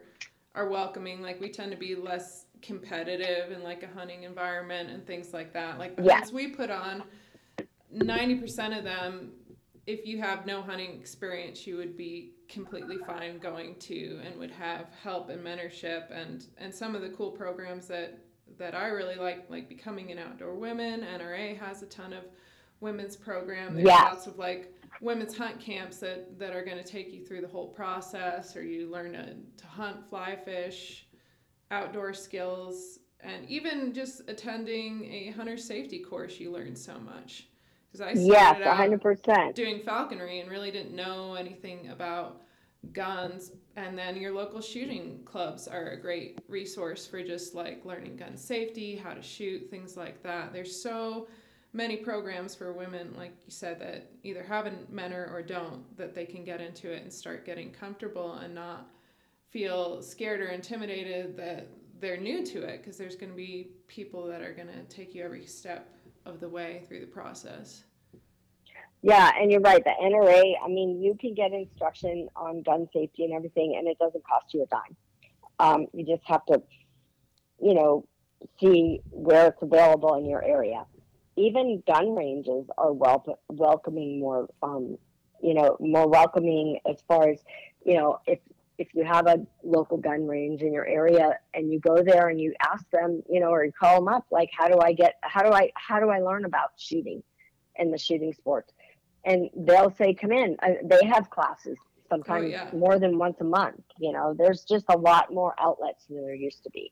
are 0.56 0.70
welcoming. 0.70 1.22
Like 1.22 1.42
we 1.42 1.50
tend 1.50 1.72
to 1.72 1.78
be 1.78 1.96
less 1.96 2.46
competitive 2.62 3.52
in 3.52 3.64
like 3.64 3.84
a 3.84 3.88
hunting 3.88 4.24
environment 4.24 4.90
and 4.90 5.06
things 5.06 5.34
like 5.34 5.54
that. 5.54 5.80
Like 5.80 5.96
the 5.98 6.04
Yeah. 6.04 6.16
hunts 6.16 6.32
we 6.32 6.50
put 6.50 6.70
on, 6.70 7.04
ninety 7.92 8.36
percent 8.36 8.74
of 8.74 8.84
them, 8.84 9.32
if 9.86 10.06
you 10.06 10.20
have 10.20 10.46
no 10.46 10.62
hunting 10.62 10.92
experience, 11.00 11.66
you 11.68 11.78
would 11.78 11.98
be 11.98 12.36
completely 12.48 12.98
fine 13.08 13.40
going 13.40 13.76
to 13.80 14.22
and 14.24 14.38
would 14.38 14.52
have 14.52 14.88
help 15.02 15.30
and 15.30 15.44
mentorship 15.44 16.12
and 16.12 16.46
and 16.58 16.74
some 16.74 16.96
of 16.96 17.02
the 17.02 17.10
cool 17.10 17.32
programs 17.32 17.88
that 17.88 18.20
that 18.58 18.76
I 18.76 18.88
really 18.88 19.16
like, 19.16 19.50
like 19.50 19.68
becoming 19.70 20.12
an 20.12 20.20
outdoor 20.20 20.56
women. 20.56 21.02
NRA 21.02 21.58
has 21.60 21.82
a 21.82 21.86
ton 21.88 22.14
of 22.14 22.24
women's 22.80 23.16
program. 23.16 23.74
There's 23.76 23.86
Yes. 23.88 24.14
lots 24.14 24.28
of 24.28 24.38
like 24.38 24.74
women's 25.02 25.36
hunt 25.38 25.60
camps 25.60 25.98
that, 25.98 26.38
that 26.40 26.54
are 26.56 26.64
going 26.64 26.78
to 26.78 26.84
take 26.84 27.12
you 27.14 27.26
through 27.26 27.42
the 27.42 27.48
whole 27.48 27.68
process, 27.68 28.56
or 28.56 28.64
you 28.64 28.88
learn 28.90 29.14
to, 29.14 29.34
to 29.58 29.68
hunt, 29.68 30.08
fly 30.10 30.36
fish, 30.36 31.08
outdoor 31.72 32.14
skills, 32.14 33.00
and 33.22 33.50
even 33.50 33.94
just 33.94 34.22
attending 34.28 35.06
a 35.12 35.32
hunter 35.32 35.58
safety 35.58 36.00
course, 36.00 36.40
you 36.40 36.52
learn 36.52 36.76
so 36.76 37.00
much. 37.00 37.48
Because 37.92 38.02
I 38.02 38.14
started 38.14 38.28
yes, 38.28 38.62
out 38.68 38.76
hundred 38.78 39.02
percent. 39.02 39.56
doing 39.56 39.82
falconry 39.84 40.40
and 40.40 40.50
really 40.50 40.72
didn't 40.72 40.96
know 40.96 41.36
anything 41.36 41.90
about 41.90 42.42
guns 42.92 43.52
and 43.76 43.98
then 43.98 44.16
your 44.18 44.34
local 44.34 44.62
shooting 44.62 45.22
clubs 45.26 45.68
are 45.68 45.92
a 45.92 46.02
great 46.02 46.40
resource 46.48 47.08
for 47.08 47.24
just 47.24 47.56
like 47.56 47.86
learning 47.86 48.18
gun 48.18 48.38
safety 48.38 48.96
how 48.96 49.14
to 49.14 49.22
shoot 49.22 49.70
things 49.70 49.96
like 49.98 50.22
that. 50.22 50.54
There's 50.54 50.76
so 50.82 51.28
many 51.72 51.98
programs 51.98 52.54
for 52.54 52.72
women 52.72 53.14
like 53.18 53.32
you 53.46 53.52
said 53.52 53.80
that 53.80 54.12
either 54.22 54.44
have 54.44 54.68
a 54.68 54.74
mentor 54.90 55.30
or 55.34 55.42
don't 55.42 55.98
that 55.98 56.14
they 56.14 56.26
can 56.26 56.44
get 56.44 56.62
into 56.62 56.92
it 56.92 57.02
and 57.02 57.12
start 57.12 57.46
getting 57.46 57.72
comfortable 57.72 58.34
and 58.36 58.54
not 58.54 58.92
feel 59.50 60.02
scared 60.02 60.40
or 60.40 60.48
intimidated 60.48 61.36
that 61.36 61.68
they're 62.00 62.18
new 62.18 62.46
to 62.46 62.62
it 62.62 62.82
because 62.82 62.98
there's 62.98 63.16
going 63.16 63.32
to 63.32 63.36
be 63.36 63.72
people 63.88 64.28
that 64.28 64.42
are 64.42 64.54
going 64.54 64.68
to 64.68 64.84
take 64.84 65.16
you 65.16 65.24
every 65.24 65.46
step 65.46 65.96
of 66.26 66.40
the 66.40 66.48
way 66.48 66.84
through 66.88 67.00
the 67.00 67.08
process 67.08 67.84
Yeah, 69.06 69.32
and 69.38 69.52
you're 69.52 69.60
right. 69.60 69.84
The 69.84 69.92
NRA, 70.02 70.54
I 70.64 70.70
mean, 70.70 71.02
you 71.02 71.16
can 71.20 71.34
get 71.34 71.52
instruction 71.52 72.30
on 72.38 72.62
gun 72.64 72.88
safety 72.94 73.26
and 73.26 73.34
everything, 73.34 73.76
and 73.78 73.86
it 73.86 74.00
doesn't 74.00 74.24
cost 74.26 74.54
you 74.54 74.64
a 74.64 74.66
dime. 74.68 74.96
Um, 75.60 75.88
you 75.94 76.06
just 76.06 76.24
have 76.26 76.46
to, 76.46 76.62
you 77.62 77.74
know, 77.74 78.08
see 78.62 79.02
where 79.12 79.48
it's 79.48 79.62
available 79.62 80.16
in 80.16 80.26
your 80.26 80.42
area. 80.42 80.86
Even 81.36 81.84
gun 81.86 82.16
ranges 82.16 82.66
are 82.78 82.94
wel- 82.94 83.40
welcoming 83.50 84.22
more, 84.22 84.48
um, 84.64 84.98
you 85.42 85.54
know, 85.54 85.76
more 85.82 86.08
welcoming 86.08 86.80
as 86.90 86.96
far 87.06 87.28
as, 87.30 87.40
you 87.86 87.96
know, 87.96 88.20
if 88.26 88.40
if 88.78 88.88
you 88.96 89.04
have 89.04 89.28
a 89.28 89.38
local 89.64 89.98
gun 89.98 90.26
range 90.28 90.62
in 90.62 90.74
your 90.74 90.86
area 90.88 91.38
and 91.54 91.72
you 91.72 91.80
go 91.80 92.02
there 92.02 92.30
and 92.30 92.42
you 92.42 92.54
ask 92.60 92.90
them, 92.90 93.22
you 93.30 93.40
know, 93.40 93.50
or 93.50 93.64
you 93.64 93.72
call 93.72 94.00
them 94.00 94.08
up, 94.12 94.26
like, 94.32 94.50
how 94.58 94.68
do 94.68 94.80
I 94.80 94.94
get, 94.94 95.16
how 95.22 95.44
do 95.44 95.52
I, 95.52 95.72
how 95.76 96.00
do 96.00 96.10
I 96.10 96.20
learn 96.20 96.44
about 96.46 96.72
shooting 96.78 97.22
and 97.76 97.94
the 97.94 98.00
shooting 98.00 98.34
sports? 98.34 98.74
And 99.26 99.50
they'll 99.56 99.94
say 99.98 100.14
come 100.14 100.32
in 100.32 100.56
uh, 100.64 100.70
they 100.84 101.06
have 101.06 101.30
classes 101.30 101.78
sometimes 102.10 102.52
yeah. 102.52 102.70
more 102.74 103.00
than 103.00 103.18
once 103.18 103.38
a 103.40 103.44
month 103.44 103.82
you 103.98 104.12
know 104.12 104.34
there's 104.38 104.64
just 104.64 104.86
a 104.90 104.98
lot 104.98 105.34
more 105.34 105.56
outlets 105.60 106.06
than 106.06 106.22
there 106.22 106.36
used 106.36 106.64
to 106.64 106.70
be 106.70 106.92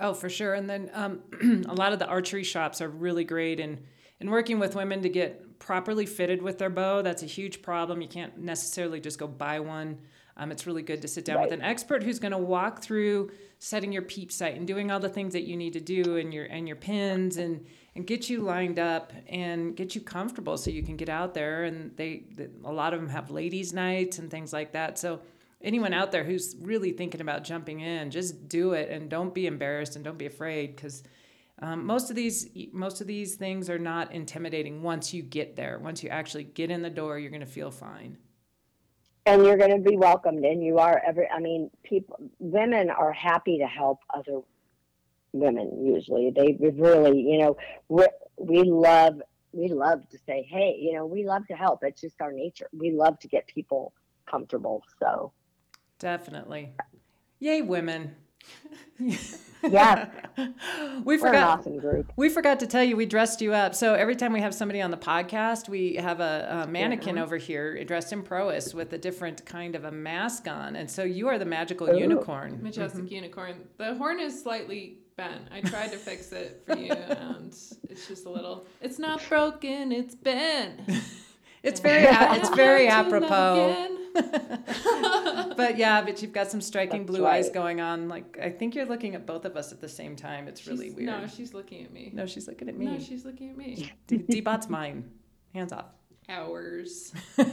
Oh, 0.00 0.12
for 0.12 0.28
sure. 0.28 0.54
And 0.54 0.68
then 0.68 0.90
um, 0.92 1.22
a 1.68 1.74
lot 1.74 1.92
of 1.92 1.98
the 1.98 2.06
archery 2.06 2.44
shops 2.44 2.80
are 2.80 2.88
really 2.88 3.24
great 3.24 3.60
in 3.60 3.80
in 4.20 4.30
working 4.30 4.58
with 4.58 4.76
women 4.76 5.02
to 5.02 5.08
get 5.08 5.58
properly 5.58 6.06
fitted 6.06 6.40
with 6.40 6.58
their 6.58 6.70
bow. 6.70 7.02
That's 7.02 7.22
a 7.22 7.26
huge 7.26 7.62
problem. 7.62 8.00
You 8.00 8.08
can't 8.08 8.38
necessarily 8.38 9.00
just 9.00 9.18
go 9.18 9.26
buy 9.26 9.60
one. 9.60 9.98
Um, 10.36 10.50
it's 10.50 10.66
really 10.66 10.82
good 10.82 11.02
to 11.02 11.08
sit 11.08 11.24
down 11.24 11.42
with 11.42 11.52
an 11.52 11.62
expert 11.62 12.02
who's 12.02 12.18
going 12.18 12.32
to 12.32 12.38
walk 12.38 12.82
through 12.82 13.30
setting 13.60 13.92
your 13.92 14.02
peep 14.02 14.32
sight 14.32 14.56
and 14.56 14.66
doing 14.66 14.90
all 14.90 14.98
the 14.98 15.08
things 15.08 15.32
that 15.32 15.44
you 15.44 15.56
need 15.56 15.74
to 15.74 15.80
do 15.80 16.16
and 16.16 16.34
your 16.34 16.44
and 16.46 16.66
your 16.66 16.76
pins 16.76 17.36
and 17.36 17.66
and 17.96 18.06
get 18.06 18.28
you 18.28 18.40
lined 18.40 18.78
up 18.78 19.12
and 19.28 19.76
get 19.76 19.94
you 19.94 20.00
comfortable 20.00 20.56
so 20.56 20.70
you 20.70 20.82
can 20.82 20.96
get 20.96 21.08
out 21.08 21.34
there. 21.34 21.64
And 21.64 21.96
they, 21.96 22.24
a 22.64 22.72
lot 22.72 22.92
of 22.92 23.00
them 23.00 23.08
have 23.08 23.30
ladies' 23.30 23.72
nights 23.72 24.18
and 24.18 24.30
things 24.30 24.52
like 24.52 24.72
that. 24.72 24.98
So 24.98 25.20
anyone 25.62 25.92
out 25.94 26.10
there 26.12 26.24
who's 26.24 26.56
really 26.60 26.92
thinking 26.92 27.20
about 27.20 27.44
jumping 27.44 27.80
in, 27.80 28.10
just 28.10 28.48
do 28.48 28.72
it 28.72 28.90
and 28.90 29.08
don't 29.08 29.32
be 29.32 29.46
embarrassed 29.46 29.96
and 29.96 30.04
don't 30.04 30.18
be 30.18 30.26
afraid 30.26 30.74
because 30.74 31.04
um, 31.62 31.86
most 31.86 32.10
of 32.10 32.16
these 32.16 32.48
most 32.72 33.00
of 33.00 33.06
these 33.06 33.36
things 33.36 33.70
are 33.70 33.78
not 33.78 34.12
intimidating 34.12 34.82
once 34.82 35.14
you 35.14 35.22
get 35.22 35.54
there. 35.54 35.78
Once 35.78 36.02
you 36.02 36.08
actually 36.08 36.44
get 36.44 36.70
in 36.70 36.82
the 36.82 36.90
door, 36.90 37.18
you're 37.18 37.30
going 37.30 37.40
to 37.40 37.46
feel 37.46 37.70
fine. 37.70 38.18
and 39.26 39.44
you're 39.44 39.56
going 39.56 39.70
to 39.70 39.88
be 39.90 39.96
welcomed 39.96 40.44
and 40.44 40.62
you 40.62 40.78
are 40.78 41.00
every 41.06 41.28
i 41.30 41.40
mean 41.40 41.70
people 41.82 42.16
women 42.38 42.90
are 42.90 43.12
happy 43.12 43.58
to 43.58 43.66
help 43.66 44.00
other 44.12 44.40
women 45.34 45.84
usually 45.84 46.30
they 46.34 46.56
really 46.60 47.20
you 47.20 47.38
know 47.38 47.56
we 47.88 48.06
we 48.38 48.62
love 48.62 49.20
we 49.52 49.68
love 49.68 50.08
to 50.08 50.18
say 50.26 50.46
hey 50.48 50.76
you 50.80 50.94
know 50.94 51.04
we 51.04 51.24
love 51.24 51.46
to 51.46 51.54
help 51.54 51.80
it's 51.82 52.00
just 52.00 52.20
our 52.20 52.32
nature 52.32 52.68
we 52.72 52.90
love 52.90 53.18
to 53.18 53.28
get 53.28 53.46
people 53.46 53.92
comfortable 54.26 54.82
so 54.98 55.32
Definitely. 55.98 56.72
Yay, 57.38 57.62
women. 57.62 58.14
Yeah. 59.62 60.10
we 60.36 60.44
we're 61.04 61.14
an 61.14 61.18
forgot 61.20 61.60
awesome 61.60 61.78
group 61.78 62.12
we 62.16 62.28
forgot 62.28 62.60
to 62.60 62.66
tell 62.66 62.84
you 62.84 62.94
we 62.98 63.06
dressed 63.06 63.40
you 63.40 63.54
up. 63.54 63.74
So 63.74 63.94
every 63.94 64.14
time 64.14 64.34
we 64.34 64.42
have 64.42 64.54
somebody 64.54 64.82
on 64.82 64.90
the 64.90 64.98
podcast, 64.98 65.70
we 65.70 65.94
have 65.94 66.20
a, 66.20 66.64
a 66.64 66.70
mannequin 66.70 67.16
over 67.16 67.38
here 67.38 67.82
dressed 67.84 68.12
in 68.12 68.22
Prois 68.22 68.74
with 68.74 68.92
a 68.92 68.98
different 68.98 69.46
kind 69.46 69.74
of 69.74 69.84
a 69.84 69.90
mask 69.90 70.46
on. 70.46 70.76
And 70.76 70.90
so 70.90 71.02
you 71.02 71.28
are 71.28 71.38
the 71.38 71.46
magical 71.46 71.88
Ooh. 71.88 71.98
unicorn. 71.98 72.62
Majestic 72.62 73.04
mm-hmm. 73.04 73.14
unicorn. 73.14 73.54
The 73.78 73.94
horn 73.94 74.20
is 74.20 74.42
slightly 74.42 74.98
bent. 75.16 75.48
I 75.52 75.60
tried 75.60 75.92
to 75.92 75.98
fix 75.98 76.32
it 76.32 76.62
for 76.66 76.76
you, 76.76 76.92
and 76.92 77.54
it's 77.88 78.08
just 78.08 78.26
a 78.26 78.30
little. 78.30 78.66
It's 78.80 78.98
not 78.98 79.22
broken. 79.28 79.92
It's 79.92 80.14
bent. 80.14 80.80
It's 81.64 81.80
very 81.80 82.04
it's 82.04 82.50
very 82.50 82.88
Hard 82.88 83.08
to 83.08 83.20
love 83.20 83.32
apropos. 83.32 83.96
But 85.56 85.78
yeah, 85.78 86.02
but 86.02 86.20
you've 86.20 86.34
got 86.34 86.50
some 86.50 86.60
striking 86.60 87.06
That's 87.06 87.16
blue 87.16 87.26
eyes 87.26 87.48
going 87.48 87.80
on. 87.80 88.10
Like 88.10 88.38
I 88.38 88.50
think 88.50 88.74
you're 88.74 88.84
looking 88.84 89.14
at 89.14 89.24
both 89.24 89.46
of 89.46 89.56
us 89.56 89.72
at 89.72 89.80
the 89.80 89.88
same 89.88 90.14
time. 90.14 90.46
It's 90.46 90.66
really 90.66 90.90
weird. 90.90 91.06
No, 91.06 91.26
she's 91.26 91.54
looking 91.54 91.84
at 91.84 91.90
me. 91.90 92.10
No, 92.12 92.26
she's 92.26 92.46
looking 92.46 92.68
at 92.68 92.76
me. 92.76 92.84
No, 92.84 92.98
she's 92.98 93.24
looking 93.24 93.48
at 93.48 93.56
me. 93.56 93.90
D- 94.06 94.18
D-Bodd's 94.18 94.68
mine. 94.68 95.10
Hands 95.54 95.72
off. 95.72 95.86
Hours. 96.28 97.12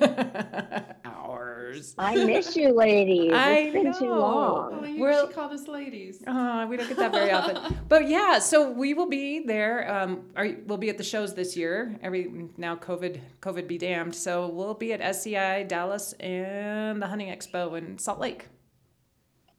Hours. 1.05 1.93
I 1.97 2.23
miss 2.25 2.55
you, 2.55 2.73
ladies. 2.73 3.31
I 3.33 3.51
it's 3.53 3.73
been 3.73 3.93
too 3.93 4.05
know. 4.05 4.19
long. 4.19 4.79
Oh, 4.81 4.85
you, 4.85 4.99
Well- 5.01 5.27
she 5.27 5.33
called 5.33 5.51
us 5.53 5.67
ladies. 5.67 6.23
Oh, 6.25 6.65
we 6.67 6.77
don't 6.77 6.87
get 6.87 6.97
that 6.97 7.11
very 7.11 7.31
often. 7.39 7.79
But 7.89 8.07
yeah, 8.07 8.39
so 8.39 8.71
we 8.71 8.93
will 8.93 9.07
be 9.09 9.45
there. 9.45 9.91
Um, 9.93 10.29
are, 10.35 10.47
we'll 10.65 10.77
be 10.77 10.89
at 10.89 10.97
the 10.97 11.03
shows 11.03 11.33
this 11.33 11.57
year. 11.57 11.97
Every 12.01 12.49
now 12.57 12.75
COVID, 12.75 13.19
COVID 13.41 13.67
be 13.67 13.77
damned. 13.77 14.15
So 14.15 14.47
we'll 14.47 14.73
be 14.73 14.93
at 14.93 15.01
SCI 15.01 15.63
Dallas 15.63 16.13
and 16.13 17.01
the 17.01 17.07
Hunting 17.07 17.27
Expo 17.27 17.77
in 17.77 17.97
Salt 17.97 18.19
Lake. 18.19 18.47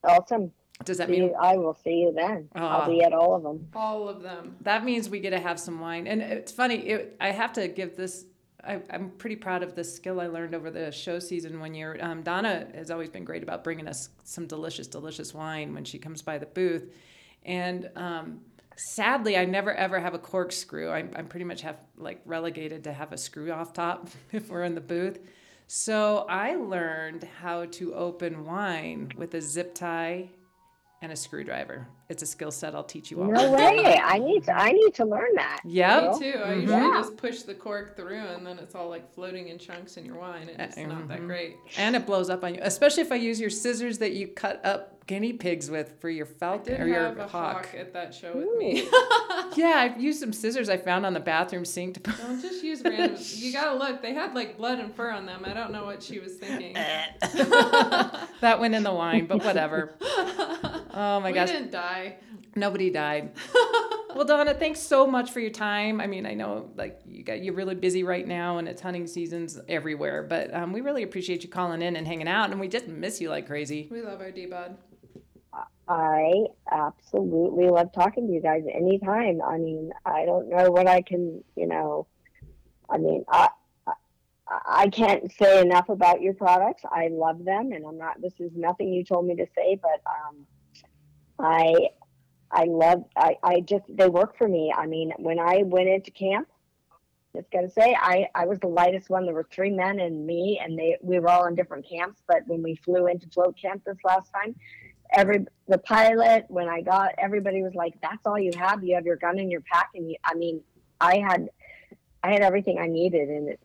Awesome. 0.05 0.53
Does 0.85 0.97
that 0.99 1.07
See 1.09 1.13
mean 1.13 1.23
you, 1.25 1.35
I 1.41 1.57
will 1.57 1.75
see 1.85 2.01
you 2.01 2.13
then. 2.13 2.49
Ah. 2.57 2.81
I'll 2.81 2.91
be 2.91 3.03
at 3.03 3.13
all 3.13 3.37
of 3.37 3.43
them. 3.45 3.69
All 3.75 4.09
of 4.09 4.23
them. 4.23 4.57
that 4.63 4.85
means 4.85 5.09
we 5.09 5.21
get 5.21 5.31
to 5.31 5.39
have 5.39 5.61
some 5.61 5.79
wine? 5.81 6.07
And 6.09 6.21
it's 6.23 6.51
funny. 6.51 6.77
It, 6.77 7.17
I 7.21 7.31
have 7.31 7.53
to 7.53 7.69
give 7.69 7.97
this. 7.97 8.25
I, 8.65 8.81
I'm 8.91 9.11
pretty 9.11 9.37
proud 9.37 9.63
of 9.63 9.75
the 9.75 9.83
skill 9.83 10.21
I 10.21 10.27
learned 10.29 10.55
over 10.55 10.71
the 10.71 10.93
show 10.93 11.19
season 11.19 11.59
one 11.59 11.75
year. 11.75 11.99
Um, 12.01 12.23
Donna 12.23 12.69
has 12.75 12.91
always 12.91 13.09
been 13.09 13.25
great 13.25 13.43
about 13.43 13.65
bringing 13.65 13.89
us 13.89 14.11
some 14.25 14.47
delicious, 14.47 14.87
delicious 14.87 15.35
wine 15.35 15.75
when 15.75 15.85
she 15.85 15.99
comes 15.99 16.23
by 16.23 16.39
the 16.39 16.47
booth. 16.47 16.93
And 17.45 17.91
um, 17.97 18.41
sadly, 18.77 19.37
I 19.37 19.45
never 19.45 19.75
ever 19.75 19.99
have 19.99 20.15
a 20.15 20.19
corkscrew. 20.19 20.91
I'm, 20.91 21.11
I'm 21.17 21.27
pretty 21.27 21.45
much 21.45 21.63
have 21.63 21.79
like 21.97 22.21
relegated 22.25 22.85
to 22.85 22.93
have 22.93 23.13
a 23.13 23.19
screw 23.19 23.51
off 23.51 23.73
top 23.73 24.09
if 24.33 24.49
we're 24.49 24.65
in 24.65 24.75
the 24.75 24.81
booth. 24.81 25.19
So 25.67 26.27
I 26.29 26.55
learned 26.55 27.27
how 27.41 27.65
to 27.65 27.95
open 27.95 28.45
wine 28.45 29.13
with 29.17 29.35
a 29.35 29.41
zip 29.41 29.75
tie 29.75 30.29
and 31.03 31.11
a 31.13 31.17
screwdriver. 31.17 31.87
It's 32.09 32.23
a 32.23 32.27
skill 32.27 32.53
set 32.53 32.75
I'll 32.77 32.85
teach 32.85 33.11
you 33.11 33.21
all. 33.23 33.29
No 33.31 33.51
way. 33.57 33.99
I 34.03 34.19
need 34.19 34.45
to. 34.45 34.57
I 34.57 34.71
need 34.71 34.95
to 34.95 35.05
learn 35.05 35.35
that. 35.35 35.61
Yeah, 35.65 36.13
Me 36.13 36.33
too. 36.33 36.39
I 36.39 36.47
Mhm. 36.49 36.61
usually 36.63 36.81
Yeah. 36.81 36.93
just 37.01 37.17
push 37.17 37.43
the 37.43 37.55
cork 37.55 37.97
through 37.97 38.17
and 38.19 38.47
then 38.47 38.59
it's 38.61 38.75
all 38.77 38.89
like 38.89 39.13
floating 39.13 39.49
in 39.49 39.59
chunks 39.59 39.97
in 39.97 40.05
your 40.07 40.15
wine. 40.17 40.49
and 40.49 40.61
It's 40.61 40.77
not 40.77 41.09
that 41.09 41.21
mhm. 41.21 41.27
great. 41.27 41.57
And 41.77 41.97
it 41.97 42.07
blows 42.07 42.31
up 42.31 42.45
on 42.45 42.55
you, 42.55 42.61
especially 42.63 43.03
if 43.03 43.11
I 43.11 43.17
use 43.17 43.41
your 43.41 43.51
scissors 43.51 43.99
that 43.99 44.13
you 44.13 44.29
cut 44.29 44.65
up 44.65 44.92
guinea 45.07 45.33
pigs 45.33 45.71
with 45.71 45.95
for 46.01 46.09
your 46.09 46.27
I 46.27 46.31
falcon 46.39 46.73
did 46.75 46.81
or 46.81 46.87
your 46.89 47.01
have 47.01 47.19
a 47.19 47.27
hawk. 47.27 47.67
hawk 47.67 47.75
at 47.77 47.93
that 47.93 48.15
show 48.15 48.33
with 48.35 48.57
me. 48.59 48.89
Yeah, 49.55 49.75
I've 49.77 50.01
used 50.01 50.19
some 50.21 50.33
scissors 50.33 50.71
I 50.71 50.79
found 50.79 51.05
on 51.05 51.13
the 51.13 51.21
bathroom 51.21 51.67
sink 51.67 51.95
to 51.95 52.01
put. 52.01 52.17
Don't 52.17 52.41
just 52.41 52.65
use 52.65 52.81
random. 52.83 53.19
You 53.21 53.53
gotta 53.61 53.77
look. 53.77 54.01
They 54.01 54.15
had 54.15 54.35
like 54.35 54.57
blood 54.57 54.79
and 54.79 54.95
fur 54.95 55.11
on 55.11 55.27
them. 55.27 55.43
I 55.45 55.53
don't 55.53 55.73
know 55.73 55.85
what 55.85 56.03
she 56.03 56.19
was 56.21 56.37
thinking. 56.37 56.73
that 56.75 58.59
went 58.61 58.75
in 58.75 58.83
the 58.83 58.93
wine, 58.95 59.27
but 59.27 59.45
whatever. 59.45 59.95
Oh 60.01 61.21
my 61.21 61.31
we 61.31 61.33
gosh, 61.35 61.51
didn't 61.51 61.71
die. 61.71 62.17
nobody 62.57 62.89
died. 62.91 63.33
Well, 64.15 64.25
Donna, 64.25 64.55
thanks 64.55 64.81
so 64.81 65.07
much 65.07 65.31
for 65.31 65.41
your 65.41 65.51
time. 65.51 66.01
I 66.01 66.07
mean, 66.07 66.25
I 66.27 66.35
know 66.35 66.71
like 66.77 67.01
you 67.07 67.23
got 67.23 67.43
you're 67.43 67.55
really 67.55 67.75
busy 67.75 68.05
right 68.05 68.27
now, 68.27 68.59
and 68.59 68.69
it's 68.69 68.81
hunting 68.83 69.07
seasons 69.07 69.59
everywhere. 69.69 70.23
But 70.23 70.55
um, 70.55 70.73
we 70.73 70.81
really 70.81 71.03
appreciate 71.03 71.43
you 71.43 71.49
calling 71.51 71.83
in 71.83 71.97
and 71.97 72.07
hanging 72.07 72.29
out, 72.29 72.51
and 72.51 72.61
we 72.61 72.69
just 72.69 72.87
miss 72.89 73.21
you 73.21 73.29
like 73.31 73.47
crazy. 73.47 73.89
We 73.91 74.01
love 74.03 74.21
our 74.21 74.31
D 74.31 74.47
bod. 74.47 74.77
I 75.93 76.47
absolutely 76.71 77.69
love 77.69 77.93
talking 77.93 78.27
to 78.27 78.33
you 78.33 78.41
guys 78.41 78.63
anytime. 78.73 79.43
I 79.43 79.59
mean, 79.59 79.93
I 80.07 80.25
don't 80.25 80.49
know 80.49 80.71
what 80.71 80.87
I 80.87 81.03
can, 81.03 81.45
you 81.55 81.67
know, 81.67 82.07
I 82.89 82.97
mean, 82.97 83.25
I, 83.29 83.51
I, 83.87 83.93
I 84.67 84.89
can't 84.89 85.31
say 85.33 85.61
enough 85.61 85.91
about 85.91 86.23
your 86.23 86.33
products. 86.33 86.83
I 86.91 87.09
love 87.09 87.45
them, 87.45 87.73
and 87.73 87.85
I'm 87.87 87.99
not. 87.99 88.23
This 88.23 88.33
is 88.41 88.53
nothing 88.57 88.91
you 88.91 89.05
told 89.05 89.27
me 89.27 89.37
to 89.37 89.47
say, 89.55 89.79
but 89.83 90.01
um, 90.07 90.47
I, 91.39 91.91
I 92.51 92.65
love. 92.65 93.05
I, 93.15 93.37
I 93.43 93.61
just 93.61 93.85
they 93.89 94.09
work 94.09 94.39
for 94.39 94.49
me. 94.49 94.73
I 94.75 94.87
mean, 94.87 95.13
when 95.19 95.39
I 95.39 95.63
went 95.63 95.91
into 95.91 96.11
camp, 96.11 96.49
just 97.37 97.51
gotta 97.51 97.71
say, 97.71 97.95
I, 98.01 98.29
I 98.35 98.47
was 98.47 98.59
the 98.61 98.69
lightest 98.69 99.11
one. 99.11 99.27
There 99.27 99.35
were 99.35 99.49
three 99.51 99.71
men 99.71 100.01
and 100.01 100.27
me, 100.27 100.59
and 100.63 100.79
they 100.79 100.97
we 101.03 101.19
were 101.19 101.29
all 101.29 101.47
in 101.47 101.55
different 101.55 101.87
camps. 101.87 102.23
But 102.27 102.47
when 102.47 102.63
we 102.63 102.77
flew 102.77 103.09
into 103.09 103.29
float 103.29 103.59
camp 103.61 103.83
this 103.85 103.99
last 104.05 104.31
time, 104.33 104.55
every 105.13 105.47
the 105.69 105.79
pilot 105.79 106.47
when 106.49 106.69
I 106.69 106.81
got 106.81 107.15
everybody 107.19 107.63
was 107.63 107.75
like, 107.75 107.95
"That's 108.01 108.25
all 108.27 108.39
you 108.39 108.53
have. 108.57 108.83
You 108.85 108.95
have 108.95 109.07
your 109.07 109.17
gun 109.17 109.39
in 109.39 109.51
your 109.51 109.63
pack." 109.63 109.91
And 109.95 110.11
you, 110.11 110.17
I 110.25 110.35
mean, 110.35 110.61
I 111.01 111.19
had 111.19 111.49
I 112.23 112.33
had 112.33 112.43
everything 112.43 112.79
I 112.79 112.87
needed, 112.87 113.29
and 113.29 113.49
it 113.49 113.61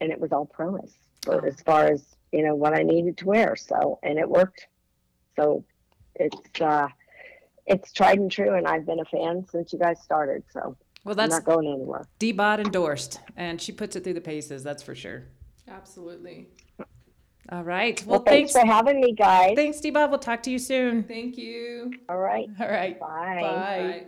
and 0.00 0.10
it 0.10 0.20
was 0.20 0.32
all 0.32 0.46
promise 0.46 0.92
for 1.24 1.46
as 1.46 1.60
far 1.60 1.86
as 1.86 2.04
you 2.32 2.42
know 2.42 2.54
what 2.54 2.74
I 2.74 2.82
needed 2.82 3.16
to 3.18 3.26
wear. 3.26 3.56
So 3.56 3.98
and 4.02 4.18
it 4.18 4.28
worked. 4.28 4.66
So 5.36 5.64
it's 6.14 6.60
uh 6.60 6.88
it's 7.66 7.92
tried 7.92 8.18
and 8.18 8.30
true, 8.30 8.54
and 8.54 8.66
I've 8.66 8.86
been 8.86 9.00
a 9.00 9.04
fan 9.06 9.46
since 9.50 9.72
you 9.72 9.78
guys 9.78 10.00
started. 10.02 10.44
So 10.52 10.76
Well, 11.04 11.12
I'm 11.12 11.16
that's 11.16 11.30
not 11.30 11.44
going 11.44 11.66
anywhere. 11.66 12.06
D-Bodd 12.18 12.60
endorsed, 12.60 13.20
and 13.36 13.60
she 13.60 13.72
puts 13.72 13.96
it 13.96 14.04
through 14.04 14.14
the 14.14 14.20
paces. 14.20 14.62
That's 14.62 14.82
for 14.82 14.94
sure. 14.94 15.24
Absolutely. 15.66 16.48
All 17.50 17.62
right. 17.62 18.02
Well, 18.06 18.16
Well, 18.18 18.24
thanks, 18.24 18.52
thanks. 18.52 18.66
for 18.68 18.72
having 18.72 19.00
me, 19.00 19.12
guys. 19.12 19.54
Thanks, 19.56 19.80
D-Bodd. 19.80 20.10
We'll 20.10 20.18
talk 20.18 20.42
to 20.44 20.50
you 20.50 20.58
soon. 20.58 21.02
Thank 21.04 21.36
you. 21.36 21.92
All 22.08 22.18
right, 22.18 22.48
All 22.60 22.68
right. 22.68 22.98
bye. 22.98 23.38
Bye. 23.40 23.42
Bye. 23.42 24.04